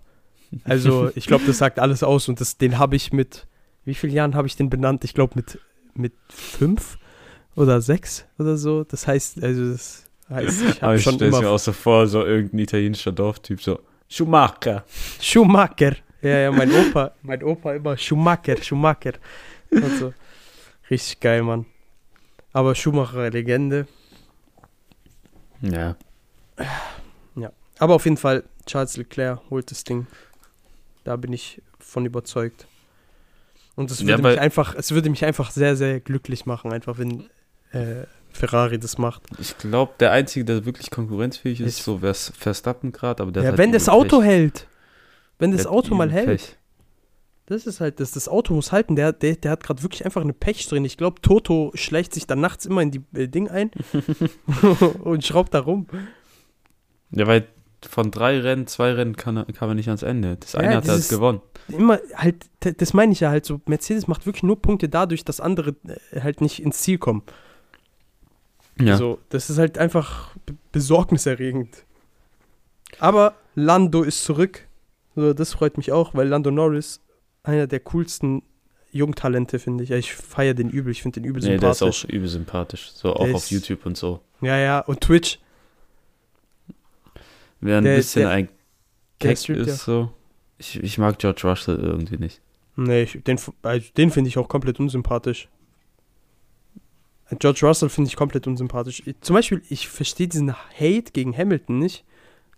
Also 0.63 1.09
ich 1.15 1.25
glaube, 1.25 1.45
das 1.45 1.57
sagt 1.57 1.79
alles 1.79 2.03
aus 2.03 2.27
und 2.29 2.39
das, 2.39 2.57
den 2.57 2.77
habe 2.77 2.95
ich 2.95 3.11
mit, 3.11 3.47
wie 3.85 3.95
vielen 3.95 4.13
Jahren 4.13 4.35
habe 4.35 4.47
ich 4.47 4.55
den 4.55 4.69
benannt? 4.69 5.03
Ich 5.03 5.13
glaube 5.13 5.33
mit, 5.35 5.59
mit 5.95 6.13
fünf 6.29 6.97
oder 7.55 7.81
sechs 7.81 8.25
oder 8.37 8.57
so. 8.57 8.83
Das 8.83 9.07
heißt, 9.07 9.43
also 9.43 9.71
das 9.71 10.05
heißt, 10.29 10.61
ich 10.61 10.81
habe 10.81 10.95
ich 10.95 11.03
schon 11.03 11.17
mir 11.17 11.27
immer 11.27 11.49
auch 11.49 11.59
so 11.59 11.71
vor, 11.73 12.07
so 12.07 12.25
irgendein 12.25 12.59
italienischer 12.59 13.11
Dorftyp, 13.11 13.61
so 13.61 13.79
Schumacher. 14.07 14.85
Schumacher. 15.19 15.95
Ja, 16.21 16.37
ja, 16.37 16.51
mein 16.51 16.71
Opa, 16.71 17.11
mein 17.23 17.43
Opa 17.43 17.73
immer 17.73 17.97
Schumacher, 17.97 18.61
Schumacher. 18.61 19.13
Und 19.71 19.97
so. 19.97 20.13
Richtig 20.89 21.19
geil, 21.19 21.41
Mann. 21.41 21.65
Aber 22.51 22.75
Schumacher, 22.75 23.29
Legende. 23.31 23.87
Ja. 25.61 25.95
Aber 27.83 27.95
auf 27.95 28.05
jeden 28.05 28.15
Fall, 28.17 28.43
Charles 28.65 28.95
Leclerc 28.95 29.41
holt 29.49 29.69
das 29.71 29.83
Ding. 29.83 30.07
Da 31.03 31.17
bin 31.17 31.33
ich 31.33 31.61
von 31.79 32.05
überzeugt. 32.05 32.65
Und 33.75 33.91
es 33.91 33.99
Ja, 33.99 34.07
würde 34.07 34.23
weil- 34.23 34.31
mich 34.35 34.41
einfach, 34.41 34.73
es 34.75 34.91
würde 34.91 35.09
mich 35.09 35.25
einfach 35.25 35.51
sehr, 35.51 35.75
sehr 35.75 35.99
glücklich 35.99 36.45
machen, 36.45 36.71
einfach 36.71 36.97
wenn 36.97 37.29
äh, 37.73 38.05
Ferrari 38.31 38.79
das 38.79 38.97
macht. 38.99 39.23
Ich 39.39 39.57
glaube, 39.57 39.93
der 39.99 40.11
Einzige, 40.11 40.45
der 40.45 40.65
wirklich 40.65 40.91
konkurrenzfähig 40.91 41.59
ist, 41.59 41.79
Ich- 41.79 41.83
so 41.83 42.01
wäre 42.01 42.13
Verstappen 42.13 42.91
gerade, 42.93 43.21
aber 43.21 43.31
der 43.33 43.43
Ja, 43.43 43.47
hat 43.47 43.53
halt 43.53 43.59
wenn 43.59 43.71
das 43.73 43.89
Auto 43.89 44.19
Pech. 44.19 44.27
hält. 44.29 44.67
Wenn 45.39 45.51
das 45.51 45.63
Der 45.63 45.71
Auto 45.71 45.93
mal 45.95 46.09
hält. 46.11 46.27
Pech. 46.27 46.57
Das 47.47 47.65
ist 47.67 47.81
halt, 47.81 47.99
das, 47.99 48.11
das 48.11 48.29
Auto 48.29 48.53
muss 48.53 48.71
halten. 48.71 48.95
Der, 48.95 49.11
der, 49.11 49.35
der 49.35 49.51
hat 49.51 49.63
gerade 49.63 49.83
wirklich 49.83 50.05
einfach 50.05 50.21
eine 50.21 50.31
Pech 50.31 50.65
drin. 50.69 50.85
Ich 50.85 50.95
glaube, 50.95 51.19
Toto 51.21 51.71
schleicht 51.73 52.13
sich 52.13 52.25
dann 52.27 52.39
nachts 52.39 52.65
immer 52.65 52.81
in 52.81 52.91
die 52.91 53.01
äh, 53.13 53.27
Ding 53.27 53.49
ein 53.49 53.71
und 55.03 55.25
schraubt 55.25 55.53
da 55.53 55.59
rum. 55.59 55.87
Ja, 57.11 57.27
weil 57.27 57.47
von 57.85 58.11
drei 58.11 58.39
Rennen, 58.39 58.67
zwei 58.67 58.91
Rennen 58.93 59.15
kann 59.15 59.37
er, 59.37 59.45
kam 59.45 59.69
er 59.69 59.75
nicht 59.75 59.87
ans 59.89 60.03
Ende. 60.03 60.37
Das 60.37 60.53
Ja, 60.53 60.59
eine 60.59 60.75
hat 60.77 60.87
er 60.87 60.93
halt 60.93 61.09
gewonnen. 61.09 61.41
Immer 61.69 61.99
halt, 62.15 62.49
das 62.59 62.93
meine 62.93 63.11
ich 63.13 63.19
ja 63.21 63.29
halt 63.29 63.45
so. 63.45 63.61
Mercedes 63.67 64.07
macht 64.07 64.25
wirklich 64.25 64.43
nur 64.43 64.61
Punkte 64.61 64.89
dadurch, 64.89 65.23
dass 65.25 65.39
andere 65.39 65.75
äh, 66.11 66.21
halt 66.21 66.41
nicht 66.41 66.61
ins 66.61 66.79
Ziel 66.81 66.97
kommen. 66.97 67.23
Ja. 68.79 68.97
So, 68.97 69.19
das 69.29 69.49
ist 69.49 69.57
halt 69.59 69.77
einfach 69.77 70.35
be- 70.45 70.55
besorgniserregend. 70.71 71.85
Aber 72.99 73.35
Lando 73.55 74.03
ist 74.03 74.23
zurück. 74.23 74.67
So, 75.15 75.33
das 75.33 75.53
freut 75.53 75.77
mich 75.77 75.91
auch, 75.91 76.13
weil 76.15 76.27
Lando 76.27 76.49
Norris 76.51 76.99
einer 77.43 77.67
der 77.67 77.79
coolsten 77.81 78.41
Jungtalente, 78.91 79.59
finde 79.59 79.83
ich. 79.83 79.91
Ich 79.91 80.13
feiere 80.13 80.53
den 80.53 80.69
übel, 80.69 80.91
ich 80.91 81.01
finde 81.01 81.19
den 81.21 81.29
übel 81.29 81.41
nee, 81.41 81.57
der 81.57 81.71
ist 81.71 81.79
sympathisch. 81.79 82.05
auch 82.05 82.09
übel 82.09 82.27
sympathisch. 82.27 82.91
So 82.93 83.13
auch 83.13 83.25
Der 83.25 83.35
auf 83.35 83.43
ist- 83.43 83.51
YouTube 83.51 83.85
und 83.85 83.97
so. 83.97 84.21
Ja, 84.41 84.57
ja, 84.57 84.79
und 84.79 85.01
Twitch. 85.01 85.39
Wer 87.63 87.77
ein 87.77 87.83
Der- 87.83 87.95
bisschen 87.95 88.23
der- 88.23 88.29
ein 88.31 88.49
Keck 89.19 89.37
streamt 89.37 89.67
ja. 89.67 89.73
ist, 89.73 89.85
so. 89.85 90.11
Ich, 90.57 90.81
ich 90.83 90.97
mag 90.97 91.17
George 91.17 91.41
Russell 91.45 91.77
irgendwie 91.79 92.17
nicht. 92.17 92.41
Nee, 92.75 93.03
ich, 93.03 93.23
den, 93.23 93.39
also 93.61 93.87
den 93.95 94.11
finde 94.11 94.27
ich 94.27 94.37
auch 94.37 94.47
komplett 94.47 94.79
unsympathisch. 94.79 95.47
George 97.39 97.61
Russell 97.65 97.89
finde 97.89 98.09
ich 98.09 98.15
komplett 98.15 98.47
unsympathisch. 98.47 99.01
Ich, 99.05 99.15
zum 99.21 99.35
Beispiel, 99.35 99.61
ich 99.69 99.87
verstehe 99.87 100.27
diesen 100.27 100.53
Hate 100.53 101.11
gegen 101.13 101.35
Hamilton 101.35 101.79
nicht. 101.79 102.03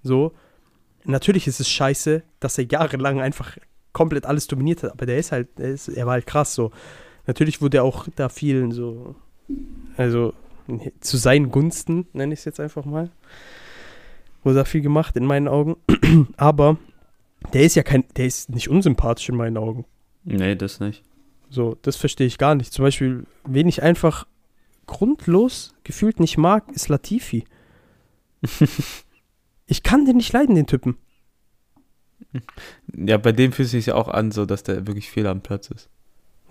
So, 0.03 0.33
natürlich 1.03 1.47
ist 1.47 1.59
es 1.59 1.69
scheiße, 1.69 2.23
dass 2.39 2.57
er 2.57 2.65
jahrelang 2.65 3.21
einfach 3.21 3.57
komplett 3.93 4.25
alles 4.25 4.47
dominiert 4.47 4.83
hat, 4.83 4.91
aber 4.91 5.05
der 5.05 5.17
ist 5.17 5.31
halt, 5.31 5.47
er, 5.57 5.69
ist, 5.69 5.87
er 5.87 6.05
war 6.05 6.13
halt 6.13 6.25
krass 6.27 6.53
so. 6.55 6.71
Natürlich 7.27 7.61
wurde 7.61 7.77
er 7.77 7.83
auch 7.83 8.07
da 8.15 8.27
vielen 8.27 8.71
so, 8.71 9.15
also 9.95 10.33
zu 10.99 11.17
seinen 11.17 11.51
Gunsten, 11.51 12.07
nenne 12.11 12.33
ich 12.33 12.39
es 12.39 12.45
jetzt 12.45 12.59
einfach 12.59 12.83
mal, 12.85 13.09
wurde 14.45 14.55
da 14.55 14.65
viel 14.65 14.81
gemacht 14.81 15.15
in 15.17 15.25
meinen 15.25 15.47
Augen. 15.47 15.75
aber 16.37 16.77
der 17.53 17.63
ist 17.63 17.75
ja 17.75 17.83
kein, 17.83 18.05
der 18.15 18.25
ist 18.25 18.49
nicht 18.49 18.69
unsympathisch 18.69 19.29
in 19.29 19.35
meinen 19.35 19.57
Augen. 19.57 19.85
Nee, 20.23 20.55
das 20.55 20.79
nicht. 20.79 21.03
So, 21.49 21.77
das 21.81 21.95
verstehe 21.95 22.27
ich 22.27 22.37
gar 22.37 22.55
nicht. 22.55 22.73
Zum 22.73 22.83
Beispiel, 22.83 23.25
wen 23.45 23.67
ich 23.67 23.81
einfach 23.83 24.25
grundlos 24.87 25.73
gefühlt 25.83 26.19
nicht 26.19 26.37
mag, 26.37 26.71
ist 26.71 26.89
Latifi. 26.89 27.45
ich 29.67 29.83
kann 29.83 30.05
den 30.05 30.17
nicht 30.17 30.33
leiden, 30.33 30.55
den 30.55 30.67
Typen. 30.67 30.97
Ja, 32.95 33.17
bei 33.17 33.31
dem 33.31 33.51
fühlt 33.51 33.67
es 33.67 33.71
sich 33.71 33.87
ja 33.87 33.95
auch 33.95 34.07
an, 34.07 34.31
so 34.31 34.45
dass 34.45 34.63
der 34.63 34.87
wirklich 34.87 35.09
fehl 35.09 35.27
am 35.27 35.41
Platz 35.41 35.69
ist. 35.69 35.89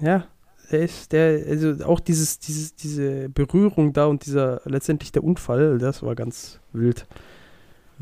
Ja, 0.01 0.27
der 0.71 0.83
ist, 0.83 1.13
der, 1.13 1.47
also 1.47 1.85
auch 1.85 2.01
dieses, 2.01 2.39
dieses, 2.39 2.75
diese 2.75 3.29
Berührung 3.29 3.93
da 3.93 4.07
und 4.07 4.25
dieser, 4.25 4.63
letztendlich 4.65 5.13
der 5.13 5.25
Unfall, 5.25 5.79
das 5.79 6.03
war 6.03 6.15
ganz 6.15 6.61
wild. 6.73 7.07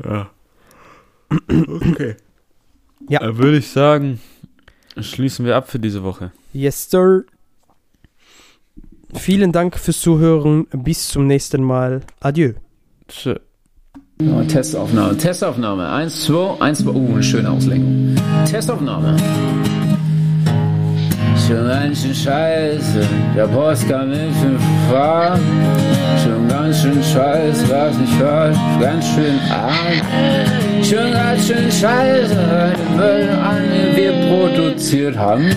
Ja. 0.05 0.29
Okay. 1.31 2.15
Ja. 3.09 3.21
Äh, 3.21 3.37
Würde 3.37 3.57
ich 3.57 3.69
sagen, 3.69 4.19
schließen 4.99 5.45
wir 5.45 5.55
ab 5.55 5.69
für 5.69 5.79
diese 5.79 6.03
Woche. 6.03 6.31
Yes, 6.53 6.89
sir. 6.89 7.23
Vielen 9.15 9.51
Dank 9.51 9.77
fürs 9.77 9.99
Zuhören. 9.99 10.67
Bis 10.71 11.09
zum 11.09 11.27
nächsten 11.27 11.63
Mal. 11.63 12.01
Adieu. 12.19 12.53
Tschö. 13.07 13.35
Oh, 14.21 14.41
Testaufnahme, 14.43 15.17
Testaufnahme. 15.17 15.89
Eins, 15.89 16.25
zwei, 16.25 16.61
eins, 16.61 16.79
zwei. 16.79 16.91
Uh, 16.91 17.13
eine 17.13 17.23
schöne 17.23 17.49
Auslenkung. 17.49 18.15
Testaufnahme. 18.45 19.17
Schon 21.47 21.67
ganz 21.67 22.03
schön 22.03 22.15
scheiße, 22.15 23.07
der 23.35 23.47
Post 23.47 23.89
kam 23.89 24.11
in 24.13 24.33
fünf 24.33 24.61
Fahren. 24.89 25.41
Ganz 26.53 26.81
schön 26.83 27.01
scheiße, 27.03 27.67
was 27.67 27.97
nicht 27.97 28.19
hört, 28.19 28.55
ganz 28.79 29.03
schön 29.07 29.39
arm. 29.49 30.83
Schon 30.83 31.11
ganz 31.11 31.47
schön 31.47 31.71
scheiße, 31.71 32.35
den 32.35 32.95
Müll 32.95 33.29
an, 33.43 33.63
den 33.73 33.95
wir 33.95 34.11
produziert 34.29 35.17
haben. 35.17 35.49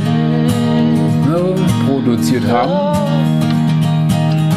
No, 1.28 1.55
produziert 1.86 2.44
haben. 2.51 2.97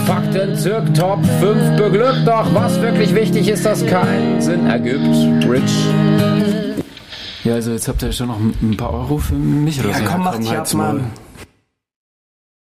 Fakten 0.07 0.55
zirk 0.55 0.93
Top 0.93 1.19
5 1.41 1.75
beglückt, 1.75 2.25
doch 2.25 2.47
was 2.53 2.81
wirklich 2.81 3.13
wichtig 3.13 3.49
ist, 3.49 3.65
das 3.65 3.85
keinen 3.85 4.39
Sinn 4.39 4.65
ergibt. 4.65 5.45
Rich. 5.45 5.87
Ja, 7.43 7.55
also 7.55 7.71
jetzt 7.71 7.89
habt 7.89 8.01
ihr 8.01 8.13
schon 8.13 8.27
noch 8.27 8.39
ein 8.39 8.77
paar 8.77 8.93
Euro 8.93 9.17
für 9.17 9.35
mich 9.35 9.81
oder 9.81 9.89
Ja, 9.89 9.97
so. 9.97 10.03
komm, 10.05 10.23
mach 10.23 10.37
dich 10.37 10.51
ab, 10.55 10.73
Mann. 10.73 11.01